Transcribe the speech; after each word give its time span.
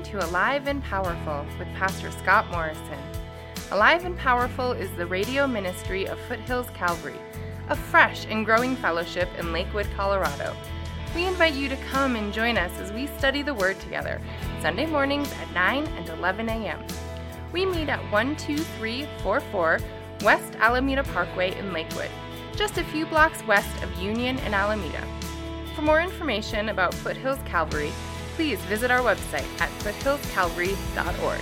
Listening 0.00 0.20
to 0.20 0.26
Alive 0.30 0.66
and 0.66 0.82
Powerful 0.82 1.44
with 1.58 1.68
Pastor 1.74 2.10
Scott 2.10 2.50
Morrison. 2.50 2.98
Alive 3.70 4.06
and 4.06 4.16
Powerful 4.16 4.72
is 4.72 4.90
the 4.92 5.04
radio 5.04 5.46
ministry 5.46 6.06
of 6.06 6.18
Foothills 6.20 6.70
Calvary, 6.70 7.20
a 7.68 7.76
fresh 7.76 8.24
and 8.30 8.46
growing 8.46 8.76
fellowship 8.76 9.28
in 9.38 9.52
Lakewood, 9.52 9.86
Colorado. 9.94 10.56
We 11.14 11.26
invite 11.26 11.52
you 11.52 11.68
to 11.68 11.76
come 11.90 12.16
and 12.16 12.32
join 12.32 12.56
us 12.56 12.72
as 12.78 12.92
we 12.92 13.08
study 13.08 13.42
the 13.42 13.52
Word 13.52 13.78
together, 13.80 14.22
Sunday 14.62 14.86
mornings 14.86 15.30
at 15.34 15.52
9 15.52 15.86
and 15.86 16.08
11 16.08 16.48
a.m. 16.48 16.82
We 17.52 17.66
meet 17.66 17.90
at 17.90 18.00
12344 18.10 19.80
West 20.22 20.54
Alameda 20.60 21.04
Parkway 21.04 21.58
in 21.58 21.74
Lakewood, 21.74 22.10
just 22.56 22.78
a 22.78 22.84
few 22.84 23.04
blocks 23.04 23.44
west 23.46 23.82
of 23.82 23.94
Union 24.00 24.38
and 24.38 24.54
Alameda. 24.54 25.06
For 25.74 25.82
more 25.82 26.00
information 26.00 26.70
about 26.70 26.94
Foothills 26.94 27.40
Calvary, 27.44 27.92
please 28.40 28.58
visit 28.60 28.90
our 28.90 29.00
website 29.00 29.44
at 29.60 29.68
foothillscalvary.org. 29.80 31.40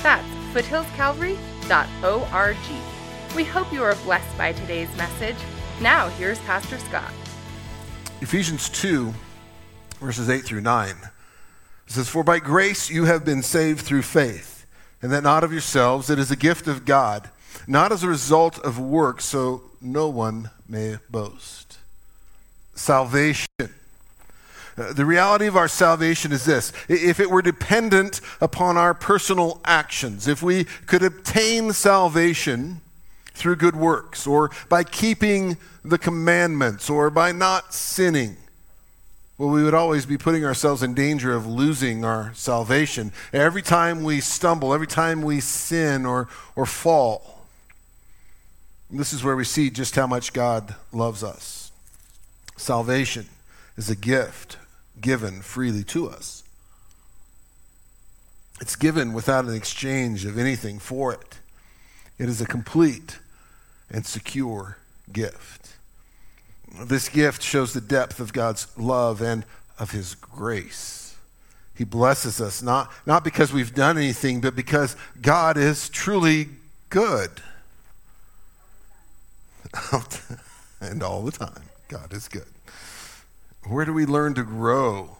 That's 0.00 0.28
foothillscalvary.org. 0.54 2.56
We 3.34 3.42
hope 3.42 3.72
you 3.72 3.82
are 3.82 3.96
blessed 4.04 4.38
by 4.38 4.52
today's 4.52 4.96
message. 4.96 5.34
Now, 5.80 6.08
here's 6.10 6.38
Pastor 6.40 6.78
Scott. 6.78 7.10
Ephesians 8.20 8.68
2, 8.68 9.12
verses 9.98 10.30
8 10.30 10.44
through 10.44 10.60
9. 10.60 10.90
It 10.90 10.96
says, 11.88 12.08
For 12.08 12.22
by 12.22 12.38
grace 12.38 12.90
you 12.90 13.06
have 13.06 13.24
been 13.24 13.42
saved 13.42 13.80
through 13.80 14.02
faith, 14.02 14.66
and 15.02 15.10
that 15.10 15.24
not 15.24 15.42
of 15.42 15.50
yourselves, 15.50 16.10
it 16.10 16.20
is 16.20 16.30
a 16.30 16.36
gift 16.36 16.68
of 16.68 16.84
God, 16.84 17.28
not 17.66 17.90
as 17.90 18.04
a 18.04 18.08
result 18.08 18.60
of 18.60 18.78
works, 18.78 19.24
so 19.24 19.62
no 19.80 20.08
one 20.08 20.50
may 20.68 20.98
boast. 21.10 21.78
Salvation 22.76 23.48
Uh, 24.78 24.92
the 24.92 25.06
reality 25.06 25.46
of 25.46 25.56
our 25.56 25.68
salvation 25.68 26.32
is 26.32 26.44
this 26.44 26.72
if 26.88 27.18
it 27.18 27.30
were 27.30 27.42
dependent 27.42 28.20
upon 28.40 28.76
our 28.76 28.92
personal 28.92 29.60
actions, 29.64 30.28
if 30.28 30.42
we 30.42 30.64
could 30.86 31.02
obtain 31.02 31.72
salvation 31.72 32.80
through 33.32 33.56
good 33.56 33.76
works, 33.76 34.26
or 34.26 34.50
by 34.68 34.82
keeping 34.82 35.56
the 35.84 35.98
commandments, 35.98 36.90
or 36.90 37.10
by 37.10 37.32
not 37.32 37.72
sinning, 37.72 38.36
well, 39.38 39.50
we 39.50 39.62
would 39.62 39.74
always 39.74 40.06
be 40.06 40.16
putting 40.16 40.44
ourselves 40.44 40.82
in 40.82 40.94
danger 40.94 41.34
of 41.34 41.46
losing 41.46 42.04
our 42.04 42.32
salvation. 42.34 43.12
Every 43.34 43.60
time 43.60 44.02
we 44.02 44.20
stumble, 44.20 44.72
every 44.72 44.86
time 44.86 45.20
we 45.20 45.40
sin 45.40 46.06
or, 46.06 46.28
or 46.54 46.64
fall, 46.64 47.44
this 48.90 49.12
is 49.12 49.22
where 49.22 49.36
we 49.36 49.44
see 49.44 49.68
just 49.68 49.94
how 49.94 50.06
much 50.06 50.32
God 50.32 50.74
loves 50.90 51.22
us. 51.22 51.70
Salvation 52.56 53.26
is 53.76 53.90
a 53.90 53.96
gift 53.96 54.56
given 55.00 55.40
freely 55.40 55.84
to 55.84 56.08
us. 56.08 56.42
It's 58.60 58.76
given 58.76 59.12
without 59.12 59.44
an 59.44 59.54
exchange 59.54 60.24
of 60.24 60.38
anything 60.38 60.78
for 60.78 61.12
it. 61.12 61.38
It 62.18 62.28
is 62.28 62.40
a 62.40 62.46
complete 62.46 63.18
and 63.90 64.06
secure 64.06 64.78
gift. 65.12 65.76
This 66.84 67.08
gift 67.08 67.42
shows 67.42 67.72
the 67.72 67.80
depth 67.80 68.20
of 68.20 68.32
God's 68.32 68.66
love 68.76 69.20
and 69.20 69.44
of 69.78 69.90
His 69.90 70.14
grace. 70.14 71.16
He 71.74 71.84
blesses 71.84 72.40
us 72.40 72.62
not, 72.62 72.90
not 73.04 73.22
because 73.22 73.52
we've 73.52 73.74
done 73.74 73.98
anything, 73.98 74.40
but 74.40 74.56
because 74.56 74.96
God 75.20 75.58
is 75.58 75.90
truly 75.90 76.48
good. 76.88 77.30
and 80.80 81.02
all 81.02 81.22
the 81.22 81.32
time, 81.32 81.62
God 81.88 82.14
is 82.14 82.28
good. 82.28 82.46
Where 83.68 83.84
do 83.84 83.92
we 83.92 84.06
learn 84.06 84.34
to 84.34 84.44
grow 84.44 85.16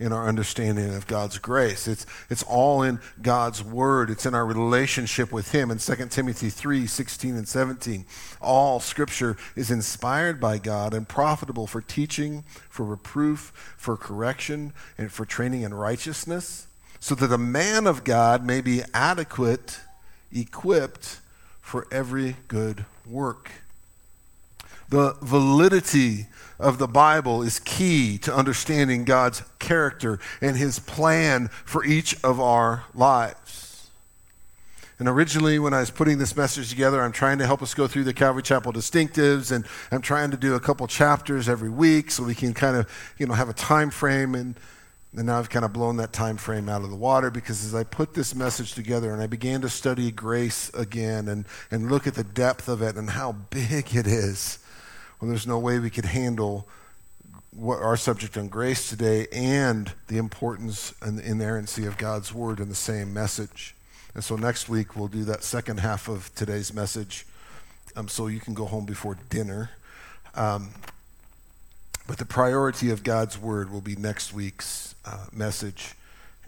in 0.00 0.12
our 0.12 0.26
understanding 0.26 0.92
of 0.96 1.06
God's 1.06 1.38
grace? 1.38 1.86
It's, 1.86 2.04
it's 2.28 2.42
all 2.42 2.82
in 2.82 2.98
God's 3.22 3.62
Word. 3.62 4.10
It's 4.10 4.26
in 4.26 4.34
our 4.34 4.44
relationship 4.44 5.30
with 5.30 5.52
Him. 5.52 5.70
In 5.70 5.78
2 5.78 5.94
Timothy 6.06 6.50
3 6.50 6.88
16 6.88 7.36
and 7.36 7.46
17, 7.46 8.04
all 8.40 8.80
Scripture 8.80 9.36
is 9.54 9.70
inspired 9.70 10.40
by 10.40 10.58
God 10.58 10.92
and 10.92 11.08
profitable 11.08 11.68
for 11.68 11.80
teaching, 11.80 12.42
for 12.68 12.84
reproof, 12.84 13.52
for 13.76 13.96
correction, 13.96 14.72
and 14.98 15.12
for 15.12 15.24
training 15.24 15.62
in 15.62 15.72
righteousness, 15.72 16.66
so 16.98 17.14
that 17.14 17.32
a 17.32 17.38
man 17.38 17.86
of 17.86 18.02
God 18.02 18.44
may 18.44 18.60
be 18.60 18.82
adequate, 18.92 19.78
equipped 20.32 21.20
for 21.60 21.86
every 21.92 22.38
good 22.48 22.86
work. 23.06 23.50
The 24.88 25.16
validity 25.22 26.26
of 26.58 26.78
the 26.78 26.86
Bible 26.86 27.42
is 27.42 27.58
key 27.58 28.18
to 28.18 28.34
understanding 28.34 29.04
God's 29.04 29.42
character 29.58 30.18
and 30.40 30.56
his 30.56 30.78
plan 30.78 31.48
for 31.64 31.84
each 31.84 32.22
of 32.22 32.40
our 32.40 32.84
lives. 32.94 33.90
And 34.98 35.08
originally, 35.08 35.58
when 35.58 35.74
I 35.74 35.80
was 35.80 35.90
putting 35.90 36.18
this 36.18 36.36
message 36.36 36.70
together, 36.70 37.02
I'm 37.02 37.12
trying 37.12 37.38
to 37.38 37.46
help 37.46 37.62
us 37.62 37.74
go 37.74 37.88
through 37.88 38.04
the 38.04 38.14
Calvary 38.14 38.42
Chapel 38.42 38.72
distinctives, 38.72 39.50
and 39.50 39.66
I'm 39.90 40.02
trying 40.02 40.30
to 40.30 40.36
do 40.36 40.54
a 40.54 40.60
couple 40.60 40.86
chapters 40.86 41.48
every 41.48 41.68
week 41.68 42.12
so 42.12 42.22
we 42.22 42.34
can 42.34 42.54
kind 42.54 42.76
of, 42.76 42.88
you 43.18 43.26
know, 43.26 43.34
have 43.34 43.48
a 43.48 43.54
time 43.54 43.90
frame. 43.90 44.36
And, 44.36 44.54
and 45.16 45.26
now 45.26 45.40
I've 45.40 45.50
kind 45.50 45.64
of 45.64 45.72
blown 45.72 45.96
that 45.96 46.12
time 46.12 46.36
frame 46.36 46.68
out 46.68 46.82
of 46.82 46.90
the 46.90 46.96
water 46.96 47.32
because 47.32 47.64
as 47.64 47.74
I 47.74 47.82
put 47.82 48.14
this 48.14 48.36
message 48.36 48.74
together 48.74 49.12
and 49.12 49.20
I 49.20 49.26
began 49.26 49.60
to 49.62 49.68
study 49.68 50.12
grace 50.12 50.70
again 50.74 51.26
and, 51.26 51.44
and 51.72 51.90
look 51.90 52.06
at 52.06 52.14
the 52.14 52.24
depth 52.24 52.68
of 52.68 52.80
it 52.80 52.94
and 52.94 53.10
how 53.10 53.32
big 53.50 53.96
it 53.96 54.06
is, 54.06 54.60
well, 55.20 55.28
there's 55.28 55.46
no 55.46 55.58
way 55.58 55.78
we 55.78 55.90
could 55.90 56.04
handle 56.04 56.68
what 57.56 57.80
our 57.80 57.96
subject 57.96 58.36
on 58.36 58.48
grace 58.48 58.88
today 58.88 59.28
and 59.32 59.92
the 60.08 60.18
importance 60.18 60.92
and 61.00 61.18
the 61.18 61.28
inerrancy 61.28 61.86
of 61.86 61.96
God's 61.96 62.34
word 62.34 62.58
in 62.58 62.68
the 62.68 62.74
same 62.74 63.14
message. 63.14 63.74
And 64.14 64.24
so 64.24 64.36
next 64.36 64.68
week 64.68 64.96
we'll 64.96 65.08
do 65.08 65.24
that 65.24 65.44
second 65.44 65.78
half 65.78 66.08
of 66.08 66.34
today's 66.34 66.72
message, 66.72 67.26
um, 67.96 68.08
so 68.08 68.26
you 68.26 68.40
can 68.40 68.54
go 68.54 68.64
home 68.64 68.86
before 68.86 69.16
dinner. 69.28 69.70
Um, 70.34 70.70
but 72.06 72.18
the 72.18 72.24
priority 72.24 72.90
of 72.90 73.02
God's 73.02 73.38
word 73.38 73.72
will 73.72 73.80
be 73.80 73.96
next 73.96 74.32
week's 74.32 74.94
uh, 75.04 75.26
message, 75.32 75.94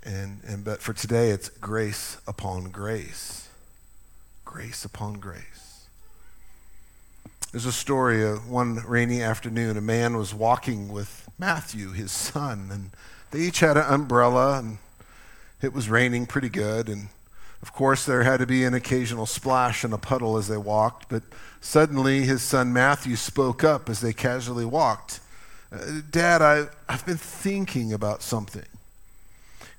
and 0.05 0.41
and 0.47 0.65
but 0.65 0.83
for 0.83 0.93
today 0.93 1.31
it's 1.31 1.49
grace 1.49 2.19
upon 2.27 2.65
grace, 2.65 3.49
grace 4.45 4.85
upon 4.85 5.15
grace. 5.15 5.76
There's 7.53 7.65
a 7.65 7.73
story 7.73 8.25
of 8.25 8.51
one 8.51 8.83
rainy 8.87 9.23
afternoon, 9.23 9.77
a 9.77 9.81
man 9.81 10.17
was 10.17 10.35
walking 10.35 10.89
with 10.89 11.29
Matthew, 11.39 11.93
his 11.93 12.11
son, 12.11 12.69
and 12.73 12.91
they 13.31 13.39
each 13.41 13.61
had 13.61 13.77
an 13.77 13.85
umbrella, 13.85 14.59
and 14.59 14.79
it 15.63 15.73
was 15.73 15.89
raining 15.89 16.27
pretty 16.27 16.49
good. 16.49 16.89
And 16.89 17.09
of 17.63 17.73
course, 17.73 18.05
there 18.05 18.25
had 18.25 18.39
to 18.39 18.47
be 18.47 18.65
an 18.65 18.75
occasional 18.75 19.27
splash 19.27 19.85
and 19.85 19.95
a 19.95 19.99
puddle 19.99 20.37
as 20.37 20.49
they 20.49 20.57
walked, 20.57 21.09
but 21.09 21.23
suddenly 21.61 22.23
his 22.23 22.43
son 22.43 22.73
Matthew 22.73 23.15
spoke 23.15 23.63
up 23.63 23.89
as 23.89 24.01
they 24.01 24.13
casually 24.13 24.65
walked. 24.65 25.21
Uh, 25.71 26.01
Dad, 26.11 26.43
I, 26.43 26.67
I've 26.89 27.07
been 27.07 27.17
thinking 27.17 27.93
about 27.93 28.23
something. 28.23 28.67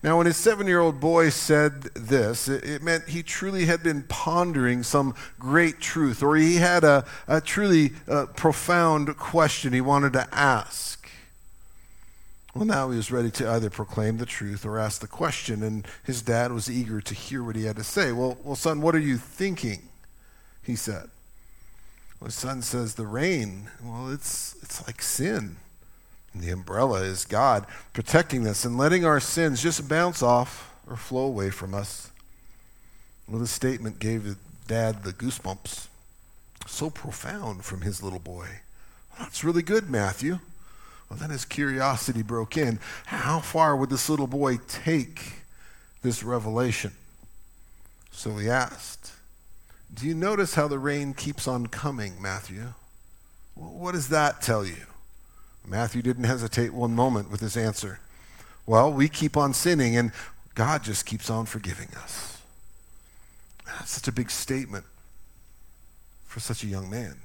Now, 0.03 0.17
when 0.17 0.27
his 0.27 0.37
seven 0.37 0.67
year 0.67 0.79
old 0.79 0.99
boy 0.99 1.29
said 1.29 1.81
this, 1.95 2.47
it, 2.47 2.83
meant 2.83 3.09
he 3.09 3.23
truly 3.23 3.65
had 3.65 3.81
been 3.81 4.03
pondering 4.03 4.83
some 4.83 5.15
great 5.39 5.79
truth, 5.79 6.21
or 6.21 6.35
he 6.35 6.57
had 6.57 6.83
a, 6.83 7.03
a 7.27 7.41
truly 7.41 7.93
uh, 8.07 8.27
profound 8.27 9.17
question 9.17 9.73
he 9.73 9.81
wanted 9.81 10.13
to 10.13 10.27
ask. 10.31 11.09
Well, 12.53 12.65
now 12.65 12.89
he 12.89 12.97
was 12.97 13.11
ready 13.11 13.31
to 13.31 13.49
either 13.49 13.69
proclaim 13.69 14.17
the 14.17 14.25
truth 14.25 14.65
or 14.65 14.79
ask 14.79 15.01
the 15.01 15.07
question, 15.07 15.63
and 15.63 15.87
his 16.03 16.21
dad 16.21 16.51
was 16.51 16.69
eager 16.69 17.01
to 17.01 17.13
hear 17.13 17.43
what 17.43 17.55
he 17.55 17.65
had 17.65 17.75
to 17.75 17.83
say. 17.83 18.11
Well, 18.11 18.37
well 18.43 18.55
son, 18.55 18.81
what 18.81 18.95
are 18.95 18.99
you 18.99 19.17
thinking? 19.17 19.89
He 20.63 20.75
said. 20.75 21.09
Well, 22.19 22.27
his 22.27 22.35
son 22.35 22.61
says, 22.61 22.95
The 22.95 23.05
rain, 23.05 23.69
well, 23.83 24.09
it's, 24.11 24.55
it's 24.61 24.85
like 24.87 25.01
sin. 25.01 25.57
The 26.39 26.51
umbrella 26.51 27.01
is 27.01 27.25
God 27.25 27.65
protecting 27.93 28.47
us 28.47 28.65
and 28.65 28.77
letting 28.77 29.05
our 29.05 29.19
sins 29.19 29.61
just 29.61 29.87
bounce 29.87 30.21
off 30.21 30.73
or 30.89 30.95
flow 30.95 31.25
away 31.25 31.49
from 31.49 31.73
us. 31.73 32.11
Well, 33.27 33.39
this 33.39 33.51
statement 33.51 33.99
gave 33.99 34.37
dad 34.67 35.03
the 35.03 35.13
goosebumps. 35.13 35.87
So 36.65 36.89
profound 36.89 37.63
from 37.63 37.81
his 37.81 38.03
little 38.03 38.19
boy. 38.19 38.47
Well, 39.11 39.19
that's 39.19 39.43
really 39.43 39.63
good, 39.63 39.89
Matthew. 39.89 40.39
Well, 41.09 41.19
then 41.19 41.29
his 41.29 41.45
curiosity 41.45 42.21
broke 42.21 42.57
in. 42.57 42.79
How 43.05 43.39
far 43.39 43.75
would 43.75 43.89
this 43.89 44.09
little 44.09 44.27
boy 44.27 44.57
take 44.67 45.41
this 46.01 46.23
revelation? 46.23 46.91
So 48.11 48.35
he 48.37 48.49
asked, 48.49 49.11
Do 49.93 50.05
you 50.07 50.13
notice 50.13 50.55
how 50.55 50.67
the 50.67 50.79
rain 50.79 51.13
keeps 51.13 51.47
on 51.47 51.67
coming, 51.67 52.21
Matthew? 52.21 52.73
what 53.55 53.93
does 53.93 54.09
that 54.09 54.41
tell 54.41 54.63
you? 54.63 54.75
Matthew 55.67 56.01
didn't 56.01 56.23
hesitate 56.23 56.73
one 56.73 56.95
moment 56.95 57.29
with 57.29 57.41
his 57.41 57.57
answer. 57.57 57.99
Well, 58.65 58.91
we 58.91 59.09
keep 59.09 59.35
on 59.35 59.53
sinning, 59.53 59.97
and 59.97 60.11
God 60.55 60.83
just 60.83 61.05
keeps 61.05 61.29
on 61.29 61.45
forgiving 61.45 61.89
us. 62.01 62.41
That's 63.65 63.91
such 63.91 64.07
a 64.07 64.11
big 64.11 64.31
statement 64.31 64.85
for 66.25 66.39
such 66.39 66.63
a 66.63 66.67
young 66.67 66.89
man. 66.89 67.15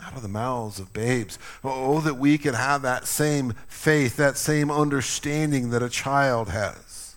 Out 0.00 0.14
of 0.14 0.22
the 0.22 0.28
mouths 0.28 0.78
of 0.78 0.92
babes. 0.92 1.38
Oh, 1.64 2.00
that 2.00 2.14
we 2.14 2.38
could 2.38 2.54
have 2.54 2.82
that 2.82 3.06
same 3.06 3.54
faith, 3.66 4.16
that 4.16 4.36
same 4.36 4.70
understanding 4.70 5.70
that 5.70 5.82
a 5.82 5.88
child 5.88 6.50
has. 6.50 7.16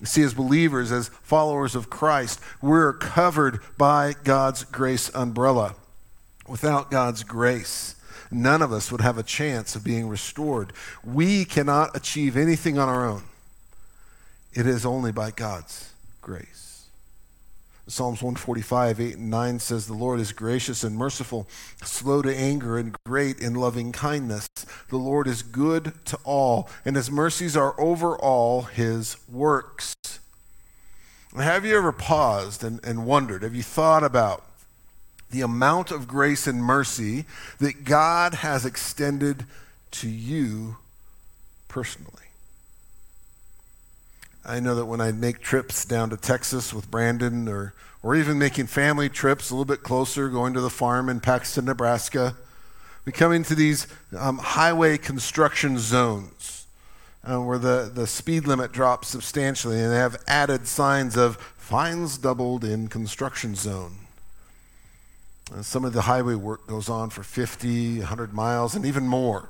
You 0.00 0.06
See, 0.06 0.22
as 0.22 0.32
believers, 0.32 0.92
as 0.92 1.08
followers 1.08 1.74
of 1.74 1.90
Christ, 1.90 2.40
we're 2.62 2.92
covered 2.92 3.60
by 3.76 4.14
God's 4.24 4.64
grace 4.64 5.10
umbrella. 5.14 5.74
Without 6.46 6.90
God's 6.90 7.22
grace, 7.24 7.96
none 8.30 8.62
of 8.62 8.72
us 8.72 8.90
would 8.90 9.00
have 9.00 9.18
a 9.18 9.22
chance 9.22 9.74
of 9.74 9.84
being 9.84 10.08
restored. 10.08 10.72
We 11.04 11.44
cannot 11.44 11.96
achieve 11.96 12.36
anything 12.36 12.78
on 12.78 12.88
our 12.88 13.06
own. 13.06 13.24
It 14.52 14.66
is 14.66 14.84
only 14.84 15.12
by 15.12 15.30
God's 15.30 15.92
grace. 16.20 16.70
Psalms 17.90 18.22
145, 18.22 19.00
8 19.00 19.16
and 19.16 19.30
9 19.30 19.58
says, 19.58 19.86
The 19.86 19.94
Lord 19.94 20.20
is 20.20 20.32
gracious 20.32 20.84
and 20.84 20.96
merciful, 20.96 21.48
slow 21.82 22.22
to 22.22 22.34
anger, 22.34 22.78
and 22.78 22.94
great 23.04 23.40
in 23.40 23.54
loving 23.54 23.90
kindness. 23.90 24.48
The 24.90 24.96
Lord 24.96 25.26
is 25.26 25.42
good 25.42 25.92
to 26.04 26.18
all, 26.22 26.68
and 26.84 26.94
his 26.94 27.10
mercies 27.10 27.56
are 27.56 27.78
over 27.80 28.16
all 28.16 28.62
his 28.62 29.16
works. 29.28 29.94
Have 31.36 31.64
you 31.64 31.76
ever 31.76 31.90
paused 31.90 32.62
and, 32.62 32.84
and 32.84 33.06
wondered, 33.06 33.42
have 33.42 33.56
you 33.56 33.62
thought 33.62 34.04
about 34.04 34.44
the 35.30 35.42
amount 35.42 35.90
of 35.90 36.08
grace 36.08 36.46
and 36.46 36.62
mercy 36.62 37.24
that 37.58 37.84
God 37.84 38.34
has 38.34 38.64
extended 38.64 39.44
to 39.92 40.08
you 40.08 40.76
personally? 41.68 42.14
I 44.44 44.58
know 44.60 44.74
that 44.74 44.86
when 44.86 45.00
I 45.00 45.12
make 45.12 45.40
trips 45.40 45.84
down 45.84 46.10
to 46.10 46.16
Texas 46.16 46.72
with 46.72 46.90
Brandon 46.90 47.46
or, 47.48 47.74
or 48.02 48.16
even 48.16 48.38
making 48.38 48.66
family 48.66 49.08
trips 49.08 49.50
a 49.50 49.54
little 49.54 49.64
bit 49.64 49.82
closer, 49.82 50.28
going 50.28 50.54
to 50.54 50.60
the 50.60 50.70
farm 50.70 51.08
in 51.08 51.20
Paxton, 51.20 51.66
Nebraska, 51.66 52.34
we 53.04 53.12
come 53.12 53.32
into 53.32 53.54
these 53.54 53.86
um, 54.16 54.38
highway 54.38 54.98
construction 54.98 55.78
zones 55.78 56.66
uh, 57.24 57.40
where 57.40 57.58
the, 57.58 57.90
the 57.92 58.06
speed 58.06 58.46
limit 58.46 58.72
drops 58.72 59.08
substantially 59.08 59.80
and 59.80 59.92
they 59.92 59.96
have 59.96 60.22
added 60.26 60.66
signs 60.66 61.16
of 61.16 61.36
fines 61.56 62.18
doubled 62.18 62.64
in 62.64 62.88
construction 62.88 63.54
zone. 63.54 63.96
And 65.52 65.66
some 65.66 65.84
of 65.84 65.92
the 65.92 66.02
highway 66.02 66.34
work 66.34 66.66
goes 66.66 66.88
on 66.88 67.10
for 67.10 67.22
50, 67.22 67.98
100 67.98 68.32
miles, 68.32 68.74
and 68.74 68.86
even 68.86 69.06
more. 69.06 69.48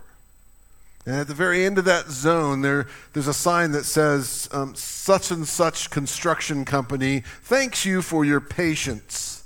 And 1.06 1.16
at 1.16 1.28
the 1.28 1.34
very 1.34 1.64
end 1.64 1.78
of 1.78 1.84
that 1.86 2.08
zone, 2.08 2.62
there, 2.62 2.86
there's 3.12 3.26
a 3.26 3.34
sign 3.34 3.72
that 3.72 3.84
says, 3.84 4.48
um, 4.52 4.74
such 4.74 5.30
and 5.30 5.46
such 5.46 5.90
construction 5.90 6.64
company 6.64 7.20
thanks 7.42 7.84
you 7.84 8.02
for 8.02 8.24
your 8.24 8.40
patience. 8.40 9.44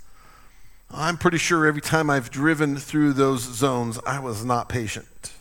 I'm 0.90 1.16
pretty 1.16 1.38
sure 1.38 1.66
every 1.66 1.80
time 1.80 2.10
I've 2.10 2.30
driven 2.30 2.76
through 2.76 3.14
those 3.14 3.42
zones, 3.42 3.98
I 4.06 4.20
was 4.20 4.44
not 4.44 4.68
patient. 4.68 5.32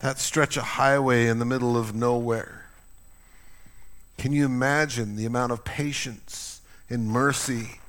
That 0.00 0.18
stretch 0.18 0.56
of 0.56 0.62
highway 0.64 1.26
in 1.26 1.38
the 1.38 1.44
middle 1.44 1.76
of 1.76 1.94
nowhere. 1.94 2.66
Can 4.18 4.32
you 4.32 4.44
imagine 4.44 5.16
the 5.16 5.26
amount 5.26 5.52
of 5.52 5.64
patience 5.64 6.60
and 6.88 7.06
mercy 7.06 7.80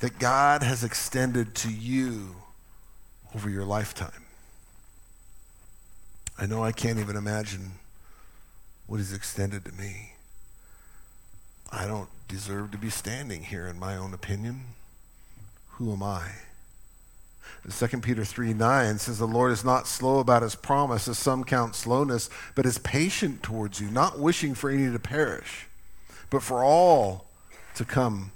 that 0.00 0.18
God 0.18 0.62
has 0.62 0.82
extended 0.82 1.54
to 1.56 1.70
you 1.70 2.36
over 3.34 3.48
your 3.48 3.64
lifetime? 3.64 4.24
I 6.38 6.46
know 6.46 6.64
I 6.64 6.72
can't 6.72 6.98
even 6.98 7.16
imagine 7.16 7.72
what 8.86 8.98
is 8.98 9.12
extended 9.12 9.64
to 9.66 9.72
me. 9.72 10.14
I 11.70 11.86
don't 11.86 12.08
deserve 12.28 12.70
to 12.72 12.78
be 12.78 12.90
standing 12.90 13.42
here, 13.42 13.66
in 13.66 13.78
my 13.78 13.96
own 13.96 14.14
opinion. 14.14 14.62
Who 15.72 15.92
am 15.92 16.02
I? 16.02 16.30
2 17.68 17.86
Peter 18.00 18.24
3 18.24 18.54
9 18.54 18.98
says, 18.98 19.18
The 19.18 19.26
Lord 19.26 19.52
is 19.52 19.64
not 19.64 19.86
slow 19.86 20.18
about 20.18 20.42
his 20.42 20.54
promise, 20.54 21.06
as 21.08 21.18
some 21.18 21.44
count 21.44 21.74
slowness, 21.74 22.30
but 22.54 22.64
is 22.66 22.78
patient 22.78 23.42
towards 23.42 23.80
you, 23.80 23.90
not 23.90 24.18
wishing 24.18 24.54
for 24.54 24.70
any 24.70 24.90
to 24.90 24.98
perish, 24.98 25.66
but 26.30 26.42
for 26.42 26.64
all 26.64 27.26
to 27.74 27.84
come 27.84 28.32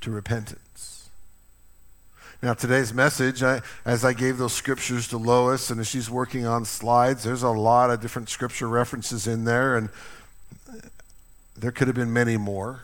to 0.00 0.10
repentance. 0.10 0.60
Now, 2.42 2.52
today's 2.52 2.92
message, 2.92 3.42
I, 3.42 3.62
as 3.86 4.04
I 4.04 4.12
gave 4.12 4.36
those 4.36 4.52
scriptures 4.52 5.08
to 5.08 5.16
Lois 5.16 5.70
and 5.70 5.80
as 5.80 5.86
she's 5.86 6.10
working 6.10 6.46
on 6.46 6.66
slides, 6.66 7.24
there's 7.24 7.42
a 7.42 7.48
lot 7.48 7.90
of 7.90 8.02
different 8.02 8.28
scripture 8.28 8.68
references 8.68 9.26
in 9.26 9.44
there, 9.44 9.74
and 9.76 9.88
there 11.56 11.72
could 11.72 11.88
have 11.88 11.96
been 11.96 12.12
many 12.12 12.36
more. 12.36 12.82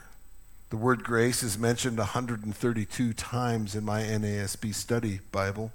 The 0.71 0.79
word 0.79 1.05
grace 1.05 1.43
is 1.43 1.59
mentioned 1.59 1.99
132 1.99 3.13
times 3.13 3.75
in 3.75 3.85
my 3.85 4.01
NASB 4.01 4.75
study 4.75 5.21
Bible, 5.31 5.71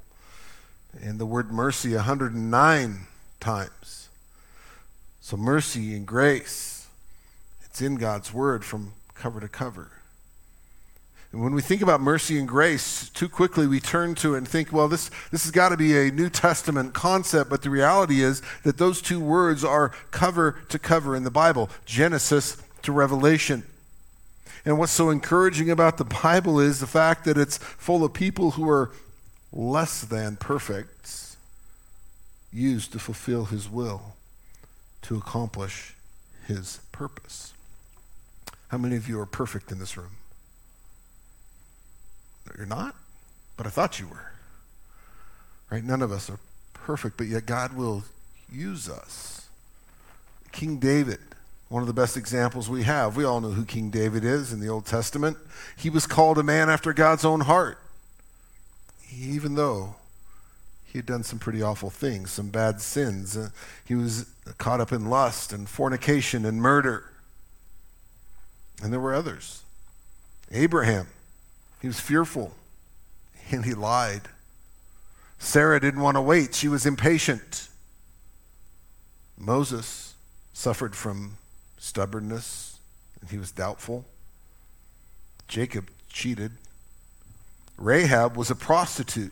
and 1.00 1.20
the 1.20 1.28
word 1.28 1.52
mercy 1.52 1.94
109 1.94 3.00
times. 3.40 4.10
So, 5.22 5.38
mercy 5.38 5.96
and 5.96 6.08
grace, 6.08 6.88
it's 7.64 7.80
in 7.80 7.98
God's 7.98 8.34
word 8.34 8.66
from 8.66 8.94
cover 9.14 9.40
to 9.40 9.48
cover. 9.48 9.92
When 11.32 11.54
we 11.54 11.62
think 11.62 11.82
about 11.82 12.00
mercy 12.00 12.40
and 12.40 12.48
grace, 12.48 13.10
too 13.10 13.28
quickly 13.28 13.68
we 13.68 13.80
turn 13.80 14.16
to 14.16 14.36
it 14.36 14.38
and 14.40 14.48
think, 14.48 14.72
well, 14.72 14.88
this, 14.88 15.12
this 15.30 15.44
has 15.44 15.52
got 15.52 15.70
to 15.70 15.78
be 15.78 15.98
a 15.98 16.12
New 16.12 16.30
Testament 16.30 16.94
concept. 16.94 17.50
But 17.50 17.62
the 17.62 17.70
reality 17.70 18.22
is 18.22 18.42
that 18.64 18.78
those 18.78 19.02
two 19.02 19.20
words 19.20 19.64
are 19.64 19.90
cover 20.12 20.60
to 20.70 20.80
cover 20.80 21.16
in 21.16 21.24
the 21.24 21.32
Bible 21.32 21.70
Genesis 21.86 22.62
to 22.84 22.92
Revelation. 22.92 23.64
And 24.64 24.80
what's 24.80 24.92
so 24.92 25.10
encouraging 25.10 25.70
about 25.70 25.98
the 25.98 26.06
Bible 26.06 26.60
is 26.60 26.80
the 26.80 26.88
fact 26.88 27.26
that 27.26 27.38
it's 27.38 27.58
full 27.58 28.04
of 28.04 28.14
people 28.14 28.52
who 28.52 28.70
are 28.70 28.92
less 29.54 30.02
than 30.02 30.36
perfect, 30.36 31.36
used 32.52 32.92
to 32.92 33.00
fulfill 33.00 33.46
His 33.46 33.70
will, 33.70 34.16
to 35.04 35.18
accomplish 35.18 35.96
His 36.48 36.80
purpose. 36.92 37.54
How 38.70 38.78
many 38.78 38.96
of 38.96 39.08
you 39.08 39.20
are 39.20 39.26
perfect 39.26 39.72
in 39.72 39.80
this 39.80 39.96
room? 39.96 40.17
You're 42.58 42.66
not? 42.66 42.96
But 43.56 43.68
I 43.68 43.70
thought 43.70 44.00
you 44.00 44.08
were. 44.08 44.32
Right? 45.70 45.84
None 45.84 46.02
of 46.02 46.12
us 46.12 46.30
are 46.30 46.40
perfect, 46.74 47.18
but 47.18 47.28
yet 47.28 47.46
God 47.46 47.74
will 47.74 48.04
use 48.52 48.90
us. 48.90 49.48
King 50.52 50.78
David, 50.78 51.20
one 51.70 51.84
of 51.84 51.88
the 51.88 51.94
best 51.94 52.18
examples 52.18 52.70
we 52.70 52.84
have. 52.84 53.16
We 53.16 53.24
all 53.24 53.42
know 53.42 53.50
who 53.50 53.66
King 53.66 53.90
David 53.90 54.24
is 54.24 54.52
in 54.52 54.60
the 54.60 54.70
Old 54.70 54.86
Testament. 54.86 55.38
He 55.76 55.90
was 55.90 56.08
called 56.08 56.38
a 56.38 56.44
man 56.44 56.70
after 56.70 56.94
God's 56.94 57.26
own 57.26 57.42
heart, 57.42 57.78
even 59.14 59.56
though 59.56 59.96
he 60.86 61.00
had 61.00 61.06
done 61.06 61.24
some 61.24 61.38
pretty 61.38 61.62
awful 61.62 61.90
things, 61.90 62.32
some 62.32 62.50
bad 62.50 62.80
sins. 62.82 63.36
Uh, 63.36 63.50
he 63.86 63.94
was 63.94 64.26
caught 64.58 64.80
up 64.80 64.92
in 64.92 65.10
lust 65.10 65.52
and 65.52 65.68
fornication 65.68 66.46
and 66.46 66.62
murder. 66.62 67.04
And 68.82 68.94
there 68.94 69.00
were 69.00 69.14
others. 69.14 69.64
Abraham, 70.52 71.08
he 71.82 71.88
was 71.88 72.00
fearful 72.00 72.54
and 73.52 73.66
he 73.66 73.74
lied. 73.74 74.22
Sarah 75.40 75.80
didn't 75.80 76.02
want 76.02 76.16
to 76.16 76.22
wait, 76.22 76.56
she 76.56 76.68
was 76.68 76.86
impatient. 76.86 77.70
Moses 79.38 80.16
suffered 80.54 80.96
from 80.96 81.38
stubbornness 81.78 82.80
and 83.22 83.30
he 83.30 83.38
was 83.38 83.52
doubtful. 83.52 84.06
Jacob 85.48 85.90
cheated. 86.10 86.52
Rahab 87.78 88.36
was 88.36 88.50
a 88.50 88.56
prostitute. 88.56 89.32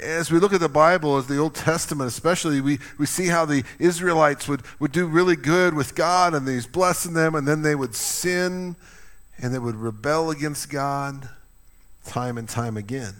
As 0.00 0.32
we 0.32 0.38
look 0.38 0.52
at 0.52 0.60
the 0.60 0.68
Bible, 0.68 1.16
as 1.16 1.26
the 1.26 1.38
Old 1.38 1.54
Testament 1.54 2.08
especially, 2.08 2.60
we, 2.60 2.78
we 2.98 3.06
see 3.06 3.26
how 3.26 3.44
the 3.44 3.62
Israelites 3.78 4.48
would, 4.48 4.62
would 4.80 4.90
do 4.90 5.06
really 5.06 5.36
good 5.36 5.74
with 5.74 5.94
God 5.94 6.34
and 6.34 6.48
He's 6.48 6.66
blessing 6.66 7.12
them, 7.12 7.34
and 7.34 7.46
then 7.46 7.62
they 7.62 7.74
would 7.74 7.94
sin 7.94 8.74
and 9.38 9.52
they 9.52 9.58
would 9.58 9.76
rebel 9.76 10.30
against 10.30 10.70
God 10.70 11.28
time 12.06 12.38
and 12.38 12.48
time 12.48 12.76
again. 12.76 13.14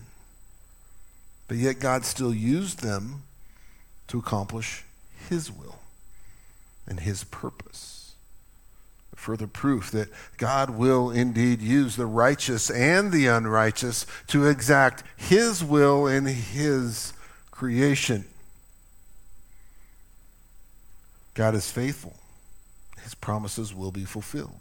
But 1.49 1.59
yet 1.59 1.79
God 1.79 2.05
still 2.05 2.35
used 2.35 2.81
them 2.81 3.23
to 4.09 4.19
accomplish 4.19 4.85
His 5.29 5.51
will 5.51 5.79
and 6.87 7.01
His 7.01 7.25
purpose. 7.25 8.13
Further 9.15 9.47
proof 9.47 9.91
that 9.93 10.09
God 10.37 10.71
will 10.71 11.11
indeed 11.11 11.61
use 11.63 11.97
the 11.97 12.07
righteous 12.07 12.71
and 12.71 13.11
the 13.11 13.27
unrighteous 13.27 14.07
to 14.29 14.47
exact 14.47 15.03
His 15.17 15.65
will 15.65 16.07
in 16.07 16.27
His 16.27 17.13
creation. 17.51 18.27
God 21.35 21.55
is 21.55 21.71
faithful. 21.71 22.15
His 23.03 23.15
promises 23.15 23.75
will 23.75 23.91
be 23.91 24.05
fulfilled. 24.05 24.59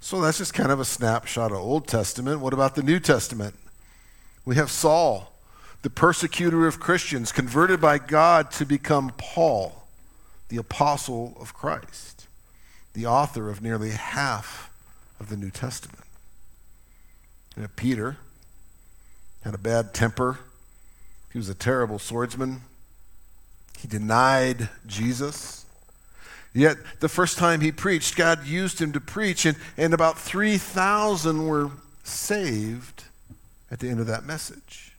So 0.00 0.20
that's 0.20 0.38
just 0.38 0.54
kind 0.54 0.72
of 0.72 0.80
a 0.80 0.84
snapshot 0.84 1.52
of 1.52 1.58
Old 1.58 1.86
Testament. 1.86 2.40
What 2.40 2.52
about 2.52 2.74
the 2.74 2.82
New 2.82 2.98
Testament? 2.98 3.54
We 4.44 4.56
have 4.56 4.70
Saul, 4.70 5.32
the 5.82 5.90
persecutor 5.90 6.66
of 6.66 6.80
Christians, 6.80 7.30
converted 7.30 7.80
by 7.80 7.98
God 7.98 8.50
to 8.52 8.64
become 8.64 9.12
Paul, 9.16 9.86
the 10.48 10.56
apostle 10.56 11.36
of 11.40 11.54
Christ, 11.54 12.26
the 12.94 13.06
author 13.06 13.48
of 13.48 13.62
nearly 13.62 13.90
half 13.90 14.70
of 15.20 15.28
the 15.28 15.36
New 15.36 15.50
Testament. 15.50 16.04
And 17.56 17.74
Peter 17.76 18.16
had 19.42 19.54
a 19.54 19.58
bad 19.58 19.94
temper. 19.94 20.38
He 21.32 21.38
was 21.38 21.48
a 21.48 21.54
terrible 21.54 21.98
swordsman. 21.98 22.62
He 23.78 23.88
denied 23.88 24.68
Jesus. 24.86 25.61
Yet 26.54 26.76
the 27.00 27.08
first 27.08 27.38
time 27.38 27.60
he 27.60 27.72
preached, 27.72 28.16
God 28.16 28.46
used 28.46 28.80
him 28.80 28.92
to 28.92 29.00
preach, 29.00 29.46
and, 29.46 29.56
and 29.76 29.94
about 29.94 30.18
3,000 30.18 31.46
were 31.46 31.70
saved 32.04 33.04
at 33.70 33.80
the 33.80 33.88
end 33.88 34.00
of 34.00 34.06
that 34.06 34.24
message. 34.24 34.92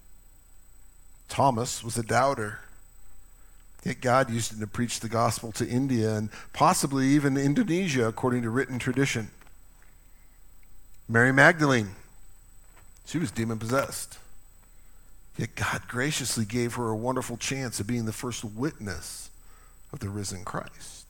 Thomas 1.29 1.83
was 1.83 1.97
a 1.97 2.03
doubter. 2.03 2.59
Yet 3.83 4.01
God 4.01 4.29
used 4.29 4.53
him 4.53 4.59
to 4.61 4.67
preach 4.67 4.99
the 4.99 5.09
gospel 5.09 5.51
to 5.53 5.67
India 5.67 6.15
and 6.15 6.29
possibly 6.53 7.07
even 7.07 7.37
Indonesia, 7.37 8.07
according 8.07 8.43
to 8.43 8.49
written 8.49 8.79
tradition. 8.79 9.29
Mary 11.09 11.33
Magdalene, 11.33 11.89
she 13.05 13.17
was 13.17 13.29
demon 13.29 13.59
possessed. 13.59 14.17
Yet 15.37 15.55
God 15.55 15.81
graciously 15.87 16.45
gave 16.45 16.75
her 16.75 16.89
a 16.89 16.95
wonderful 16.95 17.37
chance 17.37 17.79
of 17.79 17.87
being 17.87 18.05
the 18.05 18.13
first 18.13 18.43
witness 18.45 19.29
of 19.91 19.99
the 19.99 20.09
risen 20.09 20.45
Christ. 20.45 21.02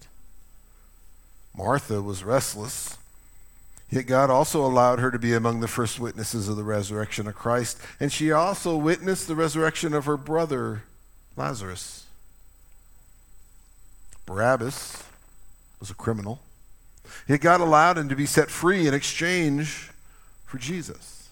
Martha 1.55 2.01
was 2.01 2.23
restless. 2.23 2.97
Yet 3.89 4.07
God 4.07 4.31
also 4.31 4.65
allowed 4.65 4.99
her 4.99 5.11
to 5.11 5.19
be 5.19 5.33
among 5.33 5.59
the 5.59 5.67
first 5.67 5.99
witnesses 5.99 6.49
of 6.49 6.55
the 6.55 6.63
resurrection 6.63 7.27
of 7.27 7.35
Christ, 7.35 7.77
and 7.99 8.11
she 8.11 8.31
also 8.31 8.75
witnessed 8.75 9.27
the 9.27 9.35
resurrection 9.35 9.93
of 9.93 10.05
her 10.05 10.17
brother, 10.17 10.83
Lazarus. 11.37 12.05
Barabbas 14.25 15.03
was 15.79 15.91
a 15.91 15.93
criminal. 15.93 16.39
Yet 17.27 17.41
God 17.41 17.61
allowed 17.61 17.97
him 17.97 18.09
to 18.09 18.15
be 18.15 18.25
set 18.25 18.49
free 18.49 18.87
in 18.87 18.93
exchange 18.93 19.91
for 20.45 20.57
Jesus. 20.57 21.29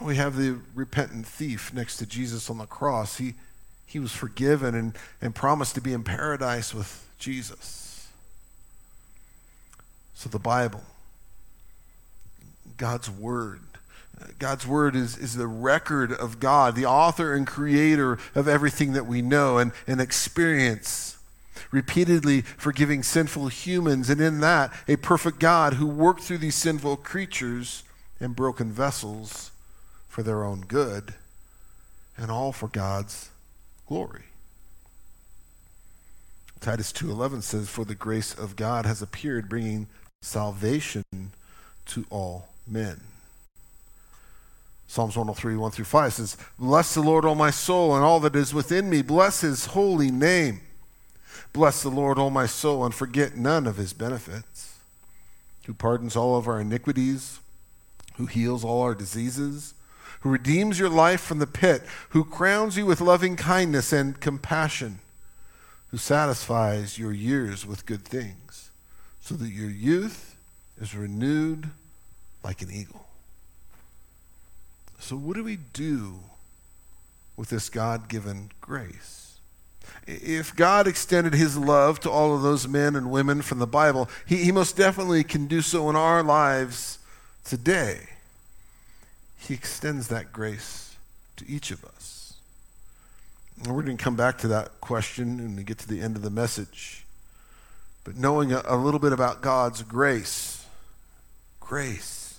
We 0.00 0.16
have 0.16 0.36
the 0.36 0.58
repentant 0.74 1.26
thief 1.26 1.72
next 1.72 1.96
to 1.98 2.06
Jesus 2.06 2.50
on 2.50 2.58
the 2.58 2.66
cross. 2.66 3.16
He, 3.16 3.34
he 3.86 3.98
was 3.98 4.12
forgiven 4.12 4.74
and, 4.74 4.98
and 5.22 5.34
promised 5.34 5.74
to 5.76 5.80
be 5.80 5.94
in 5.94 6.04
paradise 6.04 6.74
with 6.74 7.06
Jesus. 7.18 7.85
So 10.16 10.30
the 10.30 10.38
Bible, 10.38 10.82
God's 12.78 13.10
Word, 13.10 13.60
God's 14.38 14.66
Word 14.66 14.96
is, 14.96 15.18
is 15.18 15.36
the 15.36 15.46
record 15.46 16.10
of 16.10 16.40
God, 16.40 16.74
the 16.74 16.86
author 16.86 17.34
and 17.34 17.46
creator 17.46 18.18
of 18.34 18.48
everything 18.48 18.94
that 18.94 19.04
we 19.04 19.20
know 19.20 19.58
and, 19.58 19.72
and 19.86 20.00
experience, 20.00 21.18
repeatedly 21.70 22.40
forgiving 22.40 23.02
sinful 23.02 23.48
humans, 23.48 24.08
and 24.08 24.22
in 24.22 24.40
that, 24.40 24.72
a 24.88 24.96
perfect 24.96 25.38
God 25.38 25.74
who 25.74 25.86
worked 25.86 26.22
through 26.22 26.38
these 26.38 26.54
sinful 26.54 26.96
creatures 26.96 27.84
and 28.18 28.34
broken 28.34 28.72
vessels 28.72 29.50
for 30.08 30.22
their 30.22 30.44
own 30.44 30.62
good, 30.62 31.12
and 32.16 32.30
all 32.30 32.52
for 32.52 32.68
God's 32.68 33.28
glory. 33.86 34.24
Titus 36.58 36.90
2:11 36.90 37.42
says 37.42 37.68
for 37.68 37.84
the 37.84 37.94
grace 37.94 38.32
of 38.32 38.56
God 38.56 38.86
has 38.86 39.02
appeared 39.02 39.50
bringing 39.50 39.88
salvation 40.22 41.04
to 41.86 42.04
all 42.10 42.48
men. 42.66 43.00
Psalms 44.88 45.16
103, 45.16 45.56
1 45.56 45.70
through 45.72 45.84
5 45.84 46.12
says, 46.12 46.36
Bless 46.58 46.94
the 46.94 47.00
Lord, 47.00 47.24
O 47.24 47.34
my 47.34 47.50
soul, 47.50 47.94
and 47.94 48.04
all 48.04 48.20
that 48.20 48.36
is 48.36 48.54
within 48.54 48.88
me. 48.88 49.02
Bless 49.02 49.40
his 49.40 49.66
holy 49.66 50.10
name. 50.10 50.60
Bless 51.52 51.82
the 51.82 51.88
Lord, 51.88 52.18
O 52.18 52.30
my 52.30 52.46
soul, 52.46 52.84
and 52.84 52.94
forget 52.94 53.36
none 53.36 53.66
of 53.66 53.76
his 53.76 53.92
benefits, 53.92 54.78
who 55.66 55.74
pardons 55.74 56.14
all 56.14 56.36
of 56.36 56.46
our 56.46 56.60
iniquities, 56.60 57.40
who 58.16 58.26
heals 58.26 58.64
all 58.64 58.82
our 58.82 58.94
diseases, 58.94 59.74
who 60.20 60.30
redeems 60.30 60.78
your 60.78 60.88
life 60.88 61.20
from 61.20 61.38
the 61.38 61.46
pit, 61.46 61.82
who 62.10 62.24
crowns 62.24 62.76
you 62.76 62.86
with 62.86 63.00
loving 63.00 63.36
kindness 63.36 63.92
and 63.92 64.20
compassion, 64.20 65.00
who 65.90 65.96
satisfies 65.96 66.98
your 66.98 67.12
years 67.12 67.66
with 67.66 67.86
good 67.86 68.04
things, 68.04 68.45
so 69.26 69.34
that 69.34 69.50
your 69.50 69.68
youth 69.68 70.36
is 70.80 70.94
renewed 70.94 71.68
like 72.44 72.62
an 72.62 72.70
eagle. 72.70 73.04
So, 75.00 75.16
what 75.16 75.34
do 75.34 75.42
we 75.42 75.56
do 75.56 76.20
with 77.36 77.48
this 77.48 77.68
God 77.68 78.08
given 78.08 78.52
grace? 78.60 79.38
If 80.06 80.54
God 80.54 80.86
extended 80.86 81.34
his 81.34 81.58
love 81.58 81.98
to 82.00 82.10
all 82.10 82.36
of 82.36 82.42
those 82.42 82.68
men 82.68 82.94
and 82.94 83.10
women 83.10 83.42
from 83.42 83.58
the 83.58 83.66
Bible, 83.66 84.08
he, 84.26 84.44
he 84.44 84.52
most 84.52 84.76
definitely 84.76 85.24
can 85.24 85.48
do 85.48 85.60
so 85.60 85.90
in 85.90 85.96
our 85.96 86.22
lives 86.22 87.00
today. 87.42 88.08
He 89.38 89.54
extends 89.54 90.06
that 90.06 90.32
grace 90.32 90.94
to 91.38 91.48
each 91.48 91.72
of 91.72 91.84
us. 91.84 92.34
And 93.58 93.74
we're 93.74 93.82
going 93.82 93.96
to 93.96 94.04
come 94.04 94.16
back 94.16 94.38
to 94.38 94.48
that 94.48 94.80
question 94.80 95.38
when 95.38 95.56
we 95.56 95.64
get 95.64 95.78
to 95.78 95.88
the 95.88 96.00
end 96.00 96.14
of 96.14 96.22
the 96.22 96.30
message. 96.30 97.05
But 98.06 98.16
knowing 98.16 98.52
a, 98.52 98.62
a 98.66 98.76
little 98.76 99.00
bit 99.00 99.12
about 99.12 99.42
God's 99.42 99.82
grace, 99.82 100.64
grace. 101.58 102.38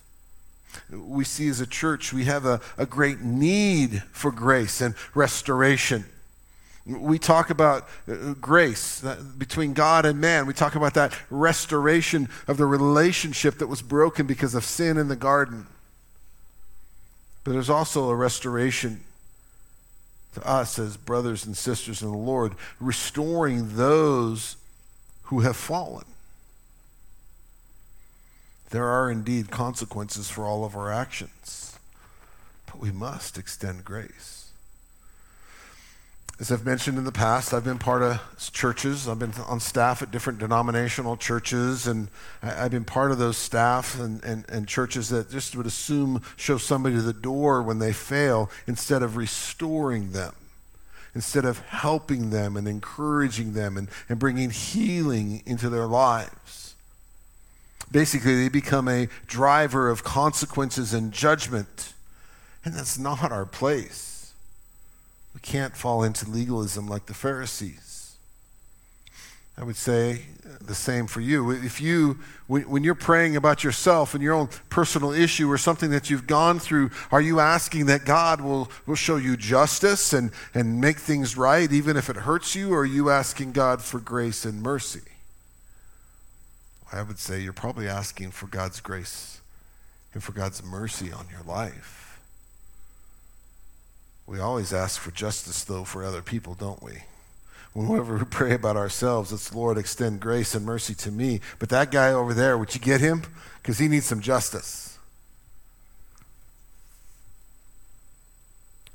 We 0.89 1.25
see 1.25 1.49
as 1.49 1.59
a 1.59 1.67
church, 1.67 2.13
we 2.13 2.23
have 2.23 2.45
a, 2.45 2.61
a 2.77 2.85
great 2.85 3.19
need 3.19 4.01
for 4.13 4.31
grace 4.31 4.79
and 4.79 4.95
restoration. 5.13 6.05
We 6.85 7.19
talk 7.19 7.49
about 7.49 7.89
uh, 8.07 8.33
grace 8.39 9.03
between 9.37 9.73
God 9.73 10.05
and 10.05 10.21
man. 10.21 10.45
We 10.45 10.53
talk 10.53 10.75
about 10.75 10.93
that 10.93 11.13
restoration 11.29 12.29
of 12.47 12.55
the 12.55 12.65
relationship 12.65 13.57
that 13.57 13.67
was 13.67 13.81
broken 13.81 14.25
because 14.25 14.55
of 14.55 14.63
sin 14.63 14.95
in 14.95 15.09
the 15.09 15.17
garden. 15.17 15.67
But 17.43 17.51
there's 17.51 17.69
also 17.69 18.09
a 18.09 18.15
restoration 18.15 19.01
to 20.35 20.47
us 20.47 20.79
as 20.79 20.95
brothers 20.95 21.45
and 21.45 21.57
sisters 21.57 22.01
in 22.01 22.09
the 22.09 22.17
Lord, 22.17 22.55
restoring 22.79 23.75
those 23.75 24.55
who 25.27 25.41
have 25.41 25.55
fallen. 25.55 26.05
There 28.69 28.87
are 28.87 29.09
indeed 29.09 29.49
consequences 29.49 30.29
for 30.29 30.45
all 30.45 30.65
of 30.65 30.75
our 30.75 30.91
actions, 30.91 31.77
but 32.65 32.79
we 32.79 32.91
must 32.91 33.37
extend 33.37 33.85
grace. 33.85 34.49
As 36.39 36.51
I've 36.51 36.65
mentioned 36.65 36.99
in 36.99 37.03
the 37.03 37.11
past, 37.11 37.51
I've 37.51 37.63
been 37.63 37.79
part 37.79 38.03
of 38.03 38.21
churches. 38.53 39.07
I've 39.07 39.17
been 39.17 39.33
on 39.47 39.59
staff 39.59 40.03
at 40.03 40.11
different 40.11 40.37
denominational 40.37 41.17
churches, 41.17 41.87
and 41.87 42.09
I've 42.43 42.69
been 42.69 42.85
part 42.85 43.11
of 43.11 43.17
those 43.17 43.37
staff 43.37 43.99
and, 43.99 44.23
and, 44.23 44.45
and 44.47 44.67
churches 44.67 45.09
that 45.09 45.31
just 45.31 45.55
would 45.55 45.65
assume 45.65 46.21
show 46.35 46.57
somebody 46.57 46.97
the 46.97 47.11
door 47.11 47.63
when 47.63 47.79
they 47.79 47.91
fail 47.91 48.51
instead 48.67 49.01
of 49.01 49.17
restoring 49.17 50.11
them, 50.11 50.35
instead 51.17 51.45
of 51.45 51.57
helping 51.61 52.29
them 52.29 52.55
and 52.55 52.67
encouraging 52.67 53.53
them 53.53 53.75
and, 53.75 53.89
and 54.07 54.19
bringing 54.19 54.51
healing 54.51 55.41
into 55.47 55.67
their 55.67 55.87
lives. 55.87 56.75
Basically, 57.91 58.35
they 58.35 58.49
become 58.49 58.87
a 58.87 59.09
driver 59.25 59.89
of 59.89 60.03
consequences 60.03 60.93
and 60.93 61.11
judgment, 61.11 61.93
and 62.63 62.75
that's 62.75 62.99
not 62.99 63.31
our 63.31 63.47
place. 63.47 64.31
We 65.33 65.39
can't 65.39 65.75
fall 65.75 66.03
into 66.03 66.29
legalism 66.29 66.87
like 66.87 67.07
the 67.07 67.15
Pharisees. 67.15 68.15
I 69.57 69.63
would 69.63 69.75
say 69.75 70.21
the 70.61 70.75
same 70.75 71.07
for 71.07 71.21
you. 71.21 71.51
If 71.51 71.81
you, 71.81 72.19
when, 72.47 72.83
you're 72.83 72.95
praying 72.95 73.35
about 73.35 73.63
yourself 73.63 74.13
and 74.13 74.23
your 74.23 74.33
own 74.33 74.49
personal 74.69 75.11
issue 75.11 75.51
or 75.51 75.57
something 75.57 75.89
that 75.91 76.09
you've 76.09 76.27
gone 76.27 76.59
through, 76.59 76.91
are 77.11 77.21
you 77.21 77.39
asking 77.39 77.87
that 77.87 78.05
God 78.05 78.41
will, 78.41 78.69
will 78.85 78.95
show 78.95 79.15
you 79.15 79.37
justice 79.37 80.13
and, 80.13 80.31
and 80.53 80.79
make 80.81 80.97
things 80.97 81.37
right 81.37 81.71
even 81.71 81.97
if 81.97 82.09
it 82.09 82.15
hurts 82.17 82.55
you, 82.55 82.73
or 82.73 82.81
are 82.81 82.85
you 82.85 83.09
asking 83.09 83.51
God 83.51 83.81
for 83.81 83.99
grace 83.99 84.45
and 84.45 84.61
mercy? 84.61 85.01
I 86.91 87.01
would 87.01 87.19
say 87.19 87.41
you're 87.41 87.53
probably 87.53 87.87
asking 87.87 88.31
for 88.31 88.47
God's 88.47 88.79
grace 88.79 89.41
and 90.13 90.23
for 90.23 90.31
God's 90.31 90.63
mercy 90.63 91.11
on 91.11 91.27
your 91.29 91.41
life. 91.41 92.19
We 94.25 94.39
always 94.39 94.73
ask 94.73 94.99
for 94.99 95.11
justice, 95.11 95.63
though, 95.63 95.83
for 95.83 96.03
other 96.03 96.21
people, 96.21 96.53
don't 96.53 96.83
we? 96.83 97.03
Whenever 97.77 98.17
we 98.17 98.25
pray 98.25 98.55
about 98.55 98.75
ourselves, 98.75 99.31
it's 99.31 99.53
Lord, 99.53 99.77
extend 99.77 100.19
grace 100.19 100.55
and 100.55 100.65
mercy 100.65 100.95
to 100.95 101.11
me. 101.11 101.41
But 101.59 101.69
that 101.69 101.91
guy 101.91 102.11
over 102.11 102.33
there, 102.33 102.57
would 102.57 102.73
you 102.73 102.81
get 102.81 103.01
him? 103.01 103.21
Because 103.61 103.77
he 103.77 103.87
needs 103.87 104.07
some 104.07 104.19
justice. 104.19 104.97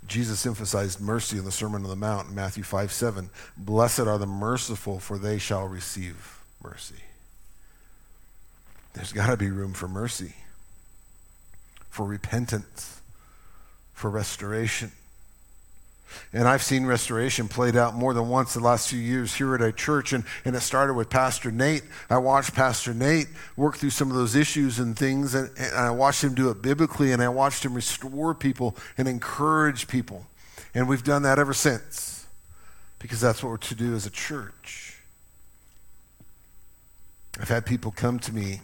Jesus 0.09 0.45
emphasized 0.45 1.01
mercy 1.01 1.39
in 1.39 1.45
the 1.45 1.53
Sermon 1.53 1.85
on 1.85 1.91
the 1.91 1.95
Mount 1.95 2.31
in 2.31 2.35
Matthew 2.35 2.65
5 2.65 2.93
7. 2.93 3.31
Blessed 3.57 4.01
are 4.01 4.19
the 4.19 4.27
merciful, 4.27 4.99
for 4.99 5.17
they 5.17 5.39
shall 5.39 5.69
receive 5.69 6.41
mercy. 6.61 7.05
There's 8.95 9.13
got 9.13 9.29
to 9.29 9.37
be 9.37 9.49
room 9.49 9.75
for 9.75 9.87
mercy, 9.87 10.35
for 11.89 12.05
repentance, 12.05 13.01
for 13.95 14.11
restoration. 14.11 14.91
And 16.33 16.49
I've 16.49 16.63
seen 16.63 16.87
restoration 16.87 17.49
played 17.49 17.77
out 17.77 17.95
more 17.95 18.15
than 18.15 18.29
once 18.29 18.55
the 18.55 18.61
last 18.61 18.89
few 18.89 18.99
years 18.99 19.35
here 19.35 19.55
at 19.55 19.63
our 19.63 19.73
church. 19.73 20.13
And, 20.13 20.25
and 20.45 20.57
it 20.57 20.61
started 20.61 20.95
with 20.95 21.11
Pastor 21.11 21.51
Nate. 21.51 21.85
I 22.11 22.19
watched 22.19 22.55
Pastor 22.55 22.95
Nate 22.95 23.29
work 23.57 23.77
through 23.77 23.91
some 23.91 24.11
of 24.11 24.17
those 24.17 24.35
issues 24.35 24.79
and 24.79 24.97
things. 24.97 25.35
And, 25.35 25.51
and 25.59 25.75
I 25.75 25.91
watched 25.91 26.25
him 26.25 26.35
do 26.35 26.51
it 26.51 26.63
biblically. 26.63 27.13
And 27.13 27.23
I 27.23 27.29
watched 27.29 27.65
him 27.65 27.75
restore 27.75 28.35
people 28.35 28.77
and 28.97 29.09
encourage 29.09 29.89
people. 29.89 30.27
And 30.75 30.89
we've 30.89 31.05
done 31.05 31.23
that 31.23 31.39
ever 31.39 31.55
since 31.55 32.27
because 32.99 33.21
that's 33.21 33.43
what 33.43 33.51
we're 33.51 33.57
to 33.59 33.75
do 33.75 33.95
as 33.95 34.07
a 34.07 34.11
church. 34.11 35.01
I've 37.41 37.49
had 37.49 37.67
people 37.67 37.91
come 37.91 38.19
to 38.21 38.33
me 38.33 38.61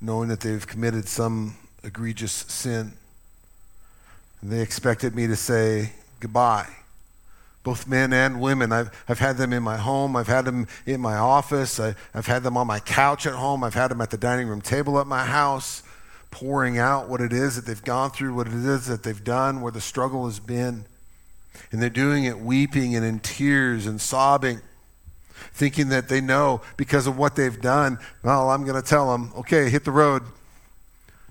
knowing 0.00 0.28
that 0.28 0.40
they've 0.40 0.66
committed 0.66 1.08
some 1.08 1.56
egregious 1.82 2.32
sin. 2.32 2.92
And 4.40 4.52
they 4.52 4.60
expected 4.60 5.14
me 5.14 5.26
to 5.26 5.36
say 5.36 5.92
goodbye. 6.20 6.68
Both 7.62 7.86
men 7.86 8.12
and 8.12 8.40
women. 8.40 8.72
I've, 8.72 8.90
I've 9.08 9.18
had 9.18 9.36
them 9.36 9.52
in 9.52 9.62
my 9.62 9.76
home. 9.76 10.16
I've 10.16 10.26
had 10.26 10.44
them 10.44 10.66
in 10.86 11.00
my 11.00 11.16
office. 11.16 11.78
I, 11.78 11.94
I've 12.14 12.26
had 12.26 12.42
them 12.42 12.56
on 12.56 12.66
my 12.66 12.80
couch 12.80 13.26
at 13.26 13.34
home. 13.34 13.62
I've 13.62 13.74
had 13.74 13.88
them 13.88 14.00
at 14.00 14.10
the 14.10 14.16
dining 14.16 14.48
room 14.48 14.60
table 14.60 14.98
at 15.00 15.06
my 15.06 15.24
house, 15.24 15.82
pouring 16.30 16.78
out 16.78 17.08
what 17.08 17.20
it 17.20 17.32
is 17.32 17.56
that 17.56 17.66
they've 17.66 17.84
gone 17.84 18.10
through, 18.10 18.34
what 18.34 18.46
it 18.46 18.54
is 18.54 18.86
that 18.86 19.02
they've 19.02 19.24
done, 19.24 19.60
where 19.60 19.72
the 19.72 19.80
struggle 19.80 20.26
has 20.26 20.40
been. 20.40 20.84
And 21.72 21.82
they're 21.82 21.90
doing 21.90 22.24
it 22.24 22.38
weeping 22.38 22.94
and 22.94 23.04
in 23.04 23.18
tears 23.20 23.86
and 23.86 24.00
sobbing 24.00 24.60
thinking 25.52 25.88
that 25.88 26.08
they 26.08 26.20
know 26.20 26.60
because 26.76 27.06
of 27.06 27.18
what 27.18 27.36
they've 27.36 27.60
done. 27.60 27.98
Well, 28.22 28.50
I'm 28.50 28.64
going 28.64 28.80
to 28.80 28.86
tell 28.86 29.10
them, 29.12 29.32
okay, 29.38 29.68
hit 29.68 29.84
the 29.84 29.90
road. 29.90 30.22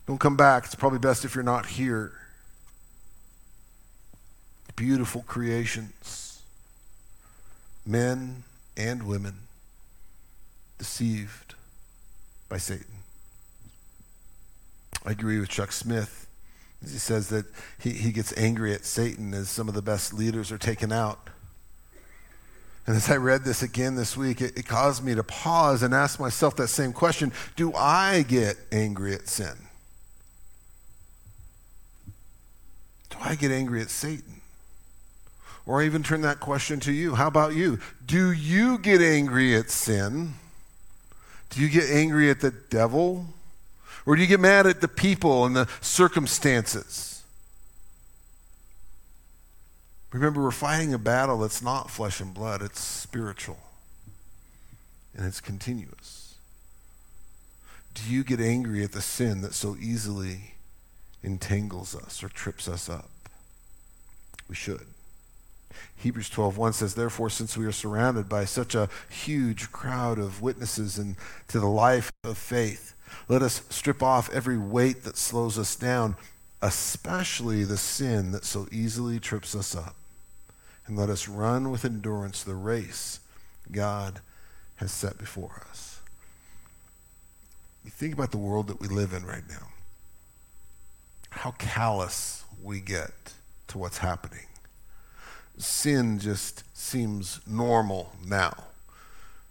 Don't 0.06 0.20
come 0.20 0.38
back. 0.38 0.66
It's 0.66 0.76
probably 0.76 1.00
best 1.00 1.26
if 1.26 1.36
you're 1.36 1.44
not 1.44 1.66
here. 1.66 2.12
Beautiful 4.78 5.24
creations, 5.24 6.42
men 7.84 8.44
and 8.78 9.04
women 9.04 9.34
deceived 10.78 11.56
by 12.48 12.58
Satan. 12.58 12.86
I 15.04 15.12
agree 15.12 15.40
with 15.40 15.50
Chuck 15.50 15.72
Smith. 15.72 16.28
He 16.82 17.00
says 17.00 17.30
that 17.30 17.46
he, 17.80 17.90
he 17.90 18.12
gets 18.12 18.38
angry 18.38 18.72
at 18.72 18.86
Satan 18.86 19.34
as 19.34 19.50
some 19.50 19.68
of 19.68 19.74
the 19.74 19.82
best 19.82 20.14
leaders 20.14 20.52
are 20.52 20.60
taken 20.60 20.92
out. 20.92 21.32
And 22.86 22.96
as 22.96 23.10
I 23.10 23.18
read 23.18 23.44
this 23.44 23.64
again 23.64 23.96
this 23.96 24.16
week, 24.16 24.42
it, 24.42 24.56
it, 24.60 24.68
caused 24.68 25.04
me 25.04 25.16
to 25.16 25.24
pause 25.24 25.82
and 25.82 25.92
ask 25.92 26.20
myself 26.20 26.56
that 26.58 26.68
same 26.68 26.94
question 26.94 27.34
Do 27.56 27.74
I 27.74 28.24
get 28.28 28.58
angry 28.72 29.16
at 29.16 29.28
sin? 29.28 29.56
Do 33.10 33.18
I 33.20 33.34
get 33.34 33.50
angry 33.50 33.82
at 33.82 33.90
Satan? 33.90 34.37
Or 35.68 35.84
even 35.84 36.02
turn 36.02 36.22
that 36.22 36.40
question 36.40 36.80
to 36.82 36.94
you. 36.94 37.16
How 37.16 37.28
about 37.28 37.54
you? 37.54 37.80
Do 38.06 38.32
you 38.32 38.78
get 38.78 39.02
angry 39.02 39.54
at 39.54 39.70
sin? 39.70 40.36
Do 41.50 41.62
you 41.62 41.68
get 41.68 41.90
angry 41.90 42.30
at 42.30 42.40
the 42.40 42.52
devil? 42.52 43.28
Or 44.06 44.16
do 44.16 44.22
you 44.22 44.28
get 44.30 44.40
mad 44.40 44.66
at 44.66 44.80
the 44.80 44.88
people 44.88 45.46
and 45.46 45.54
the 45.54 45.68
circumstances? 45.82 47.22
Remember, 50.14 50.42
we're 50.42 50.52
fighting 50.52 50.94
a 50.94 50.98
battle 50.98 51.40
that's 51.40 51.62
not 51.62 51.92
flesh 51.92 52.22
and 52.22 52.34
blood, 52.34 52.62
it's 52.62 52.80
spiritual. 52.80 53.60
And 55.18 55.26
it's 55.26 55.42
continuous. 55.42 56.36
Do 57.94 58.10
you 58.10 58.24
get 58.24 58.40
angry 58.40 58.86
at 58.86 58.94
the 58.94 59.02
sin 59.02 59.42
that 59.42 59.54
so 59.54 59.76
easily 59.76 60.54
entangles 61.24 61.94
us 61.94 62.24
or 62.24 62.30
trips 62.30 62.70
us 62.70 62.88
up? 62.88 63.10
We 64.48 64.56
should. 64.56 64.86
Hebrews 65.96 66.30
12:1 66.30 66.74
says, 66.74 66.94
"Therefore, 66.94 67.30
since 67.30 67.58
we 67.58 67.66
are 67.66 67.72
surrounded 67.72 68.30
by 68.30 68.46
such 68.46 68.76
a 68.76 68.90
huge 69.10 69.72
crowd 69.72 70.20
of 70.20 70.42
witnesses 70.42 70.98
and 70.98 71.16
to 71.48 71.60
the 71.60 71.68
life 71.68 72.12
of 72.24 72.38
faith, 72.38 72.94
let 73.28 73.42
us 73.42 73.62
strip 73.70 74.04
off 74.04 74.30
every 74.30 74.58
weight 74.58 75.04
that 75.04 75.18
slows 75.18 75.58
us 75.58 75.76
down, 75.76 76.16
especially 76.62 77.64
the 77.64 77.78
sin 77.78 78.32
that 78.32 78.46
so 78.46 78.68
easily 78.72 79.20
trips 79.20 79.56
us 79.56 79.76
up. 79.76 79.96
And 80.86 80.98
let 80.98 81.10
us 81.10 81.28
run 81.28 81.70
with 81.70 81.84
endurance 81.84 82.44
the 82.44 82.56
race 82.56 83.20
God 83.72 84.22
has 84.78 84.92
set 84.92 85.18
before 85.18 85.64
us. 85.70 86.00
You 87.84 87.92
think 87.92 88.14
about 88.14 88.32
the 88.32 88.38
world 88.38 88.68
that 88.68 88.80
we 88.80 88.88
live 88.88 89.14
in 89.14 89.26
right 89.26 89.48
now, 89.50 89.70
how 91.30 91.52
callous 91.52 92.44
we 92.62 92.80
get 92.80 93.34
to 93.68 93.78
what's 93.78 93.98
happening. 93.98 94.46
Sin 95.58 96.20
just 96.20 96.64
seems 96.78 97.40
normal 97.48 98.14
now 98.26 98.54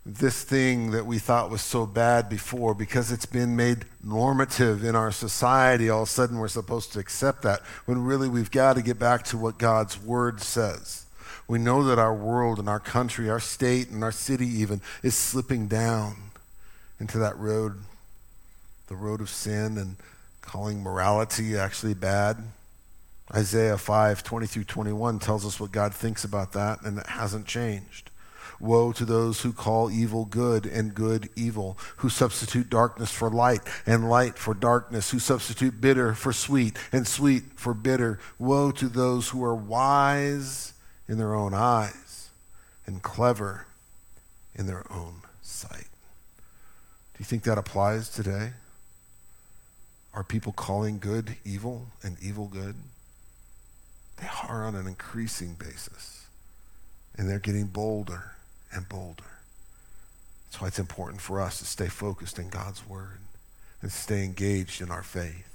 this 0.07 0.45
thing 0.45 0.93
that 0.93 1.05
we 1.05 1.19
thought 1.19 1.51
was 1.51 1.61
so 1.61 1.85
bad 1.85 2.29
before 2.29 2.75
because 2.75 3.11
it's 3.11 3.27
been 3.27 3.57
made 3.57 3.85
normative 4.05 4.85
in 4.85 4.95
our 4.95 5.11
society. 5.11 5.91
All 5.91 6.03
of 6.03 6.09
a 6.09 6.11
sudden, 6.11 6.39
we're 6.39 6.47
supposed 6.47 6.93
to 6.93 7.01
accept 7.01 7.43
that 7.43 7.61
when 7.87 8.05
really 8.05 8.29
we've 8.29 8.53
got 8.53 8.75
to 8.75 8.83
get 8.83 9.01
back 9.01 9.25
to 9.25 9.37
what 9.37 9.59
God's 9.59 10.01
Word 10.01 10.41
says. 10.41 11.07
We 11.49 11.59
know 11.59 11.83
that 11.85 11.99
our 11.99 12.15
world 12.15 12.61
and 12.61 12.69
our 12.69 12.79
country, 12.79 13.29
our 13.29 13.41
state 13.41 13.91
and 13.91 14.05
our 14.05 14.13
city 14.13 14.47
even, 14.47 14.81
is 15.03 15.17
slipping 15.17 15.67
down 15.67 16.17
into 17.01 17.19
that 17.19 17.37
road, 17.37 17.75
the 18.87 18.97
road 18.97 19.21
of 19.21 19.29
sin 19.29 19.77
and 19.77 19.97
calling 20.41 20.85
morality 20.85 21.59
actually 21.59 21.95
bad. 21.95 22.37
Isaiah 23.35 23.77
5 23.77 24.23
20 24.23 24.47
through 24.47 24.65
21 24.65 25.19
tells 25.19 25.45
us 25.45 25.59
what 25.59 25.73
God 25.73 25.93
thinks 25.93 26.25
about 26.25 26.53
that, 26.53 26.83
and 26.83 26.99
it 26.99 27.07
hasn't 27.07 27.47
changed. 27.47 28.11
Woe 28.59 28.93
to 28.93 29.05
those 29.05 29.43
who 29.43 29.53
call 29.53 29.91
evil 29.91 30.25
good 30.25 30.65
and 30.65 30.95
good 30.95 31.29
evil, 31.37 31.77
who 31.97 32.09
substitute 32.09 32.71
darkness 32.71 33.11
for 33.11 33.29
light 33.29 33.61
and 33.85 34.09
light 34.09 34.39
for 34.39 34.55
darkness, 34.55 35.11
who 35.11 35.19
substitute 35.19 35.81
bitter 35.81 36.15
for 36.15 36.33
sweet 36.33 36.79
and 36.93 37.07
sweet 37.07 37.43
for 37.57 37.75
bitter. 37.75 38.19
Woe 38.39 38.71
to 38.73 38.89
those 38.89 39.29
who 39.29 39.45
are 39.45 39.55
wise 39.55 40.73
in 41.09 41.19
their 41.19 41.35
own 41.35 41.53
eyes 41.53 42.31
and 42.87 43.03
clever 43.03 43.67
in 44.55 44.67
their 44.67 44.91
own 44.91 45.23
sight. 45.43 45.89
Do 47.15 47.19
you 47.19 47.25
think 47.27 47.43
that 47.43 47.59
applies 47.59 48.09
today? 48.09 48.53
Are 50.15 50.25
people 50.25 50.53
calling 50.53 50.99
good 50.99 51.37
evil 51.45 51.89
and 52.03 52.17
evil 52.23 52.47
good? 52.47 52.75
They 54.17 54.29
are 54.49 54.65
on 54.65 54.75
an 54.75 54.87
increasing 54.87 55.55
basis. 55.55 56.27
And 57.17 57.29
they're 57.29 57.39
getting 57.39 57.67
bolder 57.67 58.33
and 58.73 58.89
bolder. 58.89 59.25
That's 60.47 60.61
why 60.61 60.69
it's 60.69 60.79
important 60.79 61.21
for 61.21 61.41
us 61.41 61.59
to 61.59 61.65
stay 61.65 61.89
focused 61.89 62.39
in 62.39 62.49
God's 62.49 62.87
Word 62.87 63.19
and 63.83 63.91
stay 63.91 64.25
engaged 64.25 64.81
in 64.81 64.91
our 64.91 65.03
faith. 65.03 65.49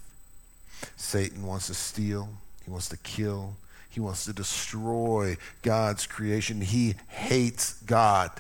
Satan 0.96 1.46
wants 1.46 1.68
to 1.68 1.74
steal, 1.74 2.30
he 2.66 2.72
wants 2.72 2.90
to 2.90 2.98
kill, 2.98 3.56
he 3.92 4.00
wants 4.00 4.26
to 4.26 4.34
destroy 4.34 5.36
God's 5.64 6.08
creation. 6.08 6.62
He 6.62 6.96
hates 7.10 7.74
God. 7.84 8.32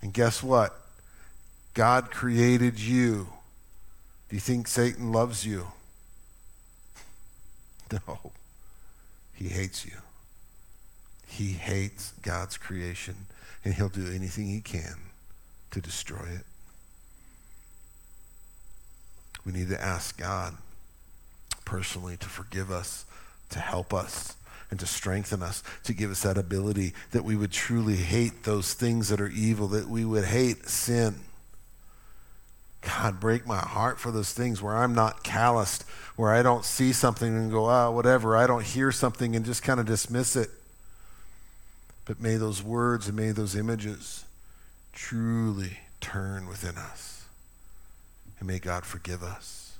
And 0.00 0.14
guess 0.14 0.42
what? 0.42 0.80
God 1.74 2.10
created 2.10 2.80
you. 2.80 3.28
Do 4.30 4.36
you 4.36 4.40
think 4.40 4.66
Satan 4.66 5.12
loves 5.12 5.46
you? 5.46 5.66
No. 8.06 8.32
He 9.38 9.48
hates 9.48 9.86
you. 9.86 9.92
He 11.28 11.52
hates 11.52 12.12
God's 12.22 12.56
creation, 12.56 13.14
and 13.64 13.72
he'll 13.72 13.88
do 13.88 14.10
anything 14.12 14.48
he 14.48 14.60
can 14.60 14.96
to 15.70 15.80
destroy 15.80 16.26
it. 16.26 16.44
We 19.46 19.52
need 19.52 19.68
to 19.68 19.80
ask 19.80 20.18
God 20.18 20.54
personally 21.64 22.16
to 22.16 22.26
forgive 22.26 22.72
us, 22.72 23.06
to 23.50 23.60
help 23.60 23.94
us, 23.94 24.34
and 24.72 24.80
to 24.80 24.86
strengthen 24.86 25.40
us, 25.40 25.62
to 25.84 25.92
give 25.92 26.10
us 26.10 26.22
that 26.22 26.36
ability 26.36 26.92
that 27.12 27.24
we 27.24 27.36
would 27.36 27.52
truly 27.52 27.96
hate 27.96 28.42
those 28.42 28.74
things 28.74 29.08
that 29.08 29.20
are 29.20 29.28
evil, 29.28 29.68
that 29.68 29.88
we 29.88 30.04
would 30.04 30.24
hate 30.24 30.68
sin. 30.68 31.14
God, 32.80 33.18
break 33.18 33.46
my 33.46 33.58
heart 33.58 33.98
for 33.98 34.10
those 34.10 34.32
things 34.32 34.62
where 34.62 34.76
I'm 34.76 34.94
not 34.94 35.24
calloused, 35.24 35.82
where 36.16 36.32
I 36.32 36.42
don't 36.42 36.64
see 36.64 36.92
something 36.92 37.28
and 37.28 37.50
go, 37.50 37.66
ah, 37.66 37.90
whatever. 37.90 38.36
I 38.36 38.46
don't 38.46 38.64
hear 38.64 38.92
something 38.92 39.34
and 39.34 39.44
just 39.44 39.62
kind 39.62 39.80
of 39.80 39.86
dismiss 39.86 40.36
it. 40.36 40.50
But 42.04 42.20
may 42.20 42.36
those 42.36 42.62
words 42.62 43.08
and 43.08 43.16
may 43.16 43.32
those 43.32 43.54
images 43.54 44.24
truly 44.92 45.78
turn 46.00 46.48
within 46.48 46.76
us. 46.76 47.24
And 48.38 48.48
may 48.48 48.58
God 48.58 48.84
forgive 48.84 49.22
us. 49.22 49.76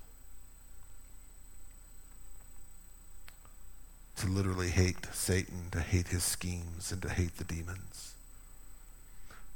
To 4.17 4.27
literally 4.27 4.71
hate 4.71 5.07
Satan, 5.13 5.69
to 5.71 5.81
hate 5.81 6.09
his 6.09 6.25
schemes, 6.25 6.91
and 6.91 7.01
to 7.03 7.09
hate 7.09 7.37
the 7.37 7.45
demons. 7.45 8.08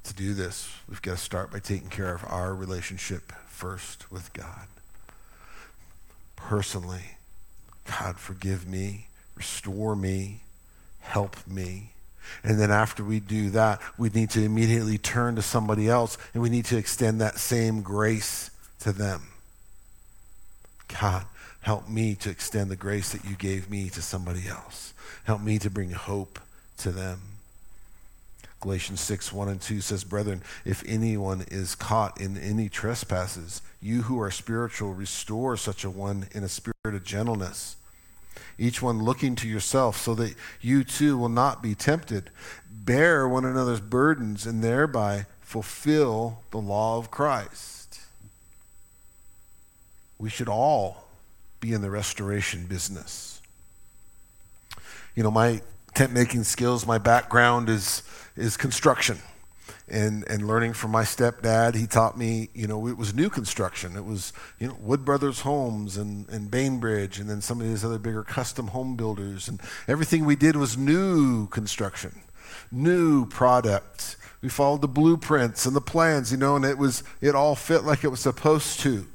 To 0.05 0.15
do 0.15 0.35
this, 0.35 0.75
we've 0.89 1.03
got 1.03 1.17
to 1.17 1.23
start 1.23 1.53
by 1.53 1.61
taking 1.61 1.89
care 1.89 2.15
of 2.15 2.25
our 2.27 2.55
relationship 2.55 3.33
first 3.47 4.11
with 4.11 4.33
God. 4.33 4.67
Personally, 6.35 7.17
God, 7.85 8.19
forgive 8.19 8.67
me, 8.67 9.07
restore 9.37 9.95
me, 9.95 10.41
help 11.01 11.37
me. 11.47 11.93
And 12.43 12.59
then 12.59 12.71
after 12.71 13.05
we 13.05 13.21
do 13.21 13.51
that, 13.51 13.81
we 13.99 14.09
need 14.09 14.31
to 14.31 14.43
immediately 14.43 14.99
turn 14.99 15.37
to 15.37 15.43
somebody 15.43 15.89
else 15.89 16.19
and 16.35 16.43
we 16.43 16.51
need 16.51 16.65
to 16.67 16.77
extend 16.77 17.21
that 17.21 17.39
same 17.39 17.83
grace 17.83 18.51
to 18.81 18.93
them. 18.93 19.29
God, 21.01 21.25
help 21.61 21.89
me 21.89 22.15
to 22.17 22.31
extend 22.31 22.71
the 22.71 22.77
grace 22.77 23.13
that 23.13 23.25
you 23.25 23.37
gave 23.37 23.71
me 23.71 23.89
to 23.91 24.03
somebody 24.03 24.49
else. 24.49 24.95
Help 25.25 25.41
me 25.41 25.59
to 25.59 25.71
bring 25.71 25.91
hope 25.93 26.41
to 26.79 26.91
them. 26.91 27.21
Galatians 28.63 29.01
6, 29.01 29.33
1 29.33 29.49
and 29.49 29.61
2 29.61 29.81
says, 29.81 30.05
Brethren, 30.05 30.41
if 30.65 30.85
anyone 30.87 31.45
is 31.51 31.75
caught 31.75 32.21
in 32.21 32.39
any 32.39 32.69
trespasses, 32.69 33.61
you 33.81 34.03
who 34.03 34.21
are 34.21 34.31
spiritual, 34.31 34.95
restore 34.95 35.57
such 35.57 35.83
a 35.85 35.91
one 35.91 36.29
in 36.31 36.45
a 36.45 36.49
spirit 36.49 36.75
of 36.85 37.03
gentleness. 37.03 37.77
Each 38.57 38.81
one 38.81 39.03
looking 39.03 39.35
to 39.37 39.49
yourself, 39.49 39.97
so 39.97 40.15
that 40.15 40.37
you 40.61 40.85
too 40.85 41.19
will 41.19 41.29
not 41.29 41.61
be 41.61 41.75
tempted. 41.75 42.31
Bear 42.71 43.29
one 43.29 43.45
another's 43.45 43.81
burdens, 43.81 44.47
and 44.47 44.63
thereby 44.63 45.27
fulfill 45.41 46.39
the 46.53 46.59
law 46.59 46.99
of 46.99 47.11
Christ. 47.11 48.01
We 50.19 50.31
should 50.31 50.49
all 50.49 51.09
be 51.61 51.73
in 51.73 51.83
the 51.83 51.91
restoration 51.91 52.67
business. 52.67 53.43
You 55.17 55.25
know, 55.25 55.33
my 55.33 55.63
tent 55.95 56.13
making 56.13 56.45
skills, 56.45 56.87
my 56.87 56.99
background 56.99 57.69
is 57.69 58.03
is 58.37 58.57
construction. 58.57 59.19
And, 59.89 60.25
and 60.29 60.47
learning 60.47 60.73
from 60.73 60.91
my 60.91 61.03
stepdad, 61.03 61.75
he 61.75 61.87
taught 61.87 62.17
me, 62.17 62.49
you 62.55 62.67
know, 62.67 62.87
it 62.87 62.97
was 62.97 63.15
new 63.15 63.29
construction. 63.29 63.97
It 63.97 64.05
was, 64.05 64.33
you 64.59 64.69
know, 64.69 64.77
Wood 64.81 65.05
Brothers 65.05 65.41
Homes 65.41 65.97
and, 65.97 66.29
and 66.29 66.51
Bainbridge 66.51 67.19
and 67.19 67.29
then 67.29 67.41
some 67.41 67.61
of 67.61 67.67
these 67.67 67.85
other 67.85 67.99
bigger 67.99 68.23
custom 68.23 68.69
home 68.69 68.97
builders. 68.97 69.49
And 69.49 69.61
everything 69.89 70.25
we 70.25 70.37
did 70.37 70.57
was 70.57 70.77
new 70.77 71.47
construction, 71.49 72.23
new 72.71 73.27
product. 73.27 74.17
We 74.41 74.49
followed 74.49 74.81
the 74.81 74.89
blueprints 74.89 75.67
and 75.67 75.77
the 75.77 75.81
plans, 75.81 76.33
you 76.33 76.39
know, 76.39 76.57
and 76.57 76.65
it 76.65 76.79
was, 76.79 77.03
it 77.21 77.35
all 77.35 77.55
fit 77.55 77.85
like 77.85 78.03
it 78.03 78.09
was 78.09 78.21
supposed 78.21 78.81
to. 78.81 79.07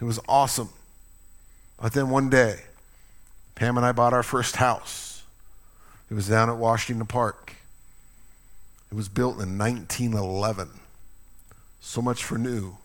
It 0.00 0.04
was 0.04 0.20
awesome. 0.28 0.70
But 1.80 1.92
then 1.92 2.08
one 2.10 2.30
day, 2.30 2.60
Pam 3.54 3.76
and 3.76 3.84
I 3.84 3.92
bought 3.92 4.12
our 4.12 4.22
first 4.22 4.56
house. 4.56 5.22
It 6.10 6.14
was 6.14 6.28
down 6.28 6.48
at 6.48 6.56
Washington 6.56 7.06
Park. 7.06 7.54
It 8.90 8.94
was 8.94 9.08
built 9.08 9.40
in 9.40 9.56
1911. 9.56 10.68
So 11.80 12.02
much 12.02 12.24
for 12.24 12.36
new. 12.36 12.76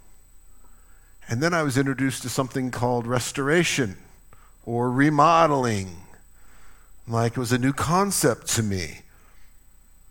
And 1.28 1.42
then 1.42 1.54
I 1.54 1.64
was 1.64 1.78
introduced 1.78 2.22
to 2.22 2.30
something 2.30 2.70
called 2.70 3.08
restoration 3.08 3.98
or 4.66 4.92
remodeling. 4.92 5.98
Like 7.08 7.34
it 7.34 7.40
was 7.40 7.52
a 7.52 7.58
new 7.58 7.74
concept 7.74 8.48
to 8.56 8.64
me. 8.64 9.02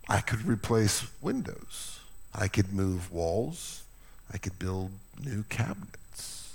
I 0.07 0.19
could 0.21 0.45
replace 0.45 1.07
windows, 1.21 1.99
I 2.33 2.47
could 2.47 2.71
move 2.73 3.11
walls, 3.11 3.83
I 4.31 4.37
could 4.37 4.59
build 4.59 4.91
new 5.23 5.43
cabinets. 5.49 6.53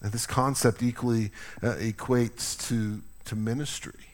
And 0.00 0.12
this 0.12 0.26
concept 0.26 0.82
equally 0.82 1.32
uh, 1.62 1.74
equates 1.74 2.66
to, 2.68 3.02
to 3.26 3.36
ministry. 3.36 4.09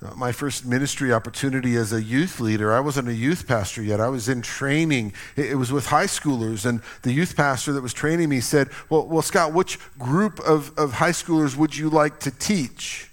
Uh, 0.00 0.14
my 0.14 0.30
first 0.30 0.64
ministry 0.64 1.12
opportunity 1.12 1.74
as 1.74 1.92
a 1.92 2.00
youth 2.00 2.38
leader, 2.38 2.72
I 2.72 2.78
wasn't 2.78 3.08
a 3.08 3.14
youth 3.14 3.48
pastor 3.48 3.82
yet. 3.82 4.00
I 4.00 4.08
was 4.08 4.28
in 4.28 4.42
training. 4.42 5.12
It, 5.34 5.56
was 5.56 5.72
with 5.72 5.86
high 5.86 6.06
schoolers, 6.06 6.64
and 6.64 6.82
the 7.02 7.12
youth 7.12 7.36
pastor 7.36 7.72
that 7.72 7.82
was 7.82 7.92
training 7.92 8.28
me 8.28 8.40
said, 8.40 8.68
Well, 8.88 9.06
well 9.06 9.22
Scott, 9.22 9.52
which 9.52 9.78
group 9.98 10.38
of, 10.40 10.76
of 10.78 10.92
high 10.94 11.10
schoolers 11.10 11.56
would 11.56 11.76
you 11.76 11.90
like 11.90 12.20
to 12.20 12.30
teach? 12.30 13.10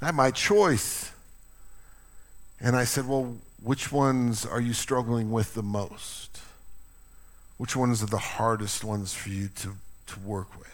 I 0.00 0.06
had 0.06 0.14
my 0.14 0.30
choice. 0.30 1.10
And 2.60 2.76
I 2.76 2.84
said, 2.84 3.08
Well, 3.08 3.36
which 3.60 3.90
ones 3.90 4.46
are 4.46 4.60
you 4.60 4.74
struggling 4.74 5.32
with 5.32 5.54
the 5.54 5.62
most? 5.62 6.40
Which 7.56 7.74
ones 7.74 8.00
are 8.00 8.06
the 8.06 8.18
hardest 8.18 8.84
ones 8.84 9.12
for 9.12 9.28
you 9.28 9.48
to, 9.56 9.74
to 10.06 10.20
work 10.20 10.56
with? 10.56 10.68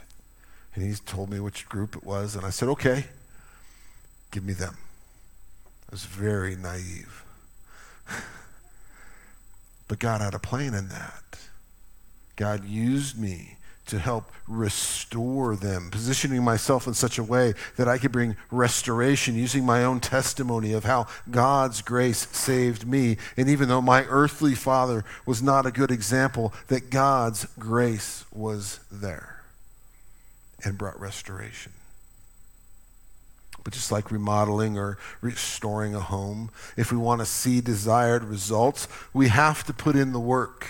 And 0.75 0.85
he 0.85 0.95
told 1.07 1.31
me 1.31 1.41
which 1.41 1.67
group 1.71 1.97
it 1.97 2.05
was, 2.05 2.37
and 2.37 2.45
I 2.45 2.51
said, 2.51 2.69
Okay, 2.69 3.07
give 4.31 4.45
me 4.45 4.53
them. 4.53 4.77
Was 5.91 6.05
very 6.05 6.55
naive. 6.55 7.25
but 9.89 9.99
God 9.99 10.21
had 10.21 10.35
a 10.35 10.39
plan 10.39 10.75
in 10.75 10.89
that. 10.89 11.25
God 12.37 12.65
used 12.65 13.19
me 13.19 13.57
to 13.89 13.99
help 13.99 14.31
restore 14.47 15.57
them, 15.57 15.91
positioning 15.91 16.45
myself 16.45 16.87
in 16.87 16.95
such 16.95 17.19
a 17.19 17.23
way 17.23 17.55
that 17.77 17.89
I 17.89 17.97
could 17.97 18.13
bring 18.13 18.37
restoration, 18.51 19.35
using 19.35 19.65
my 19.65 19.83
own 19.83 19.99
testimony 19.99 20.73
of 20.73 20.85
how 20.85 21.07
God's 21.31 21.81
grace 21.81 22.29
saved 22.29 22.87
me. 22.87 23.17
And 23.37 23.49
even 23.49 23.69
though 23.69 23.81
my 23.81 24.05
earthly 24.05 24.55
father 24.55 25.05
was 25.25 25.43
not 25.43 25.67
a 25.67 25.73
good 25.73 25.91
example, 25.91 26.53
that 26.69 26.91
God's 26.91 27.47
grace 27.59 28.25
was 28.31 28.81
there 28.93 29.43
and 30.63 30.77
brought 30.77 31.01
restoration. 31.01 31.73
But 33.65 33.73
just 33.73 33.93
like 33.93 34.11
remodeling 34.11 34.79
or 34.79 34.99
restoring 35.21 35.95
a 35.95 36.01
home, 36.01 36.51
if 36.77 36.91
we 36.91 36.99
want 36.99 37.21
to 37.21 37.27
see 37.27 37.61
desired 37.61 38.25
results, 38.25 38.89
we 39.13 39.29
have 39.29 39.65
to 39.65 39.73
put 39.73 39.97
in 39.97 40.13
the 40.13 40.21
work. 40.21 40.67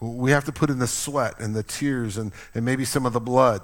We 0.00 0.32
have 0.32 0.44
to 0.44 0.52
put 0.52 0.68
in 0.68 0.78
the 0.78 0.86
sweat 0.86 1.38
and 1.38 1.54
the 1.54 1.62
tears 1.62 2.16
and, 2.16 2.32
and 2.54 2.64
maybe 2.64 2.84
some 2.84 3.06
of 3.06 3.12
the 3.12 3.20
blood. 3.20 3.62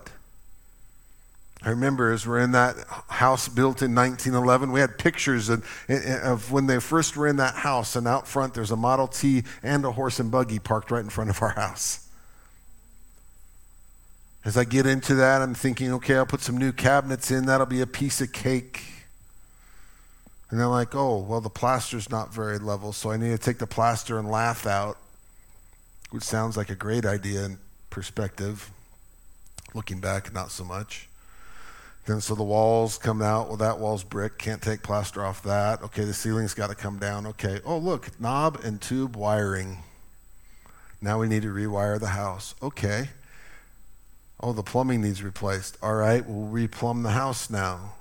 I 1.62 1.70
remember 1.70 2.11
as 2.11 2.26
we're 2.26 2.38
in 2.38 2.53
that 2.53 2.76
house 3.09 3.46
built 3.48 3.83
in 3.83 3.94
1911, 3.94 4.72
we 4.72 4.81
had 4.81 4.96
pictures 4.96 5.50
of, 5.50 5.66
of, 5.88 6.50
when 6.50 6.66
they 6.66 6.81
first 6.81 7.16
were 7.16 7.26
in 7.26 7.37
that 7.37 7.55
house, 7.55 7.96
and 7.96 8.09
out 8.09 8.26
front 8.26 8.55
there's 8.55 8.70
a 8.70 8.76
Model 8.76 9.07
T 9.07 9.42
and 9.62 9.85
a 9.85 9.92
horse 9.92 10.20
and 10.20 10.31
buggy 10.31 10.59
parked 10.59 10.90
right 10.90 11.05
in 11.05 11.11
front 11.11 11.29
of 11.29 11.42
our 11.42 11.50
house. 11.50 12.09
As 14.44 14.57
I 14.57 14.64
get 14.64 14.87
into 14.87 15.14
that, 15.16 15.42
I'm 15.42 15.55
thinking, 15.55 15.92
okay, 15.94 16.16
I'll 16.16 16.26
put 16.26 16.40
some 16.40 16.57
new 16.57 16.72
cabinets 16.72 17.31
in. 17.31 17.46
That'll 17.46 17.66
be 17.66 17.83
a 17.83 17.87
piece 17.87 18.20
of 18.20 18.33
cake. 18.33 18.83
And 20.50 20.59
they're 20.59 20.66
like, 20.66 20.94
oh, 20.94 21.18
well, 21.18 21.40
the 21.40 21.50
plaster's 21.50 22.11
not 22.11 22.33
very 22.33 22.59
level, 22.59 22.92
so 22.92 23.11
I 23.11 23.16
need 23.16 23.31
to 23.31 23.38
take 23.38 23.59
the 23.59 23.66
plaster 23.66 24.18
and 24.18 24.31
lath 24.31 24.66
out, 24.66 24.96
which 26.11 26.24
sounds 26.24 26.57
like 26.57 26.70
a 26.70 26.74
great 26.74 27.05
idea 27.05 27.44
in 27.44 27.59
perspective. 27.90 28.70
Looking 29.74 30.00
back, 30.00 30.33
not 30.33 30.50
so 30.50 30.64
much. 30.64 31.09
Then 32.07 32.20
so 32.20 32.35
the 32.35 32.42
walls 32.42 32.98
come 32.98 33.22
out. 33.22 33.48
Well, 33.48 33.59
that 33.59 33.79
wall's 33.79 34.03
brick. 34.03 34.38
Can't 34.38 34.62
take 34.62 34.83
plaster 34.83 35.24
off 35.24 35.42
that. 35.44 35.83
Okay, 35.83 36.03
the 36.03 36.14
ceiling's 36.14 36.55
got 36.55 36.70
to 36.70 36.74
come 36.74 36.98
down. 36.98 37.26
Okay. 37.26 37.61
Oh, 37.64 37.79
look, 37.79 38.18
knob 38.18 38.59
and 38.64 38.81
tube 38.81 39.14
wiring. 39.14 39.85
Now 41.00 41.20
we 41.20 41.29
need 41.29 41.42
to 41.42 41.53
rewire 41.53 42.00
the 42.00 42.09
house. 42.09 42.55
Okay. 42.62 43.11
Oh, 44.42 44.53
the 44.55 44.62
plumbing 44.62 45.03
needs 45.03 45.22
replaced. 45.22 45.76
All 45.83 45.94
right, 45.94 46.26
we'll 46.26 46.50
replumb 46.50 47.03
the 47.03 47.11
house 47.11 47.50
now. 47.50 47.92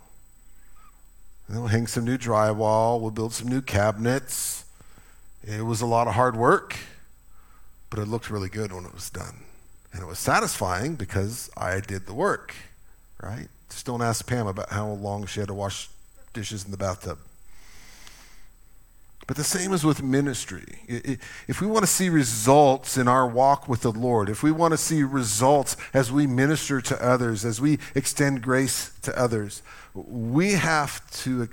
And 1.48 1.60
we'll 1.60 1.68
hang 1.68 1.88
some 1.88 2.06
new 2.06 2.18
drywall. 2.18 3.02
We'll 3.02 3.12
build 3.12 3.34
some 3.34 3.50
new 3.50 3.62
cabinets. 3.62 4.64
It 5.44 5.66
was 5.66 5.82
a 5.82 5.86
lot 5.86 6.08
of 6.08 6.14
hard 6.14 6.38
work, 6.38 6.78
but 7.90 8.00
it 8.00 8.08
looked 8.08 8.30
really 8.30 8.50
good 8.50 8.72
when 8.72 8.86
it 8.86 8.94
was 8.94 9.10
done. 9.10 9.44
And 9.92 10.02
it 10.02 10.06
was 10.06 10.20
satisfying 10.20 10.96
because 10.96 11.50
I 11.58 11.80
did 11.80 12.06
the 12.06 12.14
work, 12.14 12.54
right? 13.22 13.48
Just 13.70 13.86
don't 13.86 14.02
ask 14.02 14.26
Pam 14.28 14.48
about 14.48 14.70
how 14.70 14.88
long 14.88 15.26
she 15.26 15.40
had 15.40 15.48
to 15.48 15.54
wash 15.54 15.90
dishes 16.34 16.64
in 16.64 16.72
the 16.72 16.78
bathtub. 16.78 17.18
But 19.30 19.38
the 19.38 19.44
same 19.44 19.74
is 19.74 19.84
with 19.84 20.02
ministry. 20.02 20.80
If 21.48 21.62
we 21.62 21.68
want 21.68 21.84
to 21.84 21.88
see 21.88 22.10
results 22.10 22.98
in 22.98 23.08
our 23.08 23.28
walk 23.28 23.70
with 23.70 23.82
the 23.82 23.92
Lord, 23.92 24.28
if 24.28 24.42
we 24.42 24.52
want 24.52 24.72
to 24.72 24.78
see 24.78 25.04
results 25.04 25.78
as 25.94 26.12
we 26.12 26.26
minister 26.26 26.82
to 26.82 27.00
others, 27.00 27.46
as 27.46 27.62
we 27.62 27.78
extend 27.94 28.42
grace 28.42 28.92
to 29.04 29.16
others, 29.16 29.62
we 29.94 30.54
have 30.54 31.08
to, 31.22 31.48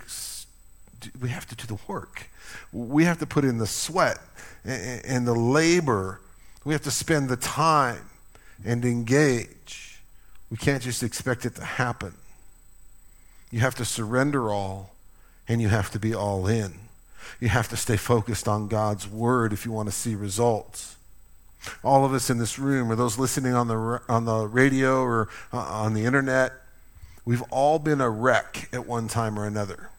we 1.21 1.29
have 1.29 1.47
to 1.49 1.55
do 1.55 1.67
the 1.67 1.79
work. 1.87 2.31
We 2.73 3.05
have 3.05 3.19
to 3.19 3.27
put 3.27 3.45
in 3.45 3.59
the 3.59 3.67
sweat 3.67 4.21
and 4.65 5.27
the 5.27 5.35
labor. 5.35 6.23
We 6.65 6.73
have 6.73 6.83
to 6.85 6.91
spend 6.91 7.29
the 7.29 7.37
time 7.37 8.09
and 8.65 8.87
engage. 8.87 10.01
We 10.51 10.57
can't 10.57 10.83
just 10.83 11.03
expect 11.03 11.45
it 11.45 11.57
to 11.57 11.65
happen. 11.65 12.15
You 13.51 13.61
have 13.61 13.75
to 13.75 13.85
surrender 13.85 14.51
all 14.51 14.95
and 15.47 15.61
you 15.61 15.69
have 15.69 15.91
to 15.91 15.99
be 15.99 16.15
all 16.15 16.47
in. 16.47 16.86
You 17.41 17.49
have 17.49 17.69
to 17.69 17.77
stay 17.77 17.97
focused 17.97 18.49
on 18.49 18.69
God's 18.69 19.09
word 19.09 19.53
if 19.53 19.65
you 19.65 19.73
want 19.73 19.89
to 19.89 19.95
see 19.95 20.15
results. 20.15 20.97
All 21.83 22.05
of 22.05 22.13
us 22.13 22.31
in 22.31 22.39
this 22.39 22.59
room, 22.59 22.91
or 22.91 22.97
those 22.97 23.19
listening 23.19 23.55
on 23.55 23.69
the, 23.69 24.01
on 24.09 24.25
the 24.25 24.47
radio 24.47 25.01
or 25.01 25.29
uh, 25.53 25.59
on 25.59 25.95
the 25.95 26.05
internet, 26.05 26.53
we've 27.25 27.43
all 27.51 27.79
been 27.79 28.01
a 28.01 28.09
wreck 28.09 28.69
at 28.73 28.87
one 28.87 29.09
time 29.09 29.39
or 29.39 29.47
another. 29.47 29.91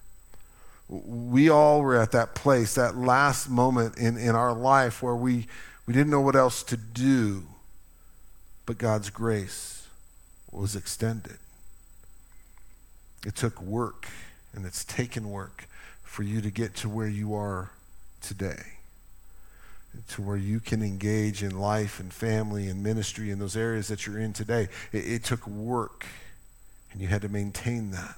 We 0.87 1.49
all 1.49 1.81
were 1.81 1.97
at 1.97 2.11
that 2.11 2.33
place, 2.35 2.75
that 2.75 2.95
last 2.95 3.49
moment 3.49 3.97
in, 3.97 4.17
in 4.17 4.35
our 4.35 4.53
life 4.53 5.03
where 5.03 5.15
we, 5.15 5.47
we 5.85 5.93
didn't 5.93 6.09
know 6.09 6.21
what 6.21 6.35
else 6.35 6.63
to 6.63 6.77
do, 6.77 7.43
but 8.65 8.77
God's 8.77 9.09
grace 9.09 9.85
was 10.51 10.75
extended. 10.75 11.37
It 13.25 13.35
took 13.35 13.61
work, 13.61 14.07
and 14.53 14.65
it's 14.65 14.85
taken 14.85 15.29
work 15.29 15.67
for 16.17 16.23
you 16.23 16.41
to 16.41 16.49
get 16.49 16.73
to 16.73 16.89
where 16.89 17.07
you 17.07 17.35
are 17.35 17.69
today, 18.23 18.63
to 20.07 20.19
where 20.19 20.35
you 20.35 20.59
can 20.59 20.81
engage 20.81 21.43
in 21.43 21.59
life 21.59 21.99
and 21.99 22.11
family 22.11 22.69
and 22.69 22.81
ministry 22.81 23.29
in 23.29 23.37
those 23.37 23.55
areas 23.55 23.87
that 23.89 24.07
you're 24.07 24.17
in 24.17 24.33
today. 24.33 24.67
It, 24.91 25.07
it 25.07 25.23
took 25.23 25.45
work, 25.45 26.07
and 26.91 26.99
you 26.99 27.07
had 27.07 27.21
to 27.21 27.29
maintain 27.29 27.91
that. 27.91 28.15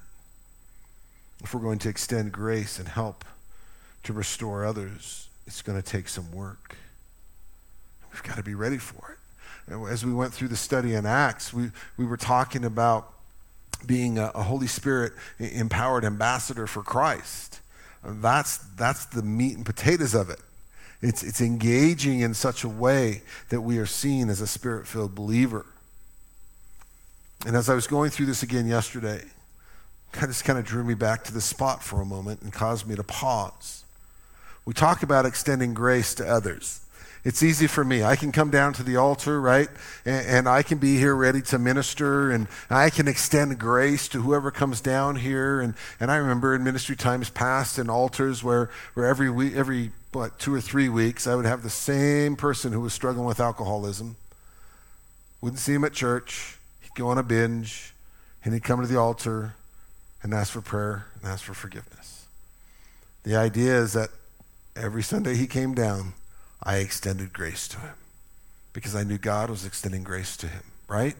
If 1.44 1.52
we're 1.52 1.60
going 1.60 1.78
to 1.80 1.90
extend 1.90 2.32
grace 2.32 2.78
and 2.78 2.88
help 2.88 3.22
to 4.04 4.14
restore 4.14 4.64
others, 4.64 5.28
it's 5.46 5.60
going 5.60 5.76
to 5.76 5.86
take 5.86 6.08
some 6.08 6.32
work. 6.32 6.76
We've 8.14 8.22
got 8.22 8.38
to 8.38 8.42
be 8.42 8.54
ready 8.54 8.78
for 8.78 9.18
it. 9.68 9.74
As 9.90 10.06
we 10.06 10.14
went 10.14 10.32
through 10.32 10.48
the 10.48 10.56
study 10.56 10.94
in 10.94 11.04
Acts, 11.04 11.52
we, 11.52 11.70
we 11.98 12.06
were 12.06 12.16
talking 12.16 12.64
about 12.64 13.12
being 13.84 14.16
a, 14.16 14.32
a 14.34 14.42
Holy 14.42 14.68
Spirit 14.68 15.12
empowered 15.38 16.06
ambassador 16.06 16.66
for 16.66 16.82
Christ. 16.82 17.60
That's, 18.04 18.58
that's 18.76 19.06
the 19.06 19.22
meat 19.22 19.56
and 19.56 19.66
potatoes 19.66 20.14
of 20.14 20.30
it. 20.30 20.40
It's, 21.02 21.22
it's 21.22 21.40
engaging 21.40 22.20
in 22.20 22.34
such 22.34 22.64
a 22.64 22.68
way 22.68 23.22
that 23.48 23.60
we 23.62 23.78
are 23.78 23.86
seen 23.86 24.28
as 24.28 24.40
a 24.40 24.46
spirit 24.46 24.86
filled 24.86 25.14
believer. 25.14 25.66
And 27.46 27.56
as 27.56 27.70
I 27.70 27.74
was 27.74 27.86
going 27.86 28.10
through 28.10 28.26
this 28.26 28.42
again 28.42 28.66
yesterday, 28.66 29.24
it 30.12 30.26
just 30.26 30.44
kind 30.44 30.58
of 30.58 30.64
drew 30.64 30.84
me 30.84 30.94
back 30.94 31.24
to 31.24 31.32
the 31.32 31.40
spot 31.40 31.82
for 31.82 32.00
a 32.02 32.04
moment 32.04 32.42
and 32.42 32.52
caused 32.52 32.86
me 32.86 32.96
to 32.96 33.04
pause. 33.04 33.84
We 34.66 34.74
talk 34.74 35.02
about 35.02 35.24
extending 35.24 35.72
grace 35.72 36.14
to 36.16 36.26
others. 36.26 36.80
It's 37.22 37.42
easy 37.42 37.66
for 37.66 37.84
me. 37.84 38.02
I 38.02 38.16
can 38.16 38.32
come 38.32 38.50
down 38.50 38.72
to 38.74 38.82
the 38.82 38.96
altar, 38.96 39.40
right? 39.40 39.68
And, 40.06 40.26
and, 40.26 40.48
I 40.48 40.62
can 40.62 40.78
be 40.78 40.96
here 40.96 41.14
ready 41.14 41.42
to 41.42 41.58
minister, 41.58 42.30
and 42.30 42.48
I 42.70 42.88
can 42.88 43.08
extend 43.08 43.58
grace 43.58 44.08
to 44.08 44.22
whoever 44.22 44.50
comes 44.50 44.80
down 44.80 45.16
here. 45.16 45.60
And, 45.60 45.74
and 45.98 46.10
I 46.10 46.16
remember 46.16 46.54
in 46.54 46.64
ministry 46.64 46.96
times 46.96 47.28
past 47.28 47.78
in 47.78 47.90
altars 47.90 48.42
where, 48.42 48.70
where 48.94 49.06
every 49.06 49.28
week, 49.28 49.54
every 49.54 49.90
what, 50.12 50.38
two 50.38 50.54
or 50.54 50.60
three 50.60 50.88
weeks, 50.88 51.26
I 51.26 51.34
would 51.34 51.44
have 51.44 51.62
the 51.62 51.70
same 51.70 52.36
person 52.36 52.72
who 52.72 52.80
was 52.80 52.94
struggling 52.94 53.26
with 53.26 53.38
alcoholism. 53.38 54.16
Wouldn't 55.42 55.60
see 55.60 55.74
him 55.74 55.84
at 55.84 55.92
church. 55.92 56.58
He'd 56.80 56.94
go 56.94 57.08
on 57.08 57.18
a 57.18 57.22
binge, 57.22 57.94
and 58.44 58.54
he'd 58.54 58.64
come 58.64 58.80
to 58.80 58.86
the 58.86 58.98
altar 58.98 59.54
and 60.22 60.32
ask 60.32 60.52
for 60.52 60.62
prayer 60.62 61.06
and 61.16 61.30
ask 61.30 61.44
for 61.44 61.54
forgiveness. 61.54 62.26
The 63.24 63.36
idea 63.36 63.78
is 63.78 63.92
that 63.92 64.08
every 64.74 65.02
Sunday 65.02 65.34
he 65.34 65.46
came 65.46 65.74
down, 65.74 66.14
I 66.62 66.76
extended 66.76 67.32
grace 67.32 67.66
to 67.68 67.78
him 67.78 67.94
because 68.72 68.94
I 68.94 69.02
knew 69.02 69.18
God 69.18 69.50
was 69.50 69.64
extending 69.64 70.04
grace 70.04 70.36
to 70.38 70.46
him, 70.46 70.62
right? 70.88 71.16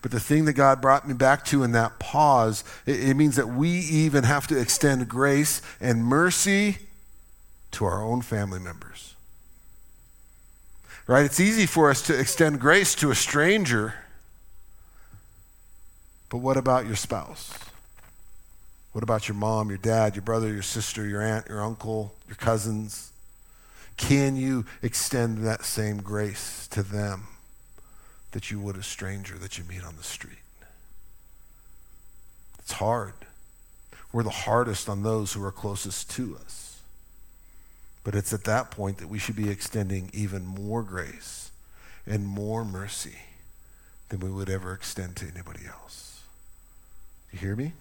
But 0.00 0.10
the 0.10 0.20
thing 0.20 0.44
that 0.46 0.54
God 0.54 0.80
brought 0.80 1.06
me 1.06 1.14
back 1.14 1.44
to 1.46 1.64
in 1.64 1.72
that 1.72 1.98
pause, 1.98 2.64
it, 2.86 3.08
it, 3.08 3.14
means 3.14 3.36
that 3.36 3.48
we 3.48 3.70
even 3.70 4.24
have 4.24 4.46
to 4.48 4.58
extend 4.58 5.08
grace 5.08 5.60
and 5.80 6.04
mercy 6.04 6.78
to 7.72 7.84
our 7.84 8.02
own 8.02 8.22
family 8.22 8.60
members. 8.60 9.14
Right? 11.06 11.24
It's 11.24 11.40
easy 11.40 11.66
for 11.66 11.90
us 11.90 12.02
to 12.02 12.18
extend 12.18 12.60
grace 12.60 12.94
to 12.96 13.10
a 13.10 13.14
stranger, 13.14 13.94
but 16.30 16.38
what 16.38 16.56
about 16.56 16.86
your 16.86 16.96
spouse? 16.96 17.52
What 18.92 19.02
about 19.02 19.26
your 19.26 19.36
mom, 19.36 19.68
your 19.68 19.78
dad, 19.78 20.14
your 20.14 20.22
brother, 20.22 20.52
your 20.52 20.62
sister, 20.62 21.06
your 21.06 21.22
aunt, 21.22 21.48
your 21.48 21.62
uncle, 21.62 22.14
your 22.28 22.36
cousins? 22.36 23.11
Can 23.96 24.36
you 24.36 24.64
extend 24.82 25.38
that 25.38 25.64
same 25.64 25.98
grace 25.98 26.66
to 26.68 26.82
them 26.82 27.28
that 28.32 28.50
you 28.50 28.58
would 28.60 28.76
a 28.76 28.82
stranger 28.82 29.36
that 29.38 29.58
you 29.58 29.64
meet 29.64 29.84
on 29.84 29.96
the 29.96 30.02
street? 30.02 30.38
It's 32.58 32.72
hard. 32.72 33.14
We're 34.12 34.22
the 34.22 34.30
hardest 34.30 34.88
on 34.88 35.02
those 35.02 35.32
who 35.32 35.44
are 35.44 35.52
closest 35.52 36.10
to 36.12 36.36
us. 36.44 36.80
But 38.04 38.14
it's 38.14 38.32
at 38.32 38.44
that 38.44 38.70
point 38.70 38.98
that 38.98 39.08
we 39.08 39.18
should 39.18 39.36
be 39.36 39.48
extending 39.48 40.10
even 40.12 40.44
more 40.44 40.82
grace 40.82 41.50
and 42.06 42.26
more 42.26 42.64
mercy 42.64 43.16
than 44.08 44.20
we 44.20 44.30
would 44.30 44.50
ever 44.50 44.72
extend 44.72 45.16
to 45.16 45.26
anybody 45.26 45.66
else. 45.66 46.22
You 47.32 47.38
hear 47.38 47.56
me? 47.56 47.72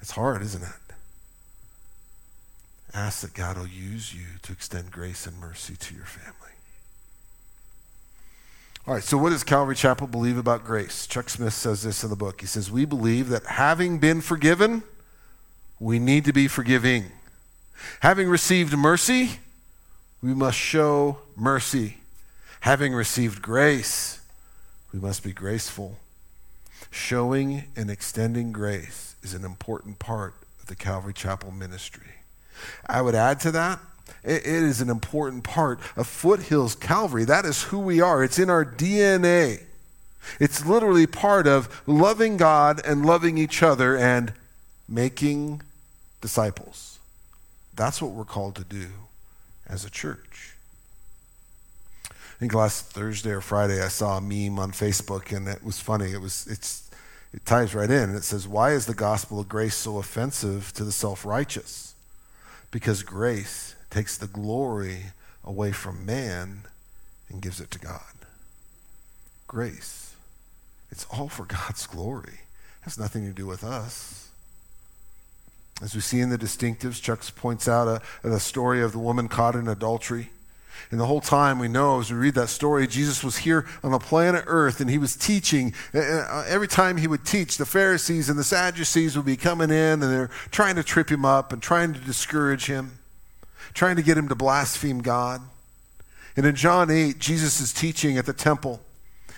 It's 0.00 0.10
hard, 0.10 0.42
isn't 0.42 0.62
it? 0.62 0.87
Ask 2.98 3.20
that 3.20 3.32
God 3.32 3.56
will 3.56 3.68
use 3.68 4.12
you 4.12 4.24
to 4.42 4.50
extend 4.50 4.90
grace 4.90 5.24
and 5.28 5.38
mercy 5.38 5.76
to 5.76 5.94
your 5.94 6.04
family. 6.04 6.50
All 8.88 8.94
right, 8.94 9.04
so 9.04 9.16
what 9.16 9.30
does 9.30 9.44
Calvary 9.44 9.76
Chapel 9.76 10.08
believe 10.08 10.36
about 10.36 10.64
grace? 10.64 11.06
Chuck 11.06 11.30
Smith 11.30 11.52
says 11.52 11.84
this 11.84 12.02
in 12.02 12.10
the 12.10 12.16
book. 12.16 12.40
He 12.40 12.48
says, 12.48 12.72
We 12.72 12.84
believe 12.84 13.28
that 13.28 13.46
having 13.46 14.00
been 14.00 14.20
forgiven, 14.20 14.82
we 15.78 16.00
need 16.00 16.24
to 16.24 16.32
be 16.32 16.48
forgiving. 16.48 17.04
Having 18.00 18.30
received 18.30 18.76
mercy, 18.76 19.38
we 20.20 20.34
must 20.34 20.58
show 20.58 21.18
mercy. 21.36 21.98
Having 22.62 22.94
received 22.94 23.40
grace, 23.40 24.20
we 24.92 24.98
must 24.98 25.22
be 25.22 25.32
graceful. 25.32 25.98
Showing 26.90 27.62
and 27.76 27.92
extending 27.92 28.50
grace 28.50 29.14
is 29.22 29.34
an 29.34 29.44
important 29.44 30.00
part 30.00 30.34
of 30.60 30.66
the 30.66 30.74
Calvary 30.74 31.14
Chapel 31.14 31.52
ministry. 31.52 32.17
I 32.86 33.02
would 33.02 33.14
add 33.14 33.40
to 33.40 33.50
that, 33.52 33.80
it, 34.24 34.46
is 34.46 34.80
an 34.80 34.90
important 34.90 35.44
part 35.44 35.80
of 35.96 36.06
Foothills 36.06 36.74
Calvary. 36.74 37.24
That 37.24 37.44
is 37.44 37.64
who 37.64 37.78
we 37.78 38.00
are, 38.00 38.22
it's 38.22 38.38
in 38.38 38.50
our 38.50 38.64
DNA. 38.64 39.62
It's 40.38 40.66
literally 40.66 41.06
part 41.06 41.46
of 41.46 41.82
loving 41.86 42.36
God 42.36 42.82
and 42.84 43.06
loving 43.06 43.38
each 43.38 43.62
other 43.62 43.96
and 43.96 44.32
making 44.88 45.62
disciples. 46.20 46.98
That's 47.74 48.02
what 48.02 48.10
we're 48.10 48.24
called 48.24 48.56
to 48.56 48.64
do 48.64 48.88
as 49.66 49.84
a 49.84 49.90
church. 49.90 50.54
I 52.10 52.40
think 52.40 52.54
last 52.54 52.92
Thursday 52.92 53.30
or 53.30 53.40
Friday 53.40 53.82
I 53.82 53.88
saw 53.88 54.18
a 54.18 54.20
meme 54.20 54.58
on 54.58 54.72
Facebook 54.72 55.34
and 55.34 55.48
it 55.48 55.64
was 55.64 55.80
funny. 55.80 56.12
It 56.12 56.20
was 56.20 56.46
it's 56.48 56.88
it 57.32 57.44
ties 57.44 57.74
right 57.74 57.90
in 57.90 58.10
and 58.10 58.16
it 58.16 58.24
says, 58.24 58.46
Why 58.46 58.72
is 58.72 58.86
the 58.86 58.94
gospel 58.94 59.40
of 59.40 59.48
grace 59.48 59.74
so 59.74 59.98
offensive 59.98 60.72
to 60.74 60.84
the 60.84 60.92
self 60.92 61.24
righteous? 61.26 61.87
Because 62.70 63.02
grace 63.02 63.74
takes 63.90 64.16
the 64.16 64.26
glory 64.26 65.06
away 65.44 65.72
from 65.72 66.04
man 66.04 66.62
and 67.28 67.42
gives 67.42 67.60
it 67.60 67.70
to 67.72 67.78
God. 67.78 68.02
Grace. 69.46 70.14
It's 70.90 71.06
all 71.10 71.28
for 71.28 71.44
God's 71.46 71.86
glory. 71.86 72.40
It 72.80 72.84
has 72.84 72.98
nothing 72.98 73.24
to 73.26 73.32
do 73.32 73.46
with 73.46 73.64
us. 73.64 74.28
As 75.80 75.94
we 75.94 76.00
see 76.00 76.20
in 76.20 76.30
the 76.30 76.38
distinctives, 76.38 77.00
Chuck 77.00 77.24
points 77.36 77.68
out 77.68 78.02
a, 78.24 78.40
story 78.40 78.82
of 78.82 78.92
the 78.92 78.98
woman 78.98 79.28
caught 79.28 79.54
in 79.54 79.68
adultery. 79.68 80.30
And 80.90 80.98
the 80.98 81.06
whole 81.06 81.20
time 81.20 81.58
we 81.58 81.68
know, 81.68 82.00
as 82.00 82.10
we 82.10 82.18
read 82.18 82.34
that 82.34 82.48
story, 82.48 82.86
Jesus 82.86 83.22
was 83.22 83.38
here 83.38 83.66
on 83.82 83.92
the 83.92 83.98
planet 83.98 84.44
Earth 84.46 84.80
and 84.80 84.88
he 84.88 84.98
was 84.98 85.16
teaching. 85.16 85.74
Uh, 85.94 85.98
uh, 85.98 86.44
every 86.48 86.68
time 86.68 86.96
he 86.96 87.06
would 87.06 87.24
teach, 87.24 87.56
the 87.58 87.66
Pharisees 87.66 88.28
and 88.28 88.38
the 88.38 88.44
Sadducees 88.44 89.16
would 89.16 89.26
be 89.26 89.36
coming 89.36 89.70
in 89.70 90.02
and 90.02 90.02
they're 90.02 90.30
trying 90.50 90.76
to 90.76 90.82
trip 90.82 91.10
him 91.10 91.24
up 91.24 91.52
and 91.52 91.62
trying 91.62 91.92
to 91.92 92.00
discourage 92.00 92.66
him, 92.66 92.98
trying 93.74 93.96
to 93.96 94.02
get 94.02 94.16
him 94.16 94.28
to 94.28 94.34
blaspheme 94.34 95.00
God. 95.00 95.42
And 96.36 96.46
in 96.46 96.54
John 96.54 96.90
8, 96.90 97.18
Jesus 97.18 97.60
is 97.60 97.72
teaching 97.72 98.16
at 98.16 98.26
the 98.26 98.32
temple. 98.32 98.80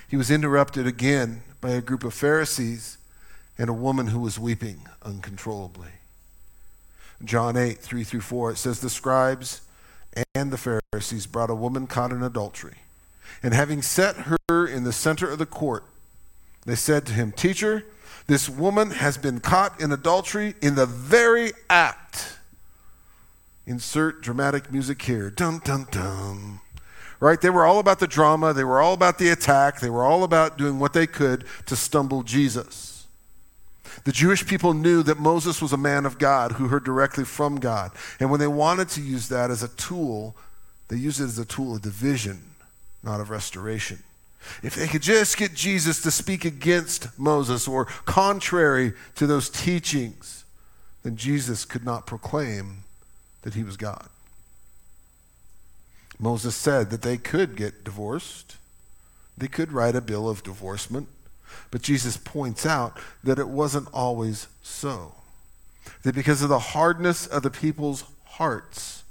He 0.08 0.16
was 0.16 0.30
interrupted 0.30 0.86
again 0.86 1.42
by 1.60 1.70
a 1.70 1.80
group 1.80 2.04
of 2.04 2.12
Pharisees 2.14 2.98
and 3.56 3.68
a 3.68 3.74
woman 3.74 4.08
who 4.08 4.20
was 4.20 4.38
weeping 4.38 4.86
uncontrollably. 5.02 5.90
John 7.24 7.56
8, 7.56 7.78
3 7.78 8.04
through 8.04 8.20
4, 8.20 8.52
it 8.52 8.56
says, 8.58 8.80
The 8.80 8.90
scribes 8.90 9.60
and 10.34 10.50
the 10.50 10.58
Pharisees 10.58 11.26
brought 11.26 11.50
a 11.50 11.54
woman 11.54 11.86
caught 11.86 12.12
in 12.12 12.22
adultery. 12.22 12.78
And 13.42 13.54
having 13.54 13.82
set 13.82 14.16
her 14.48 14.66
in 14.66 14.84
the 14.84 14.92
center 14.92 15.30
of 15.30 15.38
the 15.38 15.46
court, 15.46 15.84
they 16.66 16.74
said 16.74 17.06
to 17.06 17.12
him, 17.12 17.32
Teacher, 17.32 17.84
this 18.26 18.48
woman 18.48 18.90
has 18.90 19.16
been 19.16 19.40
caught 19.40 19.80
in 19.80 19.92
adultery 19.92 20.54
in 20.60 20.74
the 20.74 20.86
very 20.86 21.52
act. 21.68 22.38
Insert 23.66 24.22
dramatic 24.22 24.72
music 24.72 25.00
here. 25.02 25.30
Dum, 25.30 25.60
dum, 25.64 25.86
dum. 25.90 26.60
Right? 27.18 27.40
They 27.40 27.50
were 27.50 27.66
all 27.66 27.78
about 27.78 27.98
the 27.98 28.06
drama. 28.06 28.52
They 28.52 28.64
were 28.64 28.80
all 28.80 28.94
about 28.94 29.18
the 29.18 29.28
attack. 29.28 29.80
They 29.80 29.90
were 29.90 30.04
all 30.04 30.24
about 30.24 30.58
doing 30.58 30.78
what 30.78 30.92
they 30.92 31.06
could 31.06 31.44
to 31.66 31.76
stumble 31.76 32.22
Jesus. 32.22 32.99
The 34.04 34.12
Jewish 34.12 34.46
people 34.46 34.72
knew 34.72 35.02
that 35.02 35.18
Moses 35.18 35.60
was 35.60 35.72
a 35.72 35.76
man 35.76 36.06
of 36.06 36.18
God 36.18 36.52
who 36.52 36.68
heard 36.68 36.84
directly 36.84 37.24
from 37.24 37.60
God. 37.60 37.92
And 38.18 38.30
when 38.30 38.40
they 38.40 38.46
wanted 38.46 38.88
to 38.90 39.02
use 39.02 39.28
that 39.28 39.50
as 39.50 39.62
a 39.62 39.68
tool, 39.68 40.36
they 40.88 40.96
used 40.96 41.20
it 41.20 41.24
as 41.24 41.38
a 41.38 41.44
tool 41.44 41.76
of 41.76 41.82
division, 41.82 42.42
not 43.02 43.20
of 43.20 43.30
restoration. 43.30 44.02
If 44.62 44.74
they 44.74 44.86
could 44.86 45.02
just 45.02 45.36
get 45.36 45.54
Jesus 45.54 46.00
to 46.02 46.10
speak 46.10 46.44
against 46.44 47.18
Moses 47.18 47.68
or 47.68 47.84
contrary 47.84 48.94
to 49.16 49.26
those 49.26 49.50
teachings, 49.50 50.44
then 51.02 51.16
Jesus 51.16 51.64
could 51.64 51.84
not 51.84 52.06
proclaim 52.06 52.84
that 53.42 53.54
he 53.54 53.62
was 53.62 53.76
God. 53.76 54.08
Moses 56.18 56.54
said 56.54 56.90
that 56.90 57.02
they 57.02 57.16
could 57.16 57.56
get 57.56 57.84
divorced, 57.84 58.56
they 59.36 59.48
could 59.48 59.72
write 59.72 59.96
a 59.96 60.02
bill 60.02 60.28
of 60.28 60.42
divorcement, 60.42 61.08
but 61.70 61.82
Jesus 61.82 62.16
points 62.16 62.66
out 62.66 62.98
that 63.24 63.38
it 63.38 63.48
wasn't 63.48 63.88
always 63.92 64.48
so. 64.62 65.14
That 66.02 66.14
because 66.14 66.42
of 66.42 66.48
the 66.48 66.58
hardness 66.58 67.26
of 67.26 67.42
the 67.42 67.50
people's 67.50 68.04
hearts, 68.24 69.04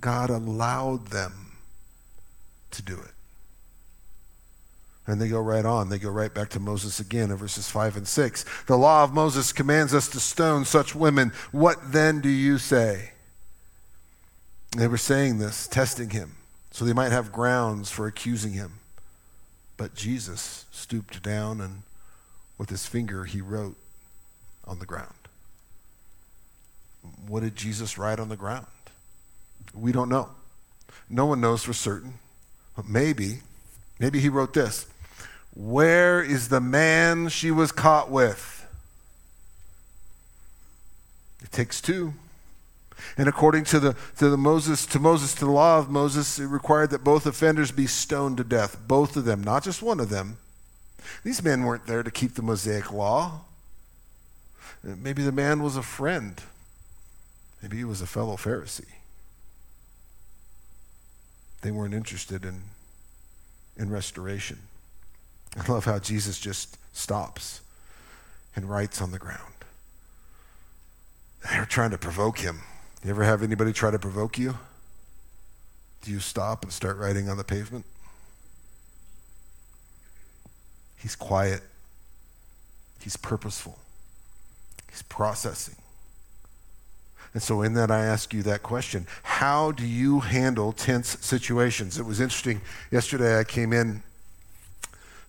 God 0.00 0.30
allowed 0.30 1.08
them 1.08 1.52
to 2.72 2.82
do 2.82 2.94
it. 2.94 3.12
And 5.06 5.20
they 5.20 5.28
go 5.28 5.40
right 5.40 5.64
on. 5.64 5.88
They 5.88 5.98
go 5.98 6.10
right 6.10 6.34
back 6.34 6.50
to 6.50 6.60
Moses 6.60 6.98
again 6.98 7.30
in 7.30 7.36
verses 7.36 7.70
5 7.70 7.96
and 7.96 8.08
6. 8.08 8.44
The 8.66 8.76
law 8.76 9.04
of 9.04 9.14
Moses 9.14 9.52
commands 9.52 9.94
us 9.94 10.08
to 10.08 10.20
stone 10.20 10.64
such 10.64 10.96
women. 10.96 11.32
What 11.52 11.92
then 11.92 12.20
do 12.20 12.28
you 12.28 12.58
say? 12.58 13.12
they 14.76 14.88
were 14.88 14.98
saying 14.98 15.38
this, 15.38 15.66
testing 15.66 16.10
him, 16.10 16.36
so 16.70 16.84
they 16.84 16.92
might 16.92 17.12
have 17.12 17.32
grounds 17.32 17.90
for 17.90 18.06
accusing 18.06 18.52
him. 18.52 18.72
But 19.76 19.94
Jesus 19.94 20.64
stooped 20.70 21.22
down 21.22 21.60
and 21.60 21.82
with 22.58 22.70
his 22.70 22.86
finger 22.86 23.24
he 23.24 23.40
wrote 23.40 23.76
on 24.64 24.78
the 24.78 24.86
ground. 24.86 25.12
What 27.26 27.42
did 27.42 27.56
Jesus 27.56 27.98
write 27.98 28.18
on 28.18 28.28
the 28.28 28.36
ground? 28.36 28.66
We 29.74 29.92
don't 29.92 30.08
know. 30.08 30.30
No 31.08 31.26
one 31.26 31.40
knows 31.40 31.62
for 31.62 31.72
certain. 31.72 32.14
But 32.74 32.88
maybe, 32.88 33.40
maybe 33.98 34.20
he 34.20 34.28
wrote 34.28 34.54
this 34.54 34.86
Where 35.54 36.22
is 36.22 36.48
the 36.48 36.60
man 36.60 37.28
she 37.28 37.50
was 37.50 37.72
caught 37.72 38.10
with? 38.10 38.52
It 41.42 41.52
takes 41.52 41.80
two. 41.80 42.14
And 43.16 43.28
according 43.28 43.64
to 43.64 43.80
the, 43.80 43.96
to 44.18 44.28
the 44.28 44.36
Moses 44.36 44.86
to 44.86 44.98
Moses 44.98 45.34
to 45.34 45.44
the 45.44 45.50
law 45.50 45.78
of 45.78 45.90
Moses, 45.90 46.38
it 46.38 46.46
required 46.46 46.90
that 46.90 47.04
both 47.04 47.26
offenders 47.26 47.70
be 47.70 47.86
stoned 47.86 48.38
to 48.38 48.44
death, 48.44 48.78
both 48.86 49.16
of 49.16 49.24
them, 49.24 49.42
not 49.42 49.64
just 49.64 49.82
one 49.82 50.00
of 50.00 50.08
them. 50.08 50.38
These 51.22 51.42
men 51.42 51.64
weren't 51.64 51.86
there 51.86 52.02
to 52.02 52.10
keep 52.10 52.34
the 52.34 52.42
Mosaic 52.42 52.92
law. 52.92 53.40
Uh, 54.86 54.94
maybe 54.96 55.22
the 55.22 55.32
man 55.32 55.62
was 55.62 55.76
a 55.76 55.82
friend. 55.82 56.40
Maybe 57.62 57.78
he 57.78 57.84
was 57.84 58.00
a 58.00 58.06
fellow 58.06 58.36
Pharisee. 58.36 58.84
They 61.62 61.70
weren't 61.70 61.94
interested 61.94 62.44
in, 62.44 62.62
in 63.76 63.90
restoration. 63.90 64.58
I 65.58 65.70
love 65.70 65.84
how 65.84 65.98
Jesus 65.98 66.38
just 66.38 66.76
stops 66.94 67.60
and 68.54 68.68
writes 68.68 69.00
on 69.00 69.10
the 69.10 69.18
ground. 69.18 69.40
They're 71.50 71.64
trying 71.64 71.90
to 71.90 71.98
provoke 71.98 72.38
him. 72.38 72.60
You 73.06 73.10
ever 73.10 73.22
have 73.22 73.44
anybody 73.44 73.72
try 73.72 73.92
to 73.92 74.00
provoke 74.00 74.36
you? 74.36 74.58
Do 76.02 76.10
you 76.10 76.18
stop 76.18 76.64
and 76.64 76.72
start 76.72 76.96
writing 76.96 77.28
on 77.28 77.36
the 77.36 77.44
pavement? 77.44 77.84
He's 80.96 81.14
quiet. 81.14 81.60
He's 83.00 83.16
purposeful. 83.16 83.78
He's 84.90 85.02
processing. 85.02 85.76
And 87.32 87.40
so, 87.40 87.62
in 87.62 87.74
that, 87.74 87.92
I 87.92 88.00
ask 88.00 88.34
you 88.34 88.42
that 88.42 88.64
question 88.64 89.06
How 89.22 89.70
do 89.70 89.86
you 89.86 90.18
handle 90.18 90.72
tense 90.72 91.16
situations? 91.20 91.98
It 91.98 92.06
was 92.06 92.18
interesting. 92.18 92.60
Yesterday, 92.90 93.38
I 93.38 93.44
came 93.44 93.72
in 93.72 94.02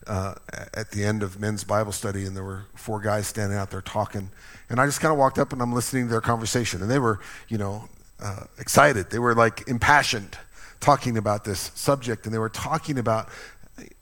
uh, 0.08 0.36
at 0.74 0.92
the 0.92 1.04
end 1.04 1.24
of 1.24 1.40
men's 1.40 1.64
Bible 1.64 1.92
study, 1.92 2.26
and 2.26 2.36
there 2.36 2.44
were 2.44 2.66
four 2.76 3.00
guys 3.00 3.28
standing 3.28 3.58
out 3.58 3.72
there 3.72 3.82
talking. 3.82 4.30
And 4.70 4.80
I 4.80 4.86
just 4.86 5.00
kind 5.00 5.12
of 5.12 5.18
walked 5.18 5.40
up 5.40 5.54
and 5.54 5.62
I'm 5.62 5.74
listening 5.74 6.06
to 6.06 6.12
their 6.12 6.22
conversation. 6.22 6.82
And 6.82 6.92
they 6.92 7.00
were, 7.00 7.20
you 7.48 7.58
know, 7.58 7.88
uh, 8.22 8.44
excited. 8.60 9.10
They 9.10 9.20
were 9.20 9.36
like 9.36 9.68
impassioned 9.68 10.38
talking 10.80 11.18
about 11.18 11.44
this 11.44 11.72
subject. 11.76 12.26
And 12.26 12.34
they 12.34 12.40
were 12.40 12.50
talking 12.50 13.00
about 13.00 13.30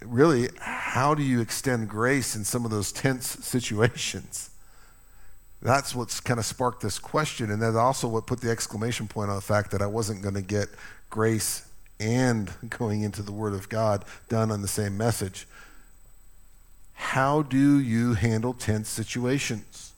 really 0.04 0.50
how 0.60 1.14
do 1.14 1.22
you 1.22 1.42
extend 1.42 1.90
grace 1.90 2.36
in 2.36 2.44
some 2.44 2.66
of 2.66 2.72
those 2.72 2.92
tense 2.92 3.28
situations? 3.46 4.50
That's 5.62 5.96
what's 5.96 6.20
kind 6.20 6.40
of 6.40 6.46
sparked 6.46 6.82
this 6.82 7.00
question. 7.00 7.52
And 7.52 7.62
that's 7.62 7.76
also 7.76 8.08
what 8.08 8.28
put 8.28 8.42
the 8.42 8.50
exclamation 8.50 9.08
point 9.08 9.30
on 9.30 9.36
the 9.36 9.42
fact 9.42 9.72
that 9.72 9.82
I 9.82 9.88
wasn't 9.88 10.22
going 10.22 10.36
to 10.36 10.42
get 10.42 10.70
grace 11.10 11.68
and 12.00 12.52
going 12.70 13.02
into 13.02 13.22
the 13.22 13.32
Word 13.32 13.54
of 13.54 13.70
God 13.70 14.06
done 14.30 14.52
on 14.52 14.62
the 14.62 14.68
same 14.68 14.98
message. 14.98 15.48
How 16.96 17.44
do 17.44 17.80
you 17.80 18.14
handle 18.14 18.54
tense 18.54 18.90
situations? 18.90 19.94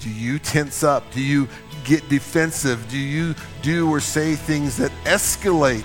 Do 0.00 0.10
you 0.10 0.38
tense 0.38 0.82
up? 0.82 1.04
Do 1.12 1.20
you 1.20 1.46
get 1.84 2.08
defensive? 2.08 2.88
Do 2.90 2.98
you 2.98 3.34
do 3.62 3.88
or 3.90 4.00
say 4.00 4.34
things 4.34 4.76
that 4.78 4.90
escalate 5.04 5.84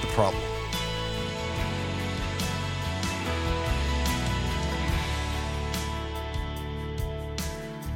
the 0.00 0.06
problem? 0.08 0.42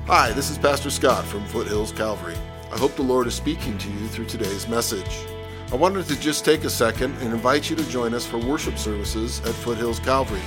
Hi, 0.06 0.32
this 0.32 0.50
is 0.50 0.58
Pastor 0.58 0.90
Scott 0.90 1.24
from 1.24 1.44
Foothills 1.44 1.92
Calvary. 1.92 2.36
I 2.72 2.78
hope 2.78 2.96
the 2.96 3.02
Lord 3.02 3.26
is 3.26 3.34
speaking 3.34 3.78
to 3.78 3.88
you 3.88 4.08
through 4.08 4.24
today's 4.24 4.66
message. 4.66 5.29
I 5.72 5.76
wanted 5.76 6.06
to 6.06 6.18
just 6.18 6.44
take 6.44 6.64
a 6.64 6.70
second 6.70 7.14
and 7.18 7.32
invite 7.32 7.70
you 7.70 7.76
to 7.76 7.88
join 7.88 8.12
us 8.12 8.26
for 8.26 8.38
worship 8.38 8.76
services 8.76 9.38
at 9.42 9.54
Foothills 9.54 10.00
Calvary. 10.00 10.42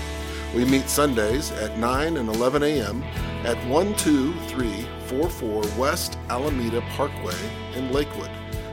We 0.54 0.66
meet 0.66 0.90
Sundays 0.90 1.50
at 1.52 1.78
9 1.80 2.18
and 2.18 2.28
11 2.28 2.62
a.m. 2.62 3.02
at 3.46 3.56
12344 3.70 5.64
West 5.80 6.18
Alameda 6.30 6.82
Parkway 6.90 7.38
in 7.74 7.94
Lakewood, 7.94 8.30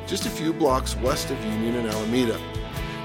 just 0.08 0.26
a 0.26 0.28
few 0.28 0.52
blocks 0.52 0.96
west 0.96 1.30
of 1.30 1.40
Union 1.44 1.76
and 1.76 1.86
Alameda. 1.86 2.36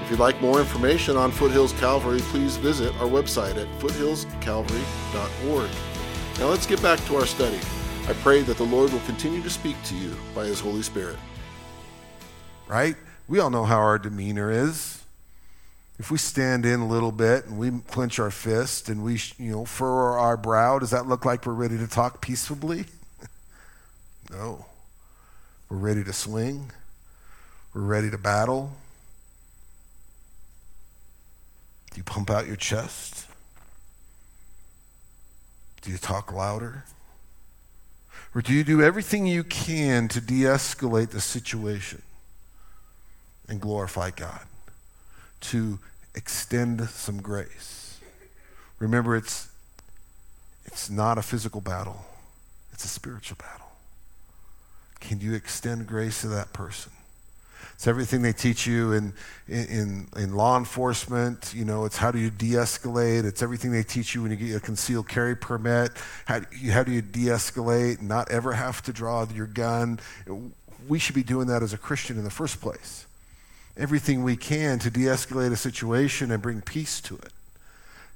If 0.02 0.10
you'd 0.10 0.18
like 0.18 0.40
more 0.40 0.58
information 0.58 1.16
on 1.16 1.30
Foothills 1.30 1.72
Calvary, 1.74 2.22
please 2.22 2.56
visit 2.56 2.92
our 2.96 3.06
website 3.06 3.56
at 3.62 3.68
foothillscalvary.org. 3.80 5.70
Now 6.40 6.48
let's 6.48 6.66
get 6.66 6.82
back 6.82 6.98
to 7.06 7.14
our 7.14 7.26
study. 7.26 7.60
I 8.08 8.12
pray 8.24 8.42
that 8.42 8.56
the 8.56 8.64
Lord 8.64 8.92
will 8.92 8.98
continue 9.00 9.40
to 9.42 9.50
speak 9.50 9.80
to 9.84 9.94
you 9.94 10.16
by 10.34 10.46
His 10.46 10.58
Holy 10.58 10.82
Spirit. 10.82 11.16
Right? 12.66 12.96
We 13.28 13.40
all 13.40 13.50
know 13.50 13.64
how 13.64 13.78
our 13.78 13.98
demeanor 13.98 14.50
is. 14.50 15.02
If 15.98 16.10
we 16.10 16.18
stand 16.18 16.66
in 16.66 16.80
a 16.80 16.86
little 16.86 17.10
bit 17.10 17.46
and 17.46 17.58
we 17.58 17.70
clench 17.88 18.18
our 18.18 18.30
fist 18.30 18.88
and 18.88 19.02
we, 19.02 19.18
you 19.38 19.50
know, 19.50 19.64
furrow 19.64 20.20
our 20.20 20.36
brow, 20.36 20.78
does 20.78 20.90
that 20.90 21.06
look 21.06 21.24
like 21.24 21.46
we're 21.46 21.54
ready 21.54 21.78
to 21.78 21.88
talk 21.88 22.20
peacefully? 22.20 22.84
no. 24.30 24.66
We're 25.68 25.78
ready 25.78 26.04
to 26.04 26.12
swing. 26.12 26.70
We're 27.74 27.80
ready 27.80 28.10
to 28.10 28.18
battle. 28.18 28.72
Do 31.90 31.96
you 31.96 32.04
pump 32.04 32.30
out 32.30 32.46
your 32.46 32.56
chest? 32.56 33.26
Do 35.80 35.90
you 35.90 35.98
talk 35.98 36.32
louder? 36.32 36.84
Or 38.34 38.42
do 38.42 38.52
you 38.52 38.64
do 38.64 38.82
everything 38.82 39.26
you 39.26 39.42
can 39.42 40.08
to 40.08 40.20
de 40.20 40.42
escalate 40.42 41.10
the 41.10 41.22
situation 41.22 42.02
and 43.48 43.60
glorify 43.60 44.10
God? 44.10 44.42
To 45.42 45.78
extend 46.14 46.88
some 46.88 47.20
grace. 47.20 47.98
Remember, 48.78 49.16
it's, 49.16 49.48
it's 50.64 50.90
not 50.90 51.18
a 51.18 51.22
physical 51.22 51.60
battle, 51.60 52.04
it's 52.72 52.84
a 52.84 52.88
spiritual 52.88 53.38
battle. 53.40 53.66
Can 55.00 55.20
you 55.20 55.34
extend 55.34 55.86
grace 55.86 56.22
to 56.22 56.28
that 56.28 56.52
person? 56.52 56.92
It's 57.74 57.86
everything 57.86 58.22
they 58.22 58.32
teach 58.32 58.66
you 58.66 58.92
in, 58.92 59.12
in, 59.48 60.08
in 60.16 60.34
law 60.34 60.56
enforcement. 60.56 61.52
You 61.54 61.66
know, 61.66 61.84
it's 61.84 61.98
how 61.98 62.10
do 62.10 62.18
you 62.18 62.30
de 62.30 62.52
escalate. 62.52 63.24
It's 63.24 63.42
everything 63.42 63.70
they 63.70 63.82
teach 63.82 64.14
you 64.14 64.22
when 64.22 64.30
you 64.30 64.36
get 64.36 64.56
a 64.56 64.60
concealed 64.60 65.08
carry 65.08 65.36
permit. 65.36 65.92
How, 66.24 66.40
how 66.70 66.82
do 66.84 66.92
you 66.92 67.02
de 67.02 67.26
escalate 67.26 67.98
and 67.98 68.08
not 68.08 68.30
ever 68.30 68.54
have 68.54 68.82
to 68.84 68.94
draw 68.94 69.26
your 69.34 69.46
gun? 69.46 70.00
We 70.88 70.98
should 70.98 71.14
be 71.14 71.22
doing 71.22 71.48
that 71.48 71.62
as 71.62 71.74
a 71.74 71.78
Christian 71.78 72.16
in 72.16 72.24
the 72.24 72.30
first 72.30 72.62
place. 72.62 73.05
Everything 73.76 74.22
we 74.22 74.36
can 74.36 74.78
to 74.80 74.90
de 74.90 75.00
escalate 75.00 75.52
a 75.52 75.56
situation 75.56 76.30
and 76.30 76.42
bring 76.42 76.62
peace 76.62 77.00
to 77.02 77.16
it. 77.16 77.32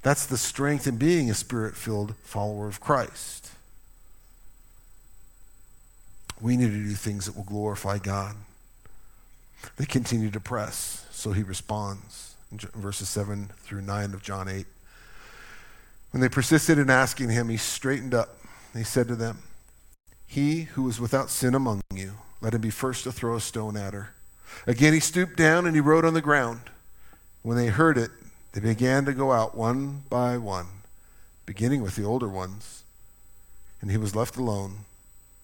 That's 0.01 0.25
the 0.25 0.37
strength 0.37 0.87
in 0.87 0.97
being 0.97 1.29
a 1.29 1.35
spirit 1.35 1.75
filled 1.75 2.15
follower 2.23 2.67
of 2.67 2.79
Christ. 2.79 3.51
We 6.41 6.57
need 6.57 6.71
to 6.71 6.77
do 6.77 6.93
things 6.93 7.27
that 7.27 7.35
will 7.35 7.43
glorify 7.43 7.99
God. 7.99 8.35
They 9.77 9.85
continue 9.85 10.31
to 10.31 10.39
press, 10.39 11.05
so 11.11 11.33
he 11.33 11.43
responds 11.43 12.35
in 12.51 12.57
verses 12.73 13.09
7 13.09 13.51
through 13.59 13.81
9 13.81 14.13
of 14.15 14.23
John 14.23 14.47
8. 14.47 14.65
When 16.11 16.21
they 16.21 16.29
persisted 16.29 16.79
in 16.79 16.89
asking 16.89 17.29
him, 17.29 17.49
he 17.49 17.57
straightened 17.57 18.15
up. 18.15 18.37
He 18.73 18.83
said 18.83 19.07
to 19.07 19.15
them, 19.15 19.39
He 20.25 20.63
who 20.63 20.89
is 20.89 20.99
without 20.99 21.29
sin 21.29 21.53
among 21.53 21.81
you, 21.93 22.13
let 22.41 22.55
him 22.55 22.61
be 22.61 22.71
first 22.71 23.03
to 23.03 23.11
throw 23.11 23.35
a 23.35 23.41
stone 23.41 23.77
at 23.77 23.93
her. 23.93 24.13
Again 24.67 24.93
he 24.93 24.99
stooped 24.99 25.37
down 25.37 25.65
and 25.65 25.75
he 25.75 25.81
wrote 25.81 26.05
on 26.05 26.13
the 26.13 26.21
ground. 26.21 26.61
When 27.41 27.57
they 27.57 27.67
heard 27.67 27.97
it, 27.97 28.11
they 28.53 28.61
began 28.61 29.05
to 29.05 29.13
go 29.13 29.31
out 29.31 29.55
one 29.55 30.03
by 30.09 30.37
one, 30.37 30.67
beginning 31.45 31.81
with 31.81 31.95
the 31.95 32.03
older 32.03 32.27
ones. 32.27 32.83
And 33.81 33.89
he 33.89 33.97
was 33.97 34.15
left 34.15 34.37
alone, 34.37 34.85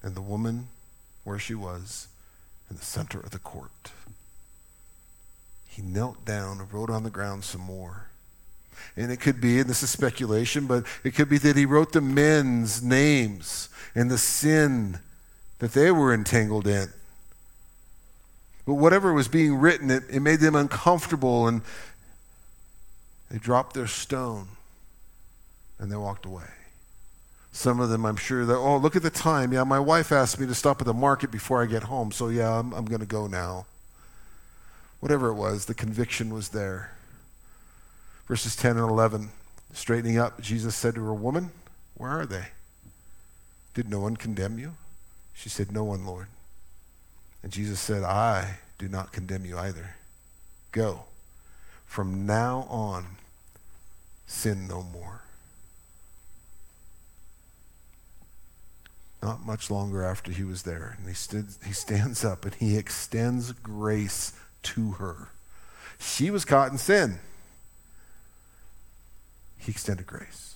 and 0.04 0.14
the 0.14 0.22
woman 0.22 0.68
where 1.24 1.40
she 1.40 1.56
was, 1.56 2.08
in 2.70 2.76
the 2.76 2.86
center 2.86 3.20
of 3.20 3.32
the 3.32 3.40
court. 3.40 3.92
He 5.68 5.82
knelt 5.82 6.24
down 6.26 6.60
and 6.60 6.72
wrote 6.72 6.90
on 6.90 7.04
the 7.04 7.10
ground 7.10 7.44
some 7.44 7.62
more. 7.62 8.08
And 8.96 9.12
it 9.12 9.18
could 9.18 9.42
be, 9.42 9.60
and 9.60 9.70
this 9.70 9.84
is 9.84 9.90
speculation, 9.90 10.68
but 10.68 10.86
it 11.04 11.16
could 11.16 11.30
be 11.30 11.38
that 11.40 11.56
he 11.56 11.66
wrote 11.66 11.94
the 11.94 12.02
men's 12.02 12.84
names 12.84 13.70
and 13.96 14.10
the 14.10 14.18
sin 14.18 15.00
that 15.60 15.74
they 15.74 15.92
were 15.92 16.14
entangled 16.14 16.68
in. 16.68 16.90
But 18.68 18.74
whatever 18.74 19.14
was 19.14 19.30
being 19.30 19.56
written, 19.56 19.90
it, 19.90 20.04
it 20.10 20.20
made 20.20 20.42
them 20.42 20.54
uncomfortable 20.54 21.48
and 21.48 21.62
they 23.32 23.38
dropped 23.38 23.74
their 23.74 23.88
stone 23.88 24.50
and 25.80 25.90
they 25.90 25.96
walked 25.96 26.26
away. 26.26 26.44
Some 27.54 27.80
of 27.80 27.88
them, 27.90 28.06
I'm 28.06 28.18
sure, 28.18 28.46
that, 28.46 28.58
oh, 28.58 28.76
look 28.76 28.98
at 28.98 29.04
the 29.04 29.10
time. 29.10 29.54
Yeah, 29.54 29.64
my 29.64 29.80
wife 29.80 30.12
asked 30.12 30.38
me 30.38 30.46
to 30.48 30.54
stop 30.54 30.82
at 30.82 30.86
the 30.86 30.94
market 30.94 31.32
before 31.32 31.64
I 31.64 31.66
get 31.66 31.84
home, 31.84 32.12
so 32.12 32.28
yeah, 32.28 32.60
I'm, 32.60 32.74
I'm 32.74 32.86
going 32.86 33.00
to 33.00 33.08
go 33.08 33.26
now. 33.26 33.66
Whatever 35.00 35.30
it 35.30 35.36
was, 35.36 35.66
the 35.66 35.74
conviction 35.74 36.34
was 36.34 36.50
there. 36.50 36.92
Verses 38.28 38.56
10 38.58 38.72
and 38.78 38.90
11. 38.90 39.30
Straightening 39.72 40.18
up, 40.18 40.42
Jesus 40.42 40.76
said 40.76 40.96
to 40.96 41.06
her, 41.06 41.14
Woman, 41.14 41.52
where 41.96 42.12
are 42.12 42.26
they? 42.26 42.48
Did 43.74 43.90
no 43.90 44.02
one 44.02 44.18
condemn 44.18 44.60
you? 44.60 44.74
She 45.34 45.48
said, 45.48 45.72
No 45.72 45.86
one, 45.86 46.06
Lord. 46.06 46.28
And 47.48 47.54
Jesus 47.54 47.80
said, 47.80 48.04
I 48.04 48.58
do 48.78 48.90
not 48.90 49.14
condemn 49.14 49.46
you 49.46 49.58
either. 49.58 49.96
Go. 50.74 51.04
From 51.86 52.26
now 52.26 52.68
on, 52.70 53.06
sin 54.26 54.68
no 54.68 54.84
more. 54.84 55.22
Not 59.24 59.46
much 59.46 59.72
longer 59.72 60.04
after 60.04 60.30
he 60.30 60.44
was 60.44 60.64
there, 60.64 60.98
and 61.00 61.08
he, 61.08 61.14
stood, 61.14 61.48
he 61.66 61.72
stands 61.72 62.26
up 62.26 62.44
and 62.44 62.54
he 62.54 62.76
extends 62.76 63.54
grace 63.54 64.34
to 64.64 64.92
her. 65.00 65.30
She 66.00 66.30
was 66.30 66.44
caught 66.44 66.74
in 66.74 66.78
sin. 66.78 67.18
He 69.58 69.72
extended 69.72 70.06
grace. 70.06 70.56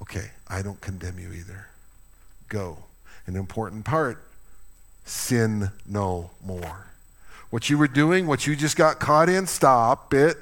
Okay, 0.00 0.32
I 0.48 0.62
don't 0.62 0.80
condemn 0.80 1.20
you 1.20 1.32
either. 1.32 1.68
Go. 2.48 2.78
An 3.28 3.36
important 3.36 3.84
part 3.84 4.24
sin 5.04 5.70
no 5.86 6.30
more. 6.44 6.86
What 7.50 7.68
you 7.68 7.76
were 7.76 7.88
doing, 7.88 8.26
what 8.26 8.46
you 8.46 8.56
just 8.56 8.76
got 8.76 8.98
caught 8.98 9.28
in, 9.28 9.46
stop 9.46 10.14
it. 10.14 10.36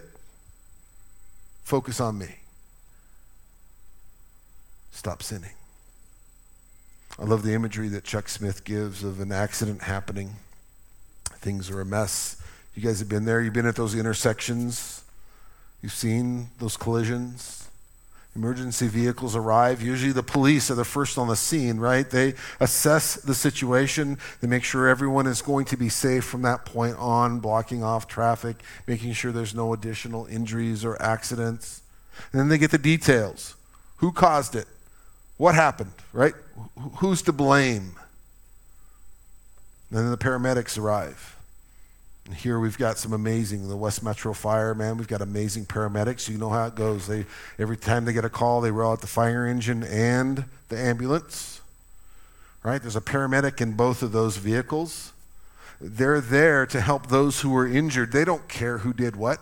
Focus 1.65 2.01
on 2.01 2.19
me. 2.19 2.37
Stop 4.93 5.23
sinning. 5.23 5.51
I 7.19 7.25
love 7.25 7.43
the 7.43 7.55
imagery 7.55 7.89
that 7.89 8.05
Chuck 8.05 8.29
Smith 8.29 8.65
gives 8.65 9.03
of 9.05 9.21
an 9.21 9.33
accident 9.33 9.83
happening. 9.83 10.37
Things 11.41 11.71
are 11.71 11.81
a 11.81 11.85
mess. 11.85 12.37
You 12.75 12.83
guys 12.83 12.99
have 13.01 13.09
been 13.09 13.25
there. 13.25 13.41
You've 13.41 13.55
been 13.55 13.67
at 13.67 13.77
those 13.77 13.95
intersections. 13.95 15.03
You've 15.83 15.93
seen 15.93 16.49
those 16.59 16.77
collisions. 16.77 17.70
Emergency 18.37 18.87
vehicles 18.87 19.35
arrive. 19.35 19.83
Usually 19.83 20.13
the 20.13 20.23
police 20.23 20.71
are 20.71 20.77
the 20.77 20.85
first 20.85 21.19
on 21.19 21.27
the 21.27 21.35
scene, 21.35 21.79
right? 21.79 22.09
They 22.09 22.35
assess 22.61 23.17
the 23.17 23.35
situation. 23.35 24.19
They 24.41 24.47
make 24.47 24.63
sure 24.63 24.87
everyone 24.87 25.27
is 25.27 25.43
going 25.43 25.65
to 25.67 25.77
be 25.77 25.89
safe 25.89 26.25
from 26.25 26.43
that 26.43 26.65
point 26.65 26.97
on, 26.97 27.41
blocking 27.41 27.83
off 27.83 28.07
traffic, 28.07 28.57
making 28.87 29.15
sure 29.15 29.33
there's 29.33 29.55
no 29.55 29.73
additional 29.73 30.27
injuries 30.27 30.85
or 30.85 31.01
accidents. 31.03 31.83
And 32.33 32.41
then 32.41 32.49
they 32.49 32.59
get 32.59 32.71
the 32.71 32.79
details. 32.79 33.57
Who 33.97 34.13
caused 34.13 34.55
it? 34.55 34.69
What 35.37 35.57
happened, 35.57 35.93
right? 36.13 36.35
Who's 36.99 37.23
to 37.23 37.33
blame? 37.33 37.97
And 39.91 39.99
then 39.99 40.11
the 40.11 40.19
paramedics 40.19 40.79
arrive. 40.79 41.37
Here 42.37 42.61
we've 42.61 42.79
got 42.79 42.99
some 42.99 43.13
amazing, 43.13 43.69
the 43.69 43.77
West 43.77 44.03
Metro 44.03 44.33
Fire, 44.33 44.75
man, 44.75 44.97
we've 44.97 45.09
got 45.09 45.21
amazing 45.21 45.67
paramedics. 45.67 46.29
You 46.29 46.39
know 46.39 46.51
how 46.51 46.67
it 46.67 46.75
goes. 46.75 47.07
They, 47.07 47.27
every 47.59 47.77
time 47.77 48.05
they 48.05 48.13
get 48.13 48.25
a 48.25 48.31
call, 48.31 48.61
they 48.61 48.71
roll 48.71 48.93
out 48.93 49.01
the 49.01 49.07
fire 49.07 49.47
engine 49.47 49.83
and 49.83 50.45
the 50.69 50.79
ambulance. 50.79 51.61
Right? 52.63 52.81
There's 52.81 52.97
a 52.97 53.01
paramedic 53.01 53.61
in 53.61 53.73
both 53.73 54.03
of 54.03 54.13
those 54.13 54.37
vehicles. 54.37 55.13
They're 55.81 56.21
there 56.21 56.67
to 56.67 56.81
help 56.81 57.07
those 57.07 57.41
who 57.41 57.57
are 57.57 57.67
injured. 57.67 58.13
They 58.13 58.25
don't 58.25 58.49
care 58.49 58.79
who 58.79 58.93
did 58.93 59.17
what. 59.17 59.39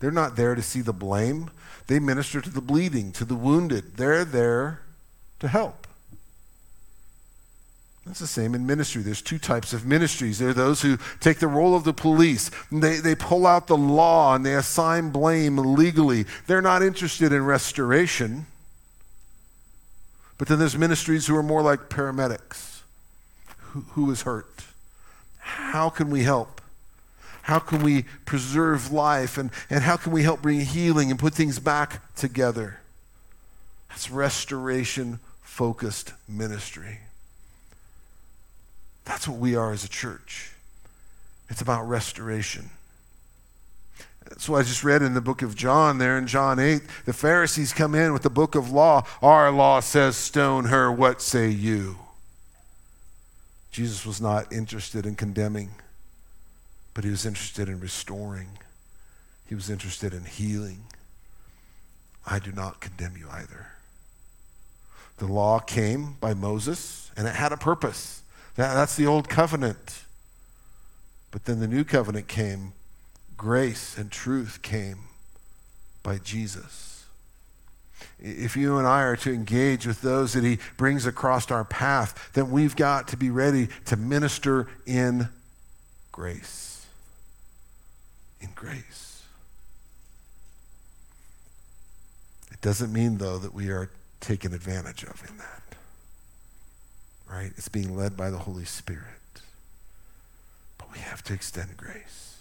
They're 0.00 0.10
not 0.10 0.36
there 0.36 0.54
to 0.54 0.62
see 0.62 0.80
the 0.80 0.94
blame. 0.94 1.50
They 1.86 1.98
minister 1.98 2.40
to 2.40 2.50
the 2.50 2.62
bleeding, 2.62 3.12
to 3.12 3.24
the 3.24 3.34
wounded. 3.34 3.96
They're 3.98 4.24
there 4.24 4.80
to 5.40 5.48
help. 5.48 5.86
That's 8.10 8.18
the 8.18 8.26
same 8.26 8.56
in 8.56 8.66
ministry. 8.66 9.02
There's 9.02 9.22
two 9.22 9.38
types 9.38 9.72
of 9.72 9.86
ministries. 9.86 10.40
There 10.40 10.48
are 10.48 10.52
those 10.52 10.82
who 10.82 10.98
take 11.20 11.38
the 11.38 11.46
role 11.46 11.76
of 11.76 11.84
the 11.84 11.92
police. 11.92 12.50
They, 12.72 12.96
they 12.96 13.14
pull 13.14 13.46
out 13.46 13.68
the 13.68 13.76
law 13.76 14.34
and 14.34 14.44
they 14.44 14.56
assign 14.56 15.10
blame 15.10 15.56
legally. 15.56 16.24
They're 16.48 16.60
not 16.60 16.82
interested 16.82 17.32
in 17.32 17.44
restoration. 17.44 18.46
But 20.38 20.48
then 20.48 20.58
there's 20.58 20.76
ministries 20.76 21.28
who 21.28 21.36
are 21.36 21.42
more 21.44 21.62
like 21.62 21.88
paramedics. 21.88 22.80
Who, 23.58 23.82
who 23.90 24.10
is 24.10 24.22
hurt? 24.22 24.64
How 25.38 25.88
can 25.88 26.10
we 26.10 26.24
help? 26.24 26.60
How 27.42 27.60
can 27.60 27.80
we 27.80 28.06
preserve 28.24 28.90
life? 28.90 29.38
And, 29.38 29.52
and 29.70 29.84
how 29.84 29.96
can 29.96 30.10
we 30.10 30.24
help 30.24 30.42
bring 30.42 30.62
healing 30.62 31.12
and 31.12 31.20
put 31.20 31.32
things 31.32 31.60
back 31.60 32.12
together? 32.16 32.80
That's 33.88 34.10
restoration 34.10 35.20
focused 35.42 36.12
ministry. 36.28 37.02
That's 39.10 39.26
what 39.26 39.38
we 39.38 39.56
are 39.56 39.72
as 39.72 39.82
a 39.82 39.88
church. 39.88 40.52
It's 41.48 41.60
about 41.60 41.88
restoration. 41.88 42.70
So 44.38 44.54
I 44.54 44.62
just 44.62 44.84
read 44.84 45.02
in 45.02 45.14
the 45.14 45.20
book 45.20 45.42
of 45.42 45.56
John 45.56 45.98
there 45.98 46.16
in 46.16 46.28
John 46.28 46.60
8, 46.60 46.80
the 47.06 47.12
Pharisees 47.12 47.72
come 47.72 47.96
in 47.96 48.12
with 48.12 48.22
the 48.22 48.30
book 48.30 48.54
of 48.54 48.70
law. 48.70 49.04
Our 49.20 49.50
law 49.50 49.80
says, 49.80 50.14
stone 50.16 50.66
her. 50.66 50.92
What 50.92 51.20
say 51.20 51.48
you? 51.48 51.96
Jesus 53.72 54.06
was 54.06 54.20
not 54.20 54.52
interested 54.52 55.04
in 55.04 55.16
condemning, 55.16 55.70
but 56.94 57.02
he 57.02 57.10
was 57.10 57.26
interested 57.26 57.68
in 57.68 57.80
restoring. 57.80 58.58
He 59.48 59.56
was 59.56 59.68
interested 59.68 60.14
in 60.14 60.24
healing. 60.24 60.84
I 62.24 62.38
do 62.38 62.52
not 62.52 62.78
condemn 62.78 63.16
you 63.16 63.26
either. 63.28 63.72
The 65.18 65.26
law 65.26 65.58
came 65.58 66.14
by 66.20 66.32
Moses, 66.32 67.10
and 67.16 67.26
it 67.26 67.34
had 67.34 67.50
a 67.50 67.56
purpose. 67.56 68.22
That, 68.56 68.74
that's 68.74 68.96
the 68.96 69.06
old 69.06 69.28
covenant. 69.28 70.04
But 71.30 71.44
then 71.44 71.60
the 71.60 71.68
new 71.68 71.84
covenant 71.84 72.28
came. 72.28 72.72
Grace 73.36 73.96
and 73.96 74.10
truth 74.10 74.60
came 74.62 74.98
by 76.02 76.18
Jesus. 76.18 77.04
If 78.18 78.56
you 78.56 78.78
and 78.78 78.86
I 78.86 79.02
are 79.02 79.16
to 79.16 79.32
engage 79.32 79.86
with 79.86 80.02
those 80.02 80.34
that 80.34 80.44
he 80.44 80.58
brings 80.76 81.06
across 81.06 81.50
our 81.50 81.64
path, 81.64 82.30
then 82.34 82.50
we've 82.50 82.76
got 82.76 83.08
to 83.08 83.16
be 83.16 83.30
ready 83.30 83.68
to 83.86 83.96
minister 83.96 84.68
in 84.86 85.28
grace. 86.12 86.84
In 88.40 88.50
grace. 88.54 89.22
It 92.52 92.60
doesn't 92.60 92.92
mean, 92.92 93.18
though, 93.18 93.38
that 93.38 93.54
we 93.54 93.70
are 93.70 93.90
taken 94.20 94.52
advantage 94.52 95.02
of 95.04 95.22
in 95.28 95.38
that 95.38 95.59
right? 97.30 97.52
It's 97.56 97.68
being 97.68 97.96
led 97.96 98.16
by 98.16 98.30
the 98.30 98.38
Holy 98.38 98.64
Spirit. 98.64 99.04
But 100.78 100.92
we 100.92 100.98
have 100.98 101.22
to 101.24 101.32
extend 101.32 101.76
grace. 101.76 102.38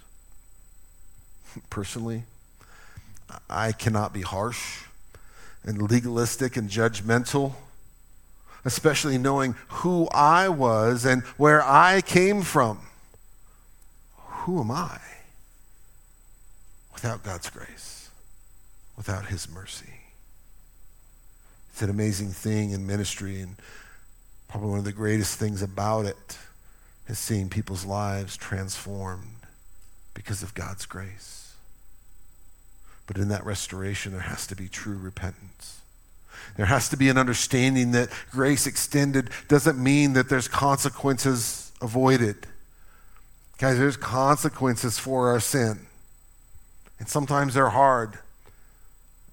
Personally, 1.69 2.23
I 3.49 3.71
cannot 3.71 4.13
be 4.13 4.21
harsh 4.21 4.83
and 5.63 5.89
legalistic 5.91 6.57
and 6.57 6.69
judgmental, 6.69 7.53
especially 8.65 9.17
knowing 9.17 9.55
who 9.67 10.07
I 10.11 10.49
was 10.49 11.05
and 11.05 11.23
where 11.37 11.61
I 11.61 12.01
came 12.01 12.41
from. 12.41 12.79
Who 14.15 14.61
am 14.61 14.71
I 14.71 14.99
without 16.93 17.23
God's 17.23 17.49
grace, 17.49 18.09
without 18.97 19.27
His 19.27 19.47
mercy? 19.49 19.93
It's 21.71 21.81
an 21.83 21.89
amazing 21.89 22.29
thing 22.29 22.71
in 22.71 22.87
ministry 22.87 23.41
and 23.41 23.55
Probably 24.49 24.69
one 24.69 24.79
of 24.79 24.85
the 24.85 24.91
greatest 24.91 25.39
things 25.39 25.61
about 25.61 26.05
it 26.05 26.37
is 27.07 27.17
seeing 27.17 27.49
people's 27.49 27.85
lives 27.85 28.35
transformed 28.35 29.45
because 30.13 30.43
of 30.43 30.53
God's 30.53 30.85
grace. 30.85 31.53
But 33.07 33.17
in 33.17 33.29
that 33.29 33.45
restoration, 33.45 34.11
there 34.11 34.21
has 34.21 34.45
to 34.47 34.55
be 34.55 34.67
true 34.67 34.97
repentance. 34.97 35.81
There 36.57 36.65
has 36.65 36.89
to 36.89 36.97
be 36.97 37.09
an 37.09 37.17
understanding 37.17 37.91
that 37.91 38.09
grace 38.31 38.67
extended 38.67 39.29
doesn't 39.47 39.81
mean 39.81 40.13
that 40.13 40.29
there's 40.29 40.47
consequences 40.47 41.71
avoided. 41.81 42.47
Guys, 43.57 43.77
there's 43.77 43.97
consequences 43.97 44.97
for 44.97 45.29
our 45.29 45.39
sin. 45.39 45.87
And 46.99 47.07
sometimes 47.07 47.53
they're 47.53 47.69
hard. 47.69 48.17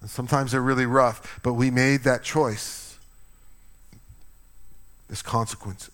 And 0.00 0.10
sometimes 0.10 0.52
they're 0.52 0.60
really 0.60 0.86
rough. 0.86 1.40
But 1.42 1.54
we 1.54 1.70
made 1.70 2.04
that 2.04 2.22
choice. 2.22 2.85
There's 5.08 5.22
consequences. 5.22 5.90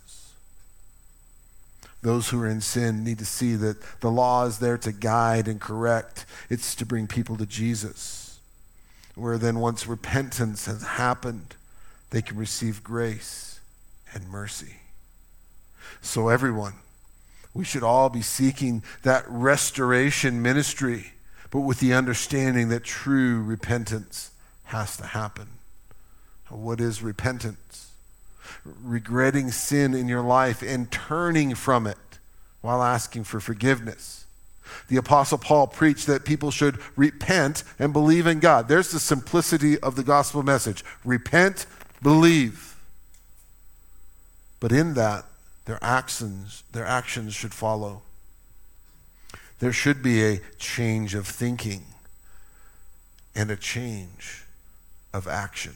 Those 2.02 2.30
who 2.30 2.42
are 2.42 2.48
in 2.48 2.60
sin 2.60 3.04
need 3.04 3.18
to 3.18 3.24
see 3.24 3.54
that 3.54 3.76
the 4.00 4.10
law 4.10 4.44
is 4.44 4.58
there 4.58 4.78
to 4.78 4.92
guide 4.92 5.46
and 5.46 5.60
correct. 5.60 6.26
It's 6.50 6.74
to 6.76 6.86
bring 6.86 7.06
people 7.06 7.36
to 7.36 7.46
Jesus. 7.46 8.40
Where 9.14 9.38
then, 9.38 9.60
once 9.60 9.86
repentance 9.86 10.66
has 10.66 10.82
happened, 10.82 11.54
they 12.10 12.22
can 12.22 12.36
receive 12.36 12.82
grace 12.82 13.60
and 14.12 14.28
mercy. 14.28 14.76
So, 16.00 16.28
everyone, 16.28 16.74
we 17.54 17.64
should 17.64 17.82
all 17.82 18.08
be 18.08 18.22
seeking 18.22 18.82
that 19.02 19.24
restoration 19.28 20.42
ministry, 20.42 21.12
but 21.50 21.60
with 21.60 21.78
the 21.78 21.92
understanding 21.92 22.68
that 22.70 22.82
true 22.82 23.42
repentance 23.42 24.30
has 24.64 24.96
to 24.96 25.04
happen. 25.04 25.48
What 26.48 26.80
is 26.80 27.02
repentance? 27.02 27.91
Regretting 28.64 29.50
sin 29.50 29.94
in 29.94 30.08
your 30.08 30.22
life 30.22 30.62
and 30.62 30.90
turning 30.90 31.54
from 31.54 31.86
it 31.86 31.98
while 32.60 32.82
asking 32.82 33.24
for 33.24 33.40
forgiveness. 33.40 34.24
The 34.88 34.96
Apostle 34.96 35.38
Paul 35.38 35.66
preached 35.66 36.06
that 36.06 36.24
people 36.24 36.50
should 36.50 36.78
repent 36.96 37.64
and 37.78 37.92
believe 37.92 38.26
in 38.26 38.40
God. 38.40 38.68
There's 38.68 38.90
the 38.90 39.00
simplicity 39.00 39.78
of 39.78 39.96
the 39.96 40.02
gospel 40.02 40.42
message 40.42 40.84
repent, 41.04 41.66
believe. 42.02 42.76
But 44.60 44.72
in 44.72 44.94
that, 44.94 45.24
their 45.64 45.78
actions, 45.82 46.62
their 46.72 46.86
actions 46.86 47.34
should 47.34 47.54
follow. 47.54 48.02
There 49.58 49.72
should 49.72 50.02
be 50.02 50.24
a 50.24 50.40
change 50.58 51.14
of 51.14 51.26
thinking 51.26 51.84
and 53.34 53.50
a 53.50 53.56
change 53.56 54.44
of 55.12 55.28
action. 55.28 55.74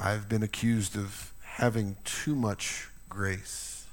I've 0.00 0.28
been 0.30 0.42
accused 0.42 0.96
of 0.96 1.32
having 1.42 1.96
too 2.04 2.34
much 2.34 2.88
grace. 3.10 3.84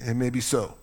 And 0.00 0.18
maybe 0.18 0.40
so. 0.40 0.74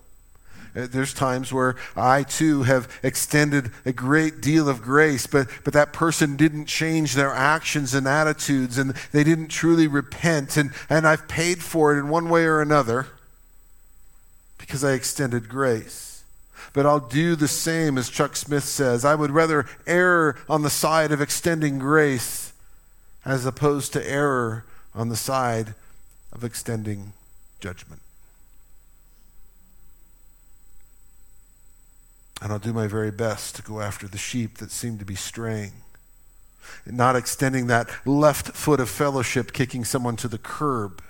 Uh, 0.74 0.88
there's 0.90 1.14
times 1.14 1.52
where 1.52 1.76
I 1.94 2.24
too 2.24 2.64
have 2.64 2.88
extended 3.04 3.70
a 3.84 3.92
great 3.92 4.40
deal 4.40 4.68
of 4.68 4.82
grace, 4.82 5.28
but, 5.28 5.46
but 5.62 5.72
that 5.74 5.92
person 5.92 6.34
didn't 6.34 6.66
change 6.66 7.14
their 7.14 7.30
actions 7.30 7.94
and 7.94 8.08
attitudes, 8.08 8.78
and 8.78 8.94
they 9.12 9.22
didn't 9.22 9.48
truly 9.48 9.86
repent, 9.86 10.56
and, 10.56 10.72
and 10.90 11.06
I've 11.06 11.28
paid 11.28 11.62
for 11.62 11.94
it 11.94 12.00
in 12.00 12.08
one 12.08 12.28
way 12.28 12.44
or 12.46 12.60
another 12.60 13.06
because 14.58 14.82
I 14.82 14.92
extended 14.92 15.48
grace. 15.48 16.24
But 16.72 16.84
I'll 16.84 17.00
do 17.00 17.36
the 17.36 17.48
same 17.48 17.96
as 17.96 18.10
Chuck 18.10 18.34
Smith 18.34 18.64
says. 18.64 19.04
I 19.04 19.14
would 19.14 19.30
rather 19.30 19.66
err 19.86 20.36
on 20.48 20.62
the 20.62 20.70
side 20.70 21.12
of 21.12 21.20
extending 21.20 21.78
grace 21.78 22.45
as 23.26 23.44
opposed 23.44 23.92
to 23.92 24.08
error 24.08 24.64
on 24.94 25.08
the 25.08 25.16
side 25.16 25.74
of 26.32 26.44
extending 26.44 27.12
judgment. 27.58 28.00
And 32.40 32.52
I'll 32.52 32.60
do 32.60 32.72
my 32.72 32.86
very 32.86 33.10
best 33.10 33.56
to 33.56 33.62
go 33.62 33.80
after 33.80 34.06
the 34.06 34.16
sheep 34.16 34.58
that 34.58 34.70
seem 34.70 34.98
to 34.98 35.04
be 35.04 35.16
straying. 35.16 35.72
And 36.84 36.96
not 36.96 37.16
extending 37.16 37.66
that 37.66 37.88
left 38.06 38.48
foot 38.48 38.78
of 38.78 38.88
fellowship, 38.88 39.52
kicking 39.52 39.84
someone 39.84 40.16
to 40.16 40.28
the 40.28 40.38
curb. 40.38 41.02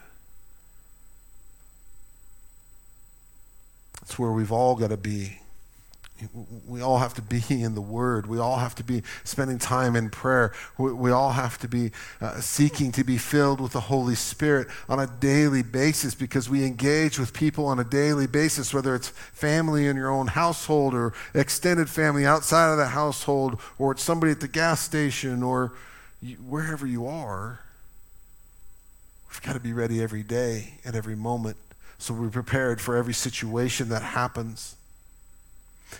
That's 4.01 4.19
where 4.19 4.33
we've 4.33 4.53
all 4.53 4.75
got 4.75 4.89
to 4.89 4.97
be 4.97 5.41
we 6.67 6.81
all 6.81 6.99
have 6.99 7.15
to 7.15 7.23
be 7.23 7.43
in 7.63 7.75
the 7.75 7.81
Word. 7.81 8.27
We 8.27 8.39
all 8.39 8.57
have 8.57 8.75
to 8.77 8.85
be 8.85 9.03
spending 9.25 9.59
time 9.59 9.97
in 9.97 10.11
prayer. 10.11 10.53
We, 10.79 10.93
we 10.93 11.11
all 11.11 11.33
have 11.33 11.59
to 11.59 11.69
be 11.69 11.91
uh, 12.21 12.41
seeking 12.41 12.93
to 12.93 13.05
be 13.05 13.19
filled 13.19 13.61
with 13.61 13.73
the 13.73 13.81
Holy 13.81 14.15
Spirit 14.15 14.69
on 14.89 14.99
a 14.99 15.07
daily 15.07 15.63
basis 15.63 16.15
because 16.15 16.49
we 16.49 16.65
engage 16.65 17.19
with 17.19 17.33
people 17.33 17.67
on 17.67 17.79
a 17.79 17.85
daily 17.85 18.27
basis, 18.27 18.73
whether 18.73 18.95
it's 18.95 19.09
family 19.09 19.87
in 19.87 19.97
your 19.97 20.11
own 20.11 20.29
household 20.29 20.95
or 20.95 21.13
extended 21.35 21.89
family 21.89 22.27
outside 22.27 22.71
of 22.71 22.79
the 22.79 22.87
household 22.87 23.61
or 23.79 23.93
it's 23.93 24.03
somebody 24.03 24.33
at 24.33 24.41
the 24.41 24.49
gas 24.49 24.81
station 24.81 25.43
or 25.43 25.73
you, 26.23 26.37
wherever 26.37 26.87
you 26.87 27.07
are. 27.07 27.61
We've 29.29 29.43
got 29.43 29.53
to 29.53 29.61
be 29.61 29.73
ready 29.73 30.03
every 30.03 30.23
day 30.23 30.75
and 30.85 30.97
every 30.97 31.17
moment 31.17 31.57
so 31.99 32.15
we're 32.15 32.29
prepared 32.29 32.81
for 32.81 32.97
every 32.97 33.15
situation 33.15 33.89
that 33.89 34.03
happens. 34.03 34.77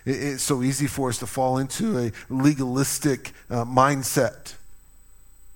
It's 0.05 0.43
so 0.43 0.63
easy 0.63 0.87
for 0.87 1.09
us 1.09 1.19
to 1.19 1.27
fall 1.27 1.59
into 1.59 1.99
a 1.99 2.13
legalistic 2.29 3.33
uh, 3.51 3.65
mindset. 3.65 4.55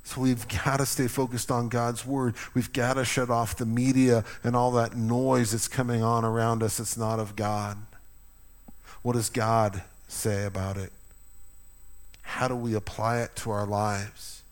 So 0.04 0.20
we've 0.20 0.46
got 0.48 0.78
to 0.78 0.86
stay 0.86 1.06
focused 1.06 1.50
on 1.50 1.68
God's 1.68 2.04
word. 2.04 2.34
We've 2.54 2.72
got 2.72 2.94
to 2.94 3.04
shut 3.04 3.30
off 3.30 3.56
the 3.56 3.66
media 3.66 4.24
and 4.42 4.56
all 4.56 4.72
that 4.72 4.96
noise 4.96 5.52
that's 5.52 5.68
coming 5.68 6.02
on 6.02 6.24
around 6.24 6.62
us 6.62 6.78
that's 6.78 6.96
not 6.96 7.20
of 7.20 7.36
God. 7.36 7.76
What 9.02 9.12
does 9.12 9.30
God 9.30 9.82
say 10.08 10.44
about 10.44 10.76
it? 10.76 10.92
How 12.22 12.48
do 12.48 12.56
we 12.56 12.74
apply 12.74 13.20
it 13.20 13.36
to 13.36 13.50
our 13.50 13.66
lives? 13.66 14.42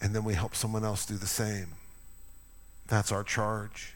And 0.00 0.14
then 0.14 0.24
we 0.24 0.34
help 0.34 0.54
someone 0.54 0.84
else 0.84 1.06
do 1.06 1.16
the 1.16 1.26
same. 1.26 1.68
That's 2.88 3.12
our 3.12 3.22
charge 3.24 3.93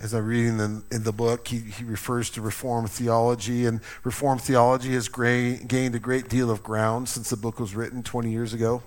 as 0.00 0.14
I 0.14 0.18
read 0.18 0.46
in 0.46 0.56
the, 0.58 0.82
in 0.92 1.02
the 1.02 1.12
book, 1.12 1.48
he, 1.48 1.58
he 1.58 1.84
refers 1.84 2.30
to 2.30 2.40
Reformed 2.40 2.90
theology, 2.90 3.66
and 3.66 3.80
Reformed 4.04 4.40
theology 4.40 4.92
has 4.94 5.08
gained 5.08 5.94
a 5.94 5.98
great 5.98 6.28
deal 6.28 6.50
of 6.50 6.62
ground 6.62 7.08
since 7.08 7.30
the 7.30 7.36
book 7.36 7.58
was 7.58 7.74
written 7.74 8.02
20 8.02 8.30
years 8.30 8.52
ago. 8.52 8.82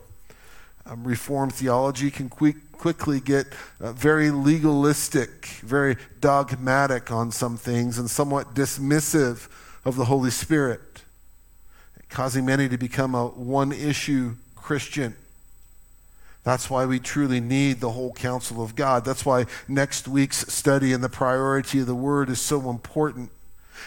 Um, 0.86 1.03
Reformed 1.03 1.53
theology 1.53 2.09
can 2.09 2.30
quick, 2.30 2.72
quickly 2.72 3.20
get 3.20 3.47
uh, 3.80 3.91
very 3.91 4.32
legalistic, 4.32 5.45
very 5.62 5.97
dogmatic 6.20 7.12
on 7.12 7.32
some 7.32 7.57
things, 7.57 7.97
and 7.97 8.09
somewhat 8.09 8.55
dismissive 8.55 9.47
of 9.84 9.95
the 9.95 10.05
Holy 10.05 10.32
Spirit, 10.32 11.03
causing 12.09 12.45
many 12.45 12.70
to 12.70 12.78
become 12.78 13.16
a 13.16 13.28
one 13.28 13.72
issue 13.72 14.36
Christian. 14.55 15.16
That's 16.44 16.70
why 16.70 16.86
we 16.86 17.00
truly 17.00 17.39
need 17.39 17.80
the 17.80 17.92
whole 17.92 18.14
counsel 18.14 18.64
of 18.64 18.76
God. 18.76 19.06
That's 19.06 19.26
why 19.26 19.46
next 19.68 20.08
week's 20.08 20.52
study 20.52 20.92
and 20.92 21.04
the 21.04 21.10
priority 21.10 21.80
of 21.80 21.88
the 21.88 21.96
Word 21.96 22.30
is 22.30 22.42
so 22.42 22.70
important 22.70 23.32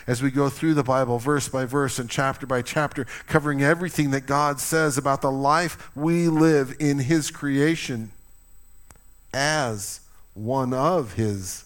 as 0.07 0.23
we 0.23 0.31
go 0.31 0.49
through 0.49 0.75
the 0.75 0.83
Bible 0.83 1.19
verse 1.19 1.49
by 1.49 1.65
verse 1.65 1.99
and 1.99 2.09
chapter 2.09 2.47
by 2.47 2.63
chapter, 2.63 3.07
covering 3.27 3.63
everything 3.63 4.11
that 4.11 4.27
God 4.27 4.61
says 4.61 4.99
about 4.99 5.21
the 5.21 5.31
life 5.31 5.91
we 5.97 6.29
live 6.29 6.77
in 6.79 6.99
His 7.01 7.31
creation 7.31 8.13
as 9.33 10.01
one 10.35 10.73
of 10.73 11.15
His 11.15 11.65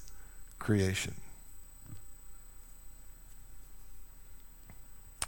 creation. 0.59 1.15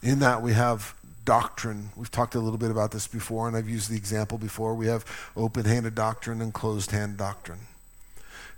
In 0.02 0.20
that, 0.20 0.40
we 0.40 0.54
have 0.54 0.94
doctrine. 1.24 1.90
We've 1.96 2.10
talked 2.10 2.34
a 2.34 2.40
little 2.40 2.58
bit 2.58 2.70
about 2.70 2.90
this 2.90 3.06
before, 3.06 3.48
and 3.48 3.56
I've 3.56 3.68
used 3.68 3.90
the 3.90 3.96
example 3.96 4.38
before. 4.38 4.74
We 4.74 4.86
have 4.86 5.04
open 5.36 5.64
handed 5.64 5.94
doctrine 5.94 6.40
and 6.40 6.52
closed 6.52 6.90
hand 6.90 7.16
doctrine. 7.16 7.60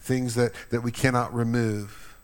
Things 0.01 0.35
that, 0.35 0.53
that 0.71 0.83
we 0.83 0.91
cannot 0.91 1.33
remove, 1.35 2.17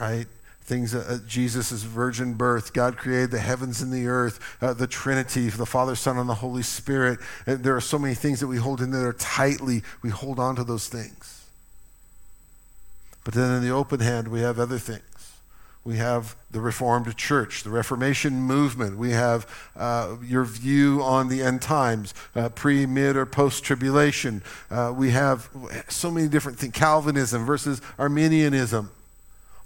right? 0.00 0.26
Things 0.62 0.92
that 0.92 1.08
uh, 1.08 1.18
Jesus' 1.26 1.82
virgin 1.82 2.34
birth, 2.34 2.72
God 2.72 2.96
created 2.96 3.30
the 3.30 3.38
heavens 3.38 3.80
and 3.80 3.92
the 3.92 4.06
earth, 4.06 4.38
uh, 4.60 4.74
the 4.74 4.86
Trinity, 4.86 5.48
the 5.48 5.66
Father, 5.66 5.96
Son, 5.96 6.18
and 6.18 6.28
the 6.28 6.34
Holy 6.34 6.62
Spirit. 6.62 7.18
And 7.46 7.64
there 7.64 7.76
are 7.76 7.80
so 7.80 7.98
many 7.98 8.14
things 8.14 8.40
that 8.40 8.46
we 8.46 8.58
hold 8.58 8.80
in 8.80 8.90
there 8.90 9.12
tightly. 9.14 9.82
We 10.02 10.10
hold 10.10 10.38
on 10.38 10.56
to 10.56 10.64
those 10.64 10.88
things. 10.88 11.46
But 13.24 13.34
then 13.34 13.50
in 13.56 13.62
the 13.62 13.70
open 13.70 14.00
hand, 14.00 14.28
we 14.28 14.40
have 14.40 14.58
other 14.58 14.78
things 14.78 15.02
we 15.88 15.96
have 15.96 16.36
the 16.50 16.60
Reformed 16.60 17.16
Church, 17.16 17.62
the 17.62 17.70
Reformation 17.70 18.34
movement. 18.42 18.98
We 18.98 19.12
have 19.12 19.46
uh, 19.74 20.16
your 20.22 20.44
view 20.44 21.00
on 21.02 21.28
the 21.28 21.40
end 21.40 21.62
times, 21.62 22.12
uh, 22.36 22.50
pre, 22.50 22.84
mid, 22.84 23.16
or 23.16 23.24
post 23.24 23.64
tribulation. 23.64 24.42
Uh, 24.70 24.92
we 24.94 25.12
have 25.12 25.48
so 25.88 26.10
many 26.10 26.28
different 26.28 26.58
things 26.58 26.74
Calvinism 26.74 27.46
versus 27.46 27.80
Arminianism. 27.98 28.90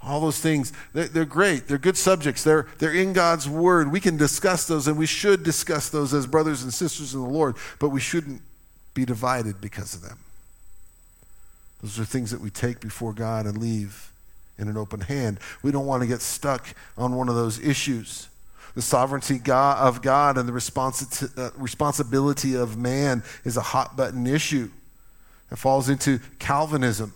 All 0.01 0.21
those 0.21 0.39
things, 0.39 0.73
they're, 0.93 1.09
they're, 1.09 1.25
great. 1.25 1.67
They're 1.67 1.77
good 1.77 1.97
subjects. 1.97 2.45
They're, 2.45 2.69
they're 2.79 2.95
in 2.95 3.15
God's 3.15 3.49
Word. 3.49 3.91
We 3.91 3.99
can 3.99 4.17
discuss 4.17 4.69
those, 4.69 4.87
and 4.87 4.97
we 4.97 5.07
should 5.07 5.43
discuss 5.43 5.89
those 5.89 6.15
as 6.15 6.29
brothers 6.29 6.63
and 6.63 6.73
sisters 6.73 7.15
in 7.15 7.21
the 7.21 7.29
Lord, 7.29 7.57
but 7.81 7.89
we 7.89 7.99
shouldn't 7.99 8.43
be 8.95 9.05
divided 9.05 9.61
because 9.61 9.93
of 9.93 10.03
them. 10.03 10.21
Those 11.83 11.99
are 11.99 12.05
things 12.05 12.31
that 12.31 12.41
we 12.41 12.51
take 12.51 12.79
before 12.79 13.13
God 13.13 13.45
and 13.45 13.59
leave 13.59 14.12
in 14.63 14.69
an 14.69 14.79
open 14.79 15.01
hand. 15.01 15.39
We 15.63 15.71
don't 15.73 15.85
want 15.85 16.03
to 16.03 16.07
get 16.07 16.23
stuck 16.23 16.67
on 16.97 17.15
one 17.15 17.29
of 17.29 17.35
those 17.35 17.59
issues. 17.59 18.29
The 18.75 18.81
sovereignty 18.81 19.39
of 19.47 20.01
God 20.01 20.39
and 20.39 20.49
the 20.49 21.31
uh, 21.37 21.51
responsibility 21.57 22.55
of 22.55 22.79
man 22.79 23.23
is 23.45 23.59
a 23.59 23.61
hot 23.61 23.97
button 23.97 24.27
issue. 24.27 24.71
It 25.51 25.59
falls 25.59 25.91
into 25.91 26.21
Calvinism. 26.39 27.13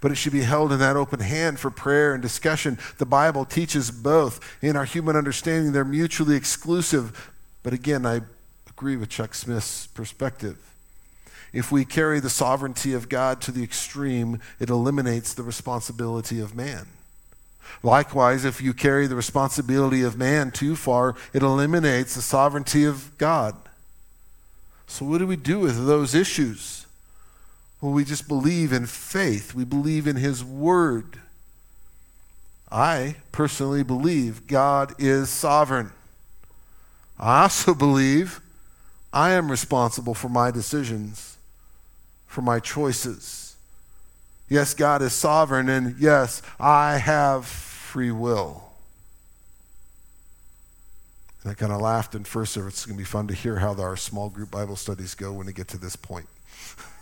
But 0.00 0.12
it 0.12 0.16
should 0.16 0.32
be 0.32 0.42
held 0.42 0.72
in 0.72 0.78
that 0.78 0.96
open 0.96 1.20
hand 1.20 1.58
for 1.58 1.70
prayer 1.70 2.12
and 2.12 2.22
discussion. 2.22 2.78
The 2.98 3.06
Bible 3.06 3.44
teaches 3.44 3.90
both. 3.90 4.40
In 4.62 4.76
our 4.76 4.84
human 4.84 5.16
understanding, 5.16 5.72
they're 5.72 5.84
mutually 5.84 6.36
exclusive. 6.36 7.32
But 7.62 7.72
again, 7.72 8.06
I 8.06 8.20
agree 8.68 8.96
with 8.96 9.08
Chuck 9.08 9.34
Smith's 9.34 9.86
perspective. 9.88 10.58
If 11.58 11.72
we 11.72 11.84
carry 11.84 12.20
the 12.20 12.30
sovereignty 12.30 12.92
of 12.92 13.08
God 13.08 13.40
to 13.40 13.50
the 13.50 13.64
extreme, 13.64 14.40
it 14.60 14.70
eliminates 14.70 15.34
the 15.34 15.42
responsibility 15.42 16.38
of 16.38 16.54
man. 16.54 16.86
Likewise, 17.82 18.44
if 18.44 18.60
you 18.60 18.72
carry 18.72 19.08
the 19.08 19.16
responsibility 19.16 20.02
of 20.02 20.16
man 20.16 20.52
too 20.52 20.76
far, 20.76 21.16
it 21.32 21.42
eliminates 21.42 22.14
the 22.14 22.22
sovereignty 22.22 22.84
of 22.84 23.16
God. 23.18 23.56
So, 24.86 25.04
what 25.04 25.18
do 25.18 25.26
we 25.26 25.34
do 25.34 25.58
with 25.58 25.84
those 25.86 26.14
issues? 26.14 26.86
Well, 27.80 27.92
we 27.92 28.04
just 28.04 28.28
believe 28.28 28.72
in 28.72 28.86
faith, 28.86 29.52
we 29.52 29.64
believe 29.64 30.06
in 30.06 30.14
His 30.14 30.44
Word. 30.44 31.18
I 32.70 33.16
personally 33.32 33.82
believe 33.82 34.46
God 34.46 34.94
is 34.98 35.28
sovereign. 35.28 35.90
I 37.18 37.42
also 37.42 37.74
believe 37.86 38.40
I 39.12 39.32
am 39.32 39.50
responsible 39.50 40.14
for 40.14 40.28
my 40.28 40.52
decisions, 40.52 41.37
for 42.28 42.42
my 42.42 42.60
choices. 42.60 43.56
Yes, 44.48 44.72
God 44.72 45.02
is 45.02 45.12
sovereign, 45.12 45.68
and 45.68 45.96
yes, 45.98 46.40
I 46.60 46.98
have 46.98 47.46
free 47.46 48.12
will. 48.12 48.64
And 51.42 51.50
I 51.50 51.54
kind 51.54 51.72
of 51.72 51.80
laughed 51.80 52.14
in 52.14 52.24
first 52.24 52.52
service. 52.52 52.74
It's 52.74 52.86
going 52.86 52.96
to 52.96 53.02
be 53.02 53.04
fun 53.04 53.26
to 53.28 53.34
hear 53.34 53.56
how 53.56 53.74
our 53.74 53.96
small 53.96 54.28
group 54.28 54.50
Bible 54.50 54.76
studies 54.76 55.14
go 55.14 55.32
when 55.32 55.46
we 55.46 55.52
get 55.52 55.68
to 55.68 55.78
this 55.78 55.96
point. 55.96 56.28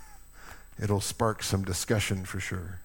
It'll 0.82 1.00
spark 1.00 1.42
some 1.42 1.64
discussion 1.64 2.24
for 2.24 2.40
sure. 2.40 2.80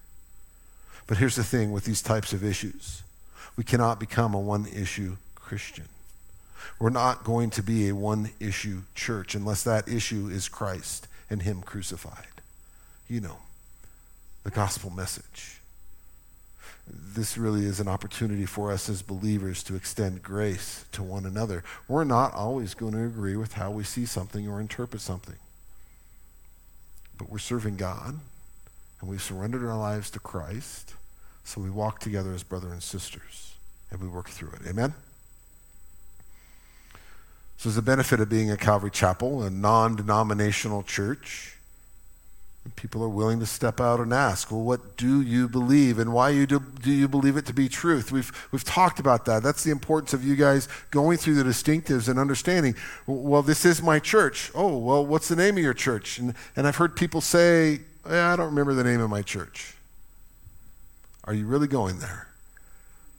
But 1.06 1.18
here's 1.18 1.36
the 1.36 1.44
thing 1.44 1.72
with 1.72 1.84
these 1.84 2.02
types 2.02 2.32
of 2.32 2.44
issues 2.44 3.02
we 3.56 3.64
cannot 3.64 4.00
become 4.00 4.34
a 4.34 4.40
one 4.40 4.66
issue 4.66 5.16
Christian. 5.34 5.88
We're 6.78 6.90
not 6.90 7.22
going 7.22 7.50
to 7.50 7.62
be 7.62 7.88
a 7.88 7.94
one 7.94 8.30
issue 8.40 8.82
church 8.94 9.34
unless 9.34 9.62
that 9.64 9.88
issue 9.88 10.28
is 10.28 10.48
Christ 10.48 11.06
and 11.28 11.42
Him 11.42 11.60
crucified. 11.60 12.26
You 13.12 13.20
know, 13.20 13.36
the 14.42 14.50
gospel 14.50 14.88
message. 14.88 15.60
This 16.88 17.36
really 17.36 17.66
is 17.66 17.78
an 17.78 17.86
opportunity 17.86 18.46
for 18.46 18.72
us 18.72 18.88
as 18.88 19.02
believers 19.02 19.62
to 19.64 19.74
extend 19.76 20.22
grace 20.22 20.86
to 20.92 21.02
one 21.02 21.26
another. 21.26 21.62
We're 21.88 22.04
not 22.04 22.32
always 22.32 22.72
going 22.72 22.94
to 22.94 23.04
agree 23.04 23.36
with 23.36 23.52
how 23.52 23.70
we 23.70 23.84
see 23.84 24.06
something 24.06 24.48
or 24.48 24.62
interpret 24.62 25.02
something. 25.02 25.36
But 27.18 27.28
we're 27.28 27.36
serving 27.36 27.76
God, 27.76 28.18
and 29.02 29.10
we've 29.10 29.20
surrendered 29.20 29.62
our 29.62 29.76
lives 29.76 30.08
to 30.12 30.18
Christ, 30.18 30.94
so 31.44 31.60
we 31.60 31.68
walk 31.68 32.00
together 32.00 32.32
as 32.32 32.42
brother 32.42 32.72
and 32.72 32.82
sisters, 32.82 33.56
and 33.90 34.00
we 34.00 34.08
work 34.08 34.30
through 34.30 34.52
it. 34.52 34.66
Amen? 34.66 34.94
So, 37.58 37.68
there's 37.68 37.76
the 37.76 37.82
benefit 37.82 38.20
of 38.20 38.30
being 38.30 38.50
a 38.50 38.56
Calvary 38.56 38.90
Chapel, 38.90 39.42
a 39.42 39.50
non 39.50 39.96
denominational 39.96 40.82
church. 40.82 41.51
People 42.76 43.02
are 43.02 43.08
willing 43.08 43.40
to 43.40 43.46
step 43.46 43.80
out 43.80 43.98
and 43.98 44.12
ask, 44.12 44.50
well, 44.50 44.62
what 44.62 44.96
do 44.96 45.20
you 45.20 45.48
believe 45.48 45.98
and 45.98 46.12
why 46.12 46.30
you 46.30 46.46
do, 46.46 46.60
do 46.60 46.92
you 46.92 47.08
believe 47.08 47.36
it 47.36 47.44
to 47.46 47.52
be 47.52 47.68
truth? 47.68 48.12
We've, 48.12 48.30
we've 48.52 48.62
talked 48.62 49.00
about 49.00 49.24
that. 49.24 49.42
That's 49.42 49.64
the 49.64 49.72
importance 49.72 50.12
of 50.14 50.24
you 50.24 50.36
guys 50.36 50.68
going 50.92 51.18
through 51.18 51.34
the 51.34 51.42
distinctives 51.42 52.08
and 52.08 52.20
understanding, 52.20 52.76
well, 53.06 53.42
this 53.42 53.64
is 53.64 53.82
my 53.82 53.98
church. 53.98 54.52
Oh, 54.54 54.78
well, 54.78 55.04
what's 55.04 55.26
the 55.26 55.34
name 55.34 55.56
of 55.56 55.62
your 55.62 55.74
church? 55.74 56.18
And, 56.18 56.34
and 56.54 56.68
I've 56.68 56.76
heard 56.76 56.94
people 56.94 57.20
say, 57.20 57.80
I 58.04 58.36
don't 58.36 58.50
remember 58.50 58.74
the 58.74 58.84
name 58.84 59.00
of 59.00 59.10
my 59.10 59.22
church. 59.22 59.74
Are 61.24 61.34
you 61.34 61.46
really 61.46 61.68
going 61.68 61.98
there? 61.98 62.28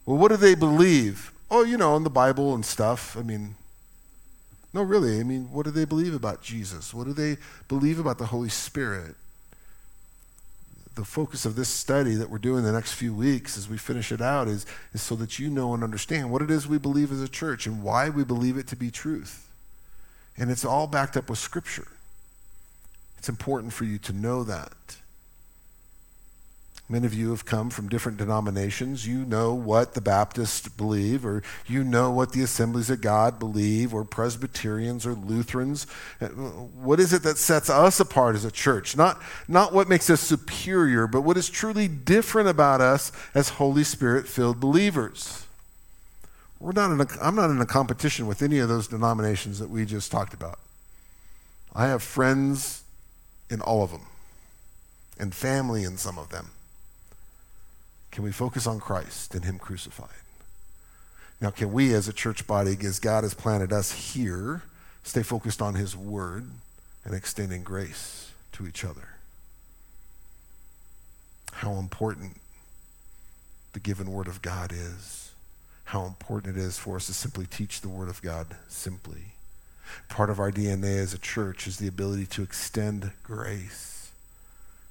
Well, 0.06 0.16
what 0.16 0.28
do 0.28 0.38
they 0.38 0.54
believe? 0.54 1.32
Oh, 1.50 1.64
you 1.64 1.76
know, 1.76 1.96
in 1.96 2.04
the 2.04 2.10
Bible 2.10 2.54
and 2.54 2.64
stuff. 2.64 3.14
I 3.16 3.22
mean, 3.22 3.56
no, 4.72 4.82
really. 4.82 5.20
I 5.20 5.22
mean, 5.22 5.52
what 5.52 5.64
do 5.64 5.70
they 5.70 5.84
believe 5.84 6.14
about 6.14 6.42
Jesus? 6.42 6.94
What 6.94 7.06
do 7.06 7.12
they 7.12 7.36
believe 7.68 7.98
about 7.98 8.18
the 8.18 8.26
Holy 8.26 8.48
Spirit? 8.48 9.14
The 10.94 11.04
focus 11.04 11.44
of 11.44 11.56
this 11.56 11.68
study 11.68 12.14
that 12.14 12.30
we're 12.30 12.38
doing 12.38 12.62
the 12.62 12.72
next 12.72 12.92
few 12.92 13.12
weeks 13.12 13.58
as 13.58 13.68
we 13.68 13.76
finish 13.76 14.12
it 14.12 14.20
out 14.20 14.46
is, 14.46 14.64
is 14.92 15.02
so 15.02 15.16
that 15.16 15.38
you 15.38 15.50
know 15.50 15.74
and 15.74 15.82
understand 15.82 16.30
what 16.30 16.42
it 16.42 16.50
is 16.50 16.68
we 16.68 16.78
believe 16.78 17.10
as 17.10 17.20
a 17.20 17.28
church 17.28 17.66
and 17.66 17.82
why 17.82 18.08
we 18.08 18.22
believe 18.22 18.56
it 18.56 18.68
to 18.68 18.76
be 18.76 18.90
truth. 18.90 19.50
And 20.36 20.50
it's 20.50 20.64
all 20.64 20.86
backed 20.86 21.16
up 21.16 21.28
with 21.28 21.38
Scripture. 21.38 21.88
It's 23.18 23.28
important 23.28 23.72
for 23.72 23.84
you 23.84 23.98
to 23.98 24.12
know 24.12 24.44
that. 24.44 24.96
Many 26.86 27.06
of 27.06 27.14
you 27.14 27.30
have 27.30 27.46
come 27.46 27.70
from 27.70 27.88
different 27.88 28.18
denominations. 28.18 29.06
You 29.06 29.24
know 29.24 29.54
what 29.54 29.94
the 29.94 30.02
Baptists 30.02 30.68
believe, 30.68 31.24
or 31.24 31.42
you 31.66 31.82
know 31.82 32.10
what 32.10 32.32
the 32.32 32.42
Assemblies 32.42 32.90
of 32.90 33.00
God 33.00 33.38
believe, 33.38 33.94
or 33.94 34.04
Presbyterians 34.04 35.06
or 35.06 35.14
Lutherans. 35.14 35.86
Uh, 36.20 36.26
what 36.28 37.00
is 37.00 37.14
it 37.14 37.22
that 37.22 37.38
sets 37.38 37.70
us 37.70 38.00
apart 38.00 38.36
as 38.36 38.44
a 38.44 38.50
church? 38.50 38.98
Not, 38.98 39.18
not 39.48 39.72
what 39.72 39.88
makes 39.88 40.10
us 40.10 40.20
superior, 40.20 41.06
but 41.06 41.22
what 41.22 41.38
is 41.38 41.48
truly 41.48 41.88
different 41.88 42.50
about 42.50 42.82
us 42.82 43.12
as 43.34 43.48
Holy 43.48 43.84
Spirit 43.84 44.28
filled 44.28 44.60
believers. 44.60 45.46
We're 46.60 46.72
not 46.72 46.90
in 46.90 47.00
a, 47.00 47.06
I'm 47.22 47.34
not 47.34 47.48
in 47.48 47.62
a 47.62 47.66
competition 47.66 48.26
with 48.26 48.42
any 48.42 48.58
of 48.58 48.68
those 48.68 48.88
denominations 48.88 49.58
that 49.58 49.70
we 49.70 49.86
just 49.86 50.12
talked 50.12 50.34
about. 50.34 50.58
I 51.74 51.86
have 51.86 52.02
friends 52.02 52.82
in 53.48 53.62
all 53.62 53.82
of 53.82 53.90
them, 53.90 54.06
and 55.18 55.34
family 55.34 55.84
in 55.84 55.96
some 55.96 56.18
of 56.18 56.28
them. 56.28 56.50
Can 58.14 58.22
we 58.22 58.30
focus 58.30 58.68
on 58.68 58.78
Christ 58.78 59.34
and 59.34 59.44
Him 59.44 59.58
crucified? 59.58 60.08
Now, 61.40 61.50
can 61.50 61.72
we 61.72 61.92
as 61.92 62.06
a 62.06 62.12
church 62.12 62.46
body, 62.46 62.76
as 62.84 63.00
God 63.00 63.24
has 63.24 63.34
planted 63.34 63.72
us 63.72 63.90
here, 63.90 64.62
stay 65.02 65.24
focused 65.24 65.60
on 65.60 65.74
His 65.74 65.96
Word 65.96 66.48
and 67.04 67.12
extending 67.12 67.64
grace 67.64 68.30
to 68.52 68.68
each 68.68 68.84
other? 68.84 69.08
How 71.54 71.72
important 71.72 72.40
the 73.72 73.80
given 73.80 74.12
Word 74.12 74.28
of 74.28 74.42
God 74.42 74.70
is. 74.72 75.32
How 75.86 76.06
important 76.06 76.56
it 76.56 76.60
is 76.60 76.78
for 76.78 76.94
us 76.94 77.06
to 77.08 77.14
simply 77.14 77.46
teach 77.46 77.80
the 77.80 77.88
Word 77.88 78.08
of 78.08 78.22
God 78.22 78.46
simply. 78.68 79.34
Part 80.08 80.30
of 80.30 80.38
our 80.38 80.52
DNA 80.52 80.98
as 80.98 81.14
a 81.14 81.18
church 81.18 81.66
is 81.66 81.78
the 81.78 81.88
ability 81.88 82.26
to 82.26 82.44
extend 82.44 83.10
grace 83.24 84.12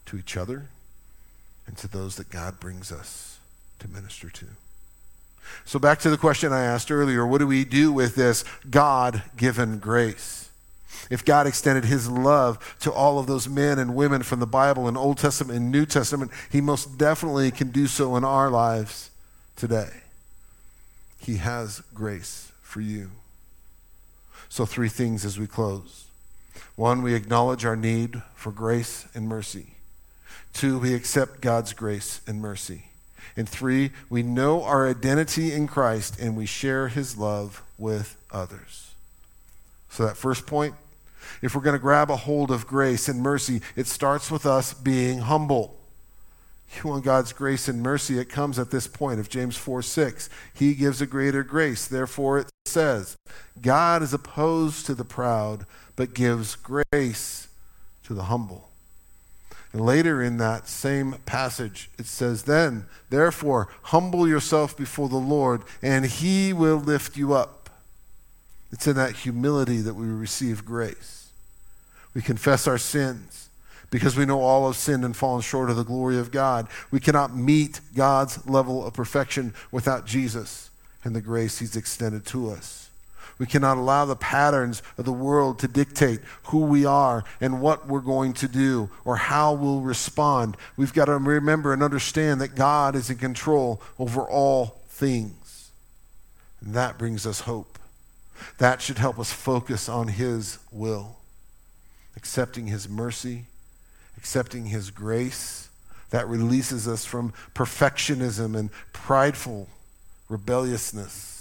to 0.08 0.18
each 0.18 0.36
other 0.36 0.68
and 1.68 1.78
to 1.78 1.88
those 1.88 2.16
that 2.18 2.30
God 2.30 2.60
brings 2.60 2.92
us 2.92 3.40
to 3.80 3.88
minister 3.88 4.30
to. 4.30 4.46
So, 5.66 5.80
back 5.80 6.00
to 6.00 6.10
the 6.10 6.18
question 6.18 6.54
I 6.54 6.64
asked 6.64 6.92
earlier 6.92 7.26
what 7.26 7.40
do 7.40 7.48
we 7.48 7.66
do 7.66 7.92
with 7.92 8.16
this 8.16 8.44
God 8.70 9.24
given 9.38 9.80
grace? 9.80 10.50
If 11.10 11.26
God 11.26 11.48
extended 11.48 11.86
his 11.86 12.10
love 12.10 12.76
to 12.80 12.92
all 12.92 13.20
of 13.20 13.28
those 13.28 13.50
men 13.50 13.78
and 13.78 13.96
women 13.96 14.24
from 14.24 14.40
the 14.40 14.48
Bible 14.48 14.88
and 14.88 14.98
Old 14.98 15.18
Testament 15.18 15.58
and 15.58 15.72
New 15.72 15.86
Testament, 15.86 16.32
he 16.50 16.62
most 16.62 16.98
definitely 16.98 17.52
can 17.52 17.72
do 17.72 17.88
so 17.88 18.16
in 18.16 18.24
our 18.24 18.50
lives 18.50 19.10
today. 19.56 19.90
He 21.20 21.38
has 21.38 21.82
grace 21.94 22.52
for 22.62 22.82
you. 22.82 23.12
So, 24.50 24.66
three 24.66 24.90
things 24.90 25.26
as 25.26 25.40
we 25.40 25.48
close. 25.48 26.06
One, 26.76 27.02
we 27.02 27.16
acknowledge 27.16 27.66
our 27.66 27.76
need 27.76 28.22
for 28.36 28.52
grace 28.52 29.08
and 29.14 29.28
mercy. 29.28 29.76
Two, 30.54 30.80
we 30.80 30.94
accept 30.94 31.42
God's 31.42 31.74
grace 31.74 32.22
and 32.28 32.40
mercy. 32.40 32.86
And 33.36 33.50
three, 33.50 33.92
we 34.10 34.22
know 34.22 34.64
our 34.64 34.88
identity 34.88 35.52
in 35.52 35.68
Christ 35.68 36.20
and 36.20 36.38
we 36.38 36.46
share 36.46 36.88
his 36.88 37.18
love 37.18 37.64
with 37.78 38.16
others. 38.32 38.92
So, 39.90 40.06
that 40.06 40.18
first 40.18 40.46
point, 40.46 40.76
if 41.42 41.56
we're 41.56 41.62
going 41.62 41.76
to 41.76 41.80
grab 41.80 42.10
a 42.10 42.16
hold 42.16 42.52
of 42.52 42.68
grace 42.68 43.10
and 43.10 43.22
mercy, 43.22 43.62
it 43.76 43.88
starts 43.88 44.30
with 44.30 44.46
us 44.46 44.74
being 44.74 45.20
humble. 45.20 45.80
You 46.76 46.90
want 46.90 47.06
God's 47.06 47.34
grace 47.34 47.68
and 47.68 47.82
mercy, 47.82 48.18
it 48.18 48.30
comes 48.30 48.58
at 48.58 48.72
this 48.72 48.88
point 48.88 49.20
of 49.20 49.30
James 49.30 49.56
4 49.56 49.82
6. 49.82 50.30
He 50.54 50.74
gives 50.74 51.02
a 51.02 51.06
greater 51.06 51.44
grace. 51.44 51.88
Therefore, 51.88 52.40
it 52.40 52.50
says, 52.66 53.16
God 53.62 54.02
is 54.02 54.14
opposed 54.14 54.86
to 54.88 54.96
the 54.96 55.06
proud, 55.06 55.66
but 55.96 56.14
gives 56.14 56.56
grace 56.56 57.48
to 58.06 58.14
the 58.14 58.24
humble. 58.24 58.70
And 59.74 59.84
later 59.84 60.22
in 60.22 60.38
that 60.38 60.68
same 60.68 61.16
passage, 61.26 61.90
it 61.98 62.06
says, 62.06 62.44
Then, 62.44 62.86
therefore, 63.10 63.70
humble 63.82 64.28
yourself 64.28 64.78
before 64.78 65.10
the 65.10 65.18
Lord, 65.18 65.64
and 65.82 66.06
he 66.06 66.54
will 66.54 66.78
lift 66.78 67.18
you 67.18 67.34
up. 67.34 67.72
It's 68.72 68.88
in 68.88 68.96
that 68.96 69.18
humility 69.18 69.82
that 69.82 69.96
we 69.96 70.06
receive 70.06 70.64
grace. 70.64 71.30
We 72.14 72.22
confess 72.22 72.68
our 72.68 72.78
sins 72.78 73.50
because 73.90 74.16
we 74.16 74.26
know 74.26 74.42
all 74.42 74.68
have 74.68 74.76
sinned 74.76 75.06
and 75.06 75.16
fallen 75.16 75.42
short 75.42 75.70
of 75.70 75.76
the 75.76 75.84
glory 75.84 76.18
of 76.18 76.32
God. 76.32 76.68
We 76.90 77.00
cannot 77.00 77.36
meet 77.36 77.80
God's 77.96 78.46
level 78.48 78.86
of 78.86 78.94
perfection 78.94 79.54
without 79.72 80.06
Jesus 80.06 80.72
and 81.04 81.16
the 81.16 81.22
grace 81.22 81.60
he's 81.60 81.76
extended 81.76 82.26
to 82.28 82.50
us. 82.50 82.83
We 83.40 83.46
cannot 83.46 83.78
allow 83.78 84.06
the 84.06 84.16
patterns 84.16 84.84
of 84.98 85.06
the 85.06 85.14
world 85.14 85.60
to 85.60 85.68
dictate 85.68 86.20
who 86.46 86.60
we 86.60 86.86
are 86.86 87.24
and 87.42 87.62
what 87.62 87.88
we're 87.88 88.00
going 88.00 88.34
to 88.34 88.48
do 88.48 88.90
or 89.06 89.16
how 89.16 89.54
we'll 89.54 89.82
respond. 89.82 90.56
We've 90.78 90.94
got 90.94 91.06
to 91.06 91.18
remember 91.18 91.74
and 91.74 91.82
understand 91.82 92.42
that 92.42 92.56
God 92.56 92.96
is 92.96 93.10
in 93.10 93.18
control 93.18 93.82
over 93.98 94.22
all 94.22 94.82
things. 94.88 95.72
And 96.62 96.76
that 96.76 96.98
brings 96.98 97.26
us 97.26 97.42
hope. 97.42 97.80
That 98.60 98.82
should 98.82 98.98
help 98.98 99.20
us 99.20 99.32
focus 99.32 99.90
on 99.90 100.10
His 100.10 100.60
will, 100.72 101.18
accepting 102.16 102.68
His 102.68 102.88
mercy, 102.88 103.46
accepting 104.18 104.68
His 104.68 104.92
grace. 104.92 105.70
That 106.12 106.28
releases 106.28 106.88
us 106.88 107.06
from 107.06 107.34
perfectionism 107.56 108.56
and 108.56 108.70
prideful 108.92 109.68
rebelliousness 110.30 111.33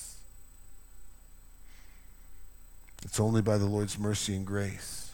It's 3.12 3.20
only 3.20 3.42
by 3.42 3.58
the 3.58 3.66
Lord's 3.66 3.98
mercy 3.98 4.34
and 4.34 4.46
grace 4.46 5.10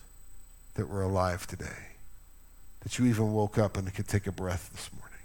that 0.75 0.89
we're 0.89 1.03
alive 1.03 1.49
today, 1.49 1.67
that 2.85 2.97
you 2.97 3.07
even 3.07 3.33
woke 3.33 3.59
up 3.59 3.77
and 3.77 3.93
could 3.93 4.07
take 4.07 4.29
a 4.29 4.31
breath 4.31 4.71
this 4.73 4.89
morning. 4.97 5.19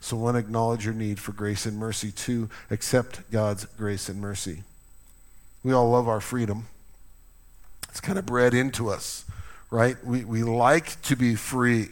So, 0.00 0.16
one, 0.16 0.34
acknowledge 0.34 0.84
your 0.84 0.94
need 0.94 1.20
for 1.20 1.30
grace 1.30 1.66
and 1.66 1.78
mercy. 1.78 2.10
Two, 2.10 2.50
accept 2.72 3.30
God's 3.30 3.66
grace 3.66 4.08
and 4.08 4.20
mercy. 4.20 4.64
We 5.62 5.72
all 5.72 5.88
love 5.90 6.08
our 6.08 6.20
freedom. 6.20 6.66
It's 7.88 8.00
kind 8.00 8.18
of 8.18 8.26
bred 8.26 8.52
into 8.52 8.88
us, 8.88 9.24
right? 9.70 9.96
We, 10.04 10.24
we 10.24 10.42
like 10.42 11.00
to 11.02 11.14
be 11.14 11.36
free. 11.36 11.86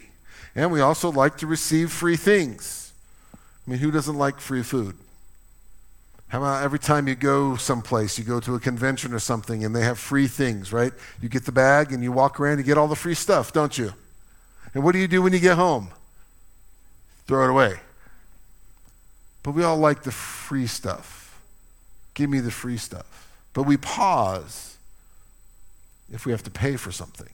And 0.55 0.73
we 0.73 0.81
also 0.81 1.09
like 1.09 1.37
to 1.37 1.47
receive 1.47 1.89
free 1.89 2.17
things. 2.17 2.91
I 3.65 3.71
mean, 3.71 3.79
who 3.79 3.91
doesn't 3.91 4.17
like 4.17 4.41
free 4.41 4.63
food? 4.63 4.97
How 6.29 6.37
about 6.37 6.63
every 6.63 6.77
time 6.77 7.07
you 7.07 7.15
go 7.15 7.55
someplace, 7.55 8.19
you 8.19 8.23
go 8.23 8.39
to 8.39 8.53
a 8.53 8.59
convention 8.59 9.13
or 9.13 9.19
something 9.19 9.65
and 9.65 9.75
they 9.75 9.83
have 9.83 9.97
free 9.97 10.27
things, 10.27 10.71
right? 10.71 10.93
You 11.21 11.27
get 11.27 11.45
the 11.45 11.51
bag 11.51 11.91
and 11.91 12.03
you 12.03 12.11
walk 12.11 12.39
around, 12.39 12.59
you 12.59 12.63
get 12.63 12.77
all 12.77 12.87
the 12.87 12.95
free 12.95 13.15
stuff, 13.15 13.51
don't 13.51 13.75
you? 13.77 13.93
And 14.75 14.83
what 14.83 14.91
do 14.91 14.99
you 14.99 15.07
do 15.07 15.23
when 15.23 15.33
you 15.33 15.39
get 15.39 15.57
home? 15.57 15.89
Throw 17.25 17.45
it 17.45 17.49
away. 17.49 17.79
But 19.41 19.51
we 19.51 19.63
all 19.63 19.77
like 19.77 20.03
the 20.03 20.11
free 20.11 20.67
stuff. 20.67 21.41
Give 22.13 22.29
me 22.29 22.39
the 22.41 22.51
free 22.51 22.77
stuff. 22.77 23.33
But 23.53 23.63
we 23.63 23.77
pause 23.77 24.77
if 26.11 26.27
we 26.27 26.31
have 26.31 26.43
to 26.43 26.51
pay 26.51 26.75
for 26.75 26.91
something. 26.91 27.29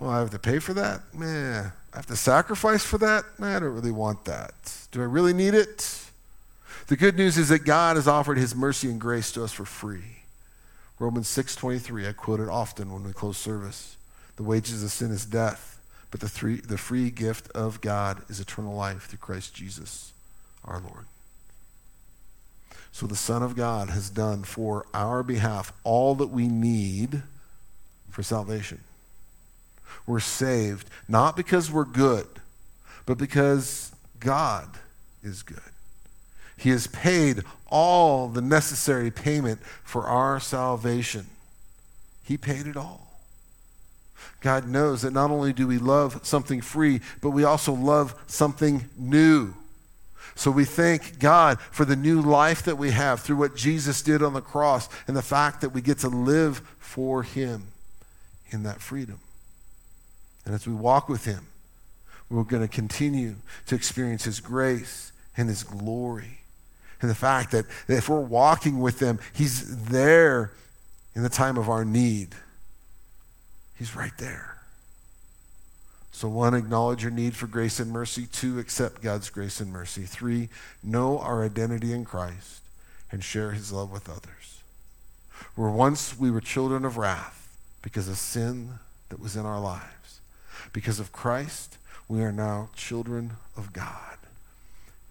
Well, 0.00 0.10
I 0.10 0.18
have 0.18 0.30
to 0.30 0.38
pay 0.40 0.58
for 0.58 0.74
that? 0.74 1.02
Meh. 1.14 1.60
I 1.92 1.96
have 1.96 2.06
to 2.06 2.16
sacrifice 2.16 2.84
for 2.84 2.98
that? 2.98 3.24
Nah, 3.38 3.56
I 3.56 3.60
don't 3.60 3.74
really 3.74 3.92
want 3.92 4.24
that. 4.24 4.54
Do 4.90 5.00
I 5.00 5.04
really 5.04 5.32
need 5.32 5.54
it? 5.54 6.00
The 6.92 6.98
good 6.98 7.16
news 7.16 7.38
is 7.38 7.48
that 7.48 7.60
God 7.60 7.96
has 7.96 8.06
offered 8.06 8.36
his 8.36 8.54
mercy 8.54 8.90
and 8.90 9.00
grace 9.00 9.32
to 9.32 9.42
us 9.42 9.50
for 9.50 9.64
free. 9.64 10.24
Romans 10.98 11.26
6:23, 11.26 12.06
I 12.06 12.12
quote 12.12 12.38
it 12.38 12.50
often 12.50 12.92
when 12.92 13.02
we 13.02 13.14
close 13.14 13.38
service. 13.38 13.96
The 14.36 14.42
wages 14.42 14.82
of 14.84 14.92
sin 14.92 15.10
is 15.10 15.24
death, 15.24 15.78
but 16.10 16.20
the, 16.20 16.28
three, 16.28 16.60
the 16.60 16.76
free 16.76 17.10
gift 17.10 17.50
of 17.52 17.80
God 17.80 18.22
is 18.28 18.40
eternal 18.40 18.74
life 18.74 19.06
through 19.06 19.20
Christ 19.20 19.54
Jesus, 19.54 20.12
our 20.66 20.80
Lord. 20.80 21.06
So 22.92 23.06
the 23.06 23.16
Son 23.16 23.42
of 23.42 23.56
God 23.56 23.88
has 23.88 24.10
done 24.10 24.44
for 24.44 24.84
our 24.92 25.22
behalf 25.22 25.72
all 25.84 26.14
that 26.16 26.26
we 26.26 26.46
need 26.46 27.22
for 28.10 28.22
salvation. 28.22 28.82
We're 30.06 30.20
saved 30.20 30.90
not 31.08 31.38
because 31.38 31.70
we're 31.70 31.86
good, 31.86 32.28
but 33.06 33.16
because 33.16 33.92
God 34.20 34.68
is 35.22 35.42
good. 35.42 35.71
He 36.62 36.70
has 36.70 36.86
paid 36.86 37.42
all 37.66 38.28
the 38.28 38.40
necessary 38.40 39.10
payment 39.10 39.60
for 39.82 40.04
our 40.04 40.38
salvation. 40.38 41.26
He 42.22 42.36
paid 42.36 42.68
it 42.68 42.76
all. 42.76 43.20
God 44.40 44.68
knows 44.68 45.02
that 45.02 45.12
not 45.12 45.32
only 45.32 45.52
do 45.52 45.66
we 45.66 45.78
love 45.78 46.20
something 46.24 46.60
free, 46.60 47.00
but 47.20 47.30
we 47.30 47.42
also 47.42 47.72
love 47.72 48.14
something 48.28 48.84
new. 48.96 49.54
So 50.36 50.52
we 50.52 50.64
thank 50.64 51.18
God 51.18 51.60
for 51.60 51.84
the 51.84 51.96
new 51.96 52.20
life 52.20 52.62
that 52.62 52.78
we 52.78 52.92
have 52.92 53.20
through 53.20 53.36
what 53.36 53.56
Jesus 53.56 54.00
did 54.00 54.22
on 54.22 54.32
the 54.32 54.40
cross 54.40 54.88
and 55.08 55.16
the 55.16 55.22
fact 55.22 55.62
that 55.62 55.70
we 55.70 55.82
get 55.82 55.98
to 55.98 56.08
live 56.08 56.58
for 56.78 57.24
Him 57.24 57.64
in 58.50 58.62
that 58.62 58.80
freedom. 58.80 59.18
And 60.46 60.54
as 60.54 60.64
we 60.64 60.74
walk 60.74 61.08
with 61.08 61.24
Him, 61.24 61.48
we're 62.30 62.44
going 62.44 62.62
to 62.62 62.72
continue 62.72 63.34
to 63.66 63.74
experience 63.74 64.22
His 64.22 64.38
grace 64.38 65.10
and 65.36 65.48
His 65.48 65.64
glory. 65.64 66.38
And 67.02 67.10
the 67.10 67.14
fact 67.14 67.50
that 67.50 67.66
if 67.88 68.08
we're 68.08 68.20
walking 68.20 68.80
with 68.80 69.00
Him, 69.00 69.18
He's 69.34 69.86
there 69.86 70.52
in 71.14 71.22
the 71.22 71.28
time 71.28 71.58
of 71.58 71.68
our 71.68 71.84
need. 71.84 72.28
He's 73.76 73.94
right 73.94 74.16
there. 74.18 74.56
So, 76.12 76.28
one, 76.28 76.54
acknowledge 76.54 77.02
your 77.02 77.10
need 77.10 77.34
for 77.34 77.46
grace 77.46 77.80
and 77.80 77.90
mercy. 77.90 78.26
Two, 78.26 78.58
accept 78.58 79.02
God's 79.02 79.28
grace 79.28 79.60
and 79.60 79.72
mercy. 79.72 80.02
Three, 80.02 80.48
know 80.82 81.18
our 81.18 81.44
identity 81.44 81.92
in 81.92 82.04
Christ 82.04 82.60
and 83.10 83.24
share 83.24 83.50
his 83.50 83.72
love 83.72 83.90
with 83.90 84.08
others. 84.08 84.60
Where 85.56 85.70
once 85.70 86.16
we 86.16 86.30
were 86.30 86.40
children 86.40 86.84
of 86.84 86.96
wrath 86.96 87.48
because 87.82 88.08
of 88.08 88.16
sin 88.16 88.78
that 89.08 89.20
was 89.20 89.36
in 89.36 89.44
our 89.44 89.60
lives, 89.60 90.20
because 90.72 91.00
of 91.00 91.12
Christ, 91.12 91.76
we 92.08 92.22
are 92.22 92.32
now 92.32 92.68
children 92.76 93.32
of 93.56 93.72
God. 93.72 94.16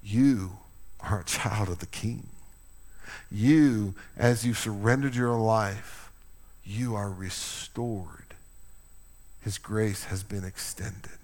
You 0.02 0.52
are 1.04 1.22
a 1.22 1.26
child 1.26 1.70
of 1.70 1.80
the 1.80 1.86
King. 1.86 2.28
You, 3.32 3.96
as 4.18 4.46
you 4.46 4.54
surrendered 4.54 5.16
your 5.16 5.36
life, 5.36 6.12
you 6.64 6.96
are 6.96 7.10
restored 7.10 8.22
his 9.42 9.58
grace 9.58 10.06
has 10.06 10.24
been 10.24 10.44
extended. 10.44 11.18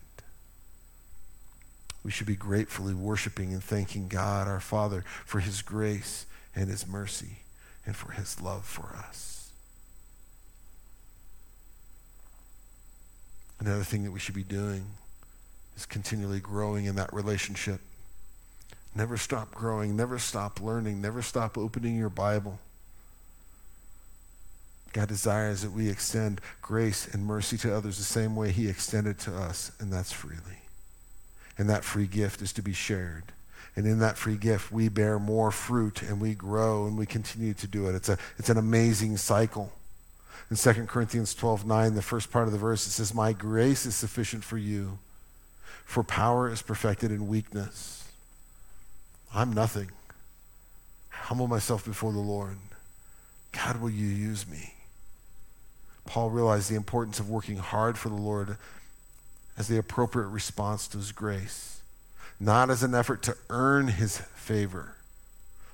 We 2.03 2.11
should 2.11 2.27
be 2.27 2.35
gratefully 2.35 2.93
worshiping 2.93 3.53
and 3.53 3.63
thanking 3.63 4.07
God, 4.07 4.47
our 4.47 4.59
Father, 4.59 5.03
for 5.25 5.39
His 5.39 5.61
grace 5.61 6.25
and 6.55 6.69
His 6.69 6.87
mercy 6.87 7.39
and 7.85 7.95
for 7.95 8.11
His 8.11 8.41
love 8.41 8.65
for 8.65 8.95
us. 9.07 9.51
Another 13.59 13.83
thing 13.83 14.03
that 14.03 14.11
we 14.11 14.19
should 14.19 14.35
be 14.35 14.43
doing 14.43 14.85
is 15.75 15.85
continually 15.85 16.39
growing 16.39 16.85
in 16.85 16.95
that 16.95 17.13
relationship. 17.13 17.81
Never 18.97 19.15
stop 19.15 19.53
growing, 19.53 19.95
never 19.95 20.17
stop 20.17 20.59
learning, 20.59 21.01
never 21.01 21.21
stop 21.21 21.55
opening 21.55 21.95
your 21.95 22.09
Bible. 22.09 22.57
God 24.91 25.07
desires 25.07 25.61
that 25.61 25.71
we 25.71 25.87
extend 25.87 26.41
grace 26.63 27.07
and 27.13 27.23
mercy 27.23 27.59
to 27.59 27.75
others 27.75 27.99
the 27.99 28.03
same 28.03 28.35
way 28.35 28.51
He 28.51 28.67
extended 28.67 29.19
to 29.19 29.37
us, 29.37 29.71
and 29.79 29.93
that's 29.93 30.11
freely. 30.11 30.63
And 31.59 31.69
that 31.69 31.83
free 31.83 32.07
gift 32.07 32.41
is 32.41 32.51
to 32.53 32.63
be 32.63 32.73
shared. 32.73 33.25
And 33.75 33.85
in 33.85 33.99
that 33.99 34.17
free 34.17 34.35
gift, 34.35 34.71
we 34.71 34.89
bear 34.89 35.19
more 35.19 35.51
fruit 35.51 36.01
and 36.01 36.19
we 36.19 36.33
grow 36.33 36.87
and 36.87 36.97
we 36.97 37.05
continue 37.05 37.53
to 37.53 37.67
do 37.67 37.87
it. 37.87 37.93
It's, 37.93 38.09
a, 38.09 38.17
it's 38.39 38.49
an 38.49 38.57
amazing 38.57 39.17
cycle. 39.17 39.71
In 40.49 40.57
2 40.57 40.73
Corinthians 40.87 41.35
12 41.35 41.67
9, 41.67 41.93
the 41.93 42.01
first 42.01 42.31
part 42.31 42.47
of 42.47 42.51
the 42.51 42.57
verse, 42.57 42.87
it 42.87 42.91
says, 42.91 43.13
My 43.13 43.31
grace 43.31 43.85
is 43.85 43.93
sufficient 43.93 44.43
for 44.43 44.57
you, 44.57 44.97
for 45.85 46.01
power 46.01 46.51
is 46.51 46.63
perfected 46.63 47.11
in 47.11 47.27
weakness. 47.27 47.96
I'm 49.33 49.53
nothing. 49.53 49.91
Humble 51.09 51.47
myself 51.47 51.85
before 51.85 52.13
the 52.13 52.19
Lord. 52.19 52.57
God, 53.51 53.81
will 53.81 53.89
you 53.89 54.07
use 54.07 54.47
me? 54.47 54.73
Paul 56.05 56.29
realized 56.29 56.71
the 56.71 56.75
importance 56.75 57.19
of 57.19 57.29
working 57.29 57.57
hard 57.57 57.97
for 57.97 58.09
the 58.09 58.15
Lord 58.15 58.57
as 59.57 59.67
the 59.67 59.77
appropriate 59.77 60.27
response 60.27 60.87
to 60.87 60.97
his 60.97 61.11
grace, 61.11 61.81
not 62.39 62.69
as 62.69 62.83
an 62.83 62.95
effort 62.95 63.23
to 63.23 63.35
earn 63.49 63.89
his 63.89 64.17
favor. 64.17 64.93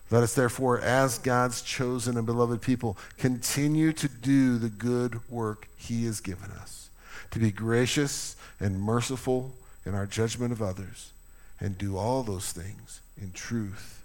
Let 0.10 0.24
us 0.24 0.34
therefore, 0.34 0.80
as 0.80 1.18
God's 1.18 1.62
chosen 1.62 2.18
and 2.18 2.26
beloved 2.26 2.62
people, 2.62 2.98
continue 3.18 3.94
to 3.94 4.08
do 4.08 4.58
the 4.58 4.70
good 4.70 5.28
work 5.30 5.68
he 5.78 6.06
has 6.06 6.20
given 6.20 6.52
us, 6.52 6.90
to 7.32 7.40
be 7.40 7.52
gracious 7.52 8.36
and 8.60 8.82
merciful 8.82 9.54
in 9.86 9.94
our 9.94 10.06
judgment 10.06 10.52
of 10.52 10.62
others, 10.62 11.12
and 11.60 11.78
do 11.78 11.98
all 11.98 12.24
those 12.24 12.52
things 12.52 13.02
in 13.22 13.32
truth 13.32 14.04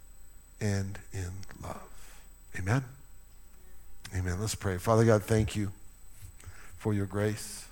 and 0.61 0.98
in 1.12 1.30
love. 1.62 1.80
Amen. 2.59 2.84
Amen. 4.16 4.40
Let's 4.40 4.54
pray. 4.54 4.78
Father 4.78 5.04
God, 5.04 5.22
thank 5.22 5.54
you 5.54 5.72
for 6.76 6.94
your 6.94 7.06
grace. 7.06 7.66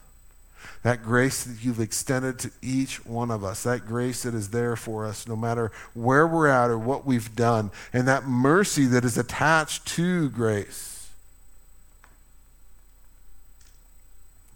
That 0.83 1.03
grace 1.03 1.45
that 1.45 1.65
you've 1.65 1.81
extended 1.81 2.39
to 2.41 2.51
each 2.61 3.05
one 3.05 3.31
of 3.31 3.43
us, 3.45 3.63
that 3.63 3.87
grace 3.87 4.23
that 4.25 4.35
is 4.35 4.51
there 4.51 4.77
for 4.77 5.07
us 5.07 5.27
no 5.27 5.37
matter 5.37 5.73
where 5.95 6.27
we're 6.27 6.49
at 6.49 6.71
or 6.71 6.79
what 6.79 7.07
we've 7.07 7.35
done, 7.35 7.71
and 7.93 8.07
that 8.09 8.25
mercy 8.25 8.85
that 8.87 9.05
is 9.05 9.17
attached 9.17 9.87
to 9.89 10.29
grace. 10.31 11.09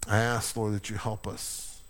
I 0.07 0.17
ask, 0.17 0.55
Lord, 0.55 0.73
that 0.73 0.89
you 0.89 0.97
help 0.97 1.27
us 1.27 1.81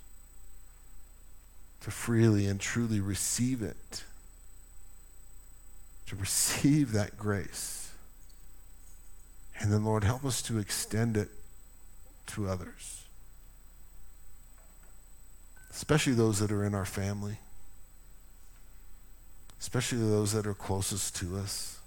to 1.82 1.92
freely 1.92 2.46
and 2.46 2.60
truly 2.60 3.00
receive 3.00 3.62
it, 3.62 4.04
to 6.12 6.18
receive 6.18 6.92
that 6.92 7.18
grace. 7.18 7.90
And 9.58 9.72
then, 9.72 9.86
Lord, 9.86 10.04
help 10.04 10.26
us 10.26 10.42
to 10.42 10.60
extend 10.60 11.16
it 11.16 11.30
to 12.28 12.50
others, 12.50 13.06
especially 15.72 16.12
those 16.12 16.40
that 16.40 16.52
are 16.52 16.66
in 16.66 16.76
our 16.76 16.84
family, 16.84 17.38
especially 19.62 20.00
those 20.00 20.34
that 20.34 20.46
are 20.46 20.54
closest 20.54 21.16
to 21.18 21.38
us. 21.38 21.80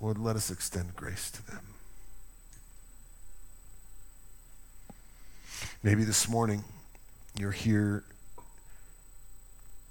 Lord, 0.00 0.16
let 0.16 0.34
us 0.34 0.50
extend 0.50 0.96
grace 0.96 1.30
to 1.32 1.46
them. 1.46 1.60
Maybe 5.82 6.04
this 6.04 6.26
morning 6.26 6.64
you're 7.38 7.50
here 7.50 8.02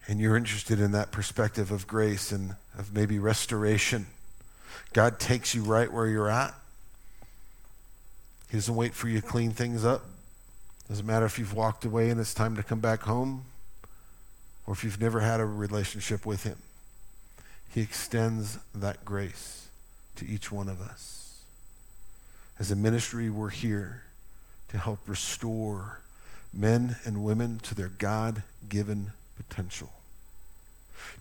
and 0.07 0.19
you're 0.19 0.37
interested 0.37 0.79
in 0.79 0.91
that 0.91 1.11
perspective 1.11 1.71
of 1.71 1.87
grace 1.87 2.31
and 2.31 2.55
of 2.77 2.93
maybe 2.93 3.19
restoration. 3.19 4.07
God 4.93 5.19
takes 5.19 5.53
you 5.53 5.63
right 5.63 5.91
where 5.91 6.07
you're 6.07 6.29
at 6.29 6.53
he 8.49 8.57
doesn't 8.57 8.75
wait 8.75 8.95
for 8.95 9.07
you 9.07 9.21
to 9.21 9.27
clean 9.27 9.51
things 9.51 9.85
up. 9.85 10.03
Doesn't 10.87 11.05
matter 11.05 11.25
if 11.25 11.37
you've 11.37 11.53
walked 11.53 11.85
away 11.85 12.09
and 12.09 12.19
it's 12.19 12.33
time 12.33 12.55
to 12.55 12.63
come 12.63 12.79
back 12.79 13.01
home 13.01 13.45
or 14.65 14.73
if 14.73 14.83
you've 14.83 14.99
never 14.99 15.19
had 15.19 15.39
a 15.39 15.45
relationship 15.45 16.25
with 16.25 16.43
Him. 16.43 16.57
He 17.71 17.81
extends 17.81 18.57
that 18.73 19.05
grace 19.05 19.67
to 20.15 20.27
each 20.27 20.51
one 20.51 20.67
of 20.67 20.81
us. 20.81 21.43
As 22.57 22.71
a 22.71 22.75
ministry, 22.75 23.29
we're 23.29 23.49
here 23.49 24.03
to 24.69 24.79
help 24.79 24.99
restore 25.07 25.99
men 26.51 26.95
and 27.05 27.23
women 27.23 27.59
to 27.59 27.75
their 27.75 27.89
God 27.89 28.41
given 28.67 29.11
potential. 29.47 29.91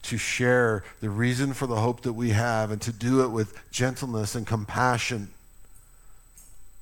To 0.02 0.18
share 0.18 0.84
the 1.00 1.10
reason 1.10 1.52
for 1.52 1.66
the 1.66 1.76
hope 1.76 2.02
that 2.02 2.12
we 2.12 2.30
have 2.30 2.70
and 2.70 2.80
to 2.82 2.92
do 2.92 3.24
it 3.24 3.28
with 3.28 3.58
gentleness 3.70 4.34
and 4.34 4.46
compassion 4.46 5.28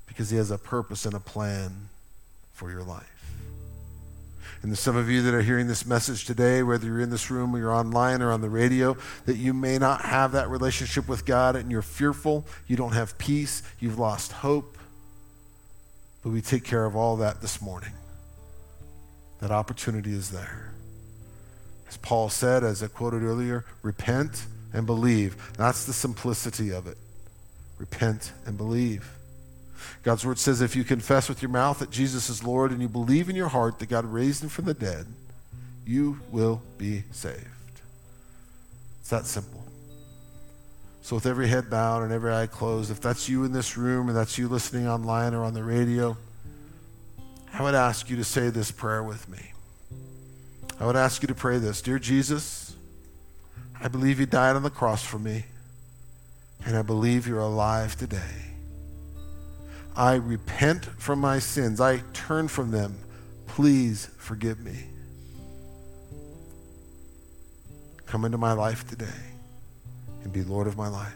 because 0.07 0.31
He 0.31 0.37
has 0.37 0.51
a 0.51 0.59
purpose 0.59 1.05
and 1.05 1.15
a 1.15 1.21
plan 1.21 1.89
for 2.53 2.71
your 2.71 2.83
life. 2.83 3.17
And 4.63 4.77
some 4.77 4.97
of 4.97 5.09
you 5.09 5.23
that 5.23 5.35
are 5.35 5.43
hearing 5.43 5.69
this 5.69 5.87
message 5.87 6.25
today, 6.25 6.63
whether 6.63 6.87
you're 6.87 7.01
in 7.01 7.11
this 7.11 7.31
room 7.31 7.55
or 7.55 7.59
you're 7.59 7.73
online 7.73 8.23
or 8.23 8.33
on 8.33 8.41
the 8.41 8.49
radio, 8.49 8.97
that 9.27 9.37
you 9.37 9.55
may 9.55 9.79
not 9.79 10.03
have 10.03 10.33
that 10.33 10.49
relationship 10.49 11.07
with 11.09 11.25
God 11.25 11.55
and 11.55 11.71
you're 11.71 11.83
fearful, 11.83 12.45
you 12.67 12.77
don't 12.77 12.93
have 12.93 13.17
peace, 13.19 13.63
you've 13.79 13.99
lost 13.99 14.33
hope. 14.33 14.77
But 16.23 16.31
we 16.31 16.41
take 16.41 16.65
care 16.65 16.85
of 16.85 16.97
all 16.97 17.17
that 17.19 17.41
this 17.41 17.63
morning. 17.63 17.93
That 19.41 19.53
opportunity 19.53 20.13
is 20.13 20.31
there. 20.31 20.73
As 21.89 21.97
Paul 21.97 22.29
said, 22.29 22.65
as 22.65 22.83
I 22.83 22.89
quoted 22.89 23.23
earlier, 23.23 23.65
repent 23.83 24.47
and 24.73 24.87
believe. 24.87 25.53
That's 25.57 25.85
the 25.85 25.93
simplicity 25.93 26.71
of 26.71 26.87
it. 26.87 26.99
Repent 27.79 28.33
and 28.45 28.57
believe. 28.57 29.11
God's 30.03 30.25
word 30.25 30.39
says 30.39 30.61
if 30.61 30.77
you 30.77 30.85
confess 30.85 31.29
with 31.29 31.43
your 31.43 31.51
mouth 31.51 31.79
that 31.79 31.91
Jesus 31.91 32.29
is 32.29 32.45
Lord 32.45 32.71
and 32.71 32.81
you 32.81 32.89
believe 32.89 33.29
in 33.29 33.37
your 33.37 33.49
heart 33.49 33.79
that 33.79 33.89
God 33.89 34.05
raised 34.05 34.43
him 34.43 34.49
from 34.49 34.65
the 34.65 34.75
dead, 34.75 35.07
you 35.87 36.21
will 36.31 36.63
be 36.79 37.05
saved. 37.13 37.47
It's 39.01 39.11
that 39.11 39.27
simple. 39.27 39.63
So, 41.03 41.15
with 41.15 41.27
every 41.27 41.47
head 41.47 41.71
bowed 41.71 42.03
and 42.03 42.13
every 42.13 42.33
eye 42.33 42.49
closed, 42.49 42.91
if 42.91 43.01
that's 43.01 43.29
you 43.29 43.45
in 43.45 43.53
this 43.53 43.77
room 43.77 44.09
and 44.09 44.17
that's 44.17 44.39
you 44.39 44.49
listening 44.49 44.89
online 44.89 45.35
or 45.35 45.45
on 45.45 45.55
the 45.55 45.63
radio, 45.63 46.17
I 47.53 47.63
would 47.63 47.77
ask 47.77 48.11
you 48.11 48.17
to 48.17 48.25
say 48.25 48.51
this 48.51 48.73
prayer 48.73 49.05
with 49.05 49.29
me. 49.29 49.53
I 50.79 50.87
would 50.87 50.97
ask 50.97 51.23
you 51.23 51.29
to 51.29 51.35
pray 51.35 51.59
this 51.59 51.81
Dear 51.81 51.99
Jesus, 51.99 52.75
I 53.81 53.89
believe 53.89 54.21
you 54.21 54.27
died 54.27 54.57
on 54.57 54.63
the 54.63 54.71
cross 54.71 55.03
for 55.05 55.19
me, 55.19 55.45
and 56.65 56.77
I 56.77 56.83
believe 56.83 57.27
you're 57.27 57.41
alive 57.41 57.97
today. 57.97 58.47
I 59.97 60.15
repent 60.15 60.85
from 60.85 61.21
my 61.21 61.39
sins. 61.39 61.81
I 61.81 62.03
turn 62.13 62.49
from 62.49 62.71
them. 62.71 62.99
Please 63.47 64.11
forgive 64.19 64.61
me. 64.61 64.85
Come 68.05 68.27
into 68.27 68.39
my 68.39 68.53
life 68.53 68.87
today 68.87 69.07
and 70.23 70.33
be 70.33 70.43
Lord 70.43 70.67
of 70.67 70.77
my 70.77 70.89
life. 70.89 71.15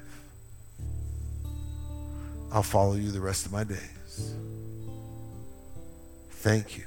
I'll 2.53 2.63
follow 2.63 2.95
you 2.95 3.11
the 3.11 3.21
rest 3.21 3.45
of 3.45 3.53
my 3.53 3.65
days. 3.65 4.35
Thank 6.31 6.79
you 6.79 6.85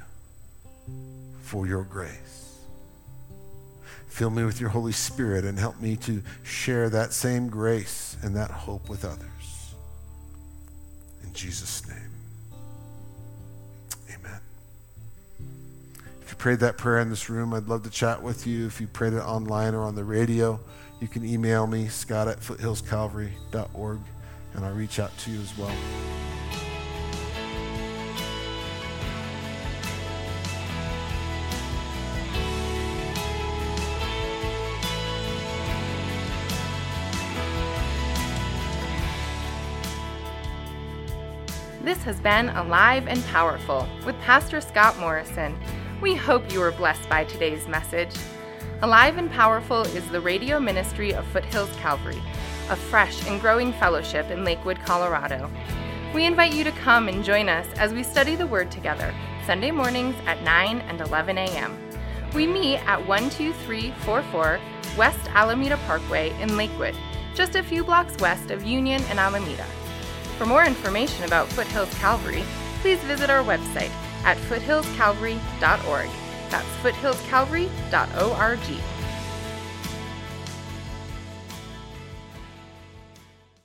for 1.42 1.68
your 1.68 1.84
grace. 1.84 2.43
Fill 4.14 4.30
me 4.30 4.44
with 4.44 4.62
your 4.62 4.70
Holy 4.70 4.92
Spirit 4.92 5.44
and 5.44 5.58
help 5.58 5.82
me 5.82 5.96
to 5.96 6.22
share 6.44 6.88
that 6.88 7.14
same 7.14 7.50
grace 7.50 8.16
and 8.22 8.36
that 8.36 8.52
hope 8.52 8.88
with 8.88 9.06
others. 9.06 9.74
In 11.24 11.34
Jesus' 11.34 11.82
name. 11.90 12.12
Amen. 14.16 14.40
If 16.22 16.30
you 16.30 16.36
prayed 16.38 16.60
that 16.60 16.78
prayer 16.78 17.00
in 17.00 17.10
this 17.10 17.28
room, 17.28 17.56
I'd 17.56 17.68
love 17.68 17.82
to 17.86 17.90
chat 17.90 18.22
with 18.22 18.46
you. 18.46 18.68
If 18.68 18.80
you 18.80 18.86
prayed 18.86 19.14
it 19.14 19.24
online 19.24 19.74
or 19.74 19.82
on 19.82 19.96
the 19.96 20.04
radio, 20.04 20.60
you 21.02 21.08
can 21.08 21.26
email 21.26 21.66
me, 21.66 21.88
scott 21.88 22.28
at 22.28 22.40
foothillscalvary.org, 22.40 24.00
and 24.54 24.64
I'll 24.64 24.76
reach 24.76 25.00
out 25.00 25.18
to 25.18 25.32
you 25.32 25.42
as 25.42 25.58
well. 25.58 25.76
Has 42.04 42.20
been 42.20 42.50
Alive 42.50 43.08
and 43.08 43.24
Powerful 43.28 43.88
with 44.06 44.20
Pastor 44.20 44.60
Scott 44.60 45.00
Morrison. 45.00 45.58
We 46.02 46.16
hope 46.16 46.52
you 46.52 46.60
were 46.60 46.72
blessed 46.72 47.08
by 47.08 47.24
today's 47.24 47.66
message. 47.68 48.14
Alive 48.82 49.18
and 49.18 49.32
Powerful 49.32 49.84
is 49.84 50.06
the 50.10 50.20
radio 50.20 50.60
ministry 50.60 51.14
of 51.14 51.26
Foothills 51.28 51.74
Calvary, 51.78 52.22
a 52.70 52.76
fresh 52.76 53.26
and 53.28 53.40
growing 53.40 53.72
fellowship 53.74 54.30
in 54.32 54.44
Lakewood, 54.44 54.80
Colorado. 54.86 55.50
We 56.14 56.26
invite 56.26 56.54
you 56.54 56.66
to 56.66 56.72
come 56.74 57.08
and 57.08 57.24
join 57.24 57.48
us 57.48 57.68
as 57.78 57.94
we 57.94 58.04
study 58.04 58.36
the 58.36 58.48
Word 58.48 58.70
together, 58.70 59.16
Sunday 59.46 59.72
mornings 59.72 60.16
at 60.26 60.44
9 60.44 60.80
and 60.82 61.00
11 61.00 61.38
a.m. 61.38 61.78
We 62.36 62.48
meet 62.48 62.80
at 62.86 63.00
12344 63.06 64.60
West 64.98 65.30
Alameda 65.34 65.78
Parkway 65.88 66.32
in 66.42 66.58
Lakewood, 66.58 66.96
just 67.34 67.56
a 67.56 67.64
few 67.64 67.84
blocks 67.86 68.18
west 68.18 68.52
of 68.52 68.64
Union 68.64 69.02
and 69.10 69.20
Alameda. 69.20 69.66
For 70.38 70.46
more 70.46 70.66
information 70.66 71.26
about 71.26 71.50
Foothills 71.50 71.94
Calvary, 71.96 72.44
please 72.82 73.00
visit 73.00 73.30
our 73.30 73.44
website 73.44 73.92
at 74.24 74.38
foothillscalvary.org. 74.38 76.10
That's 76.50 76.66
foothillscalvary.org. 76.82 78.93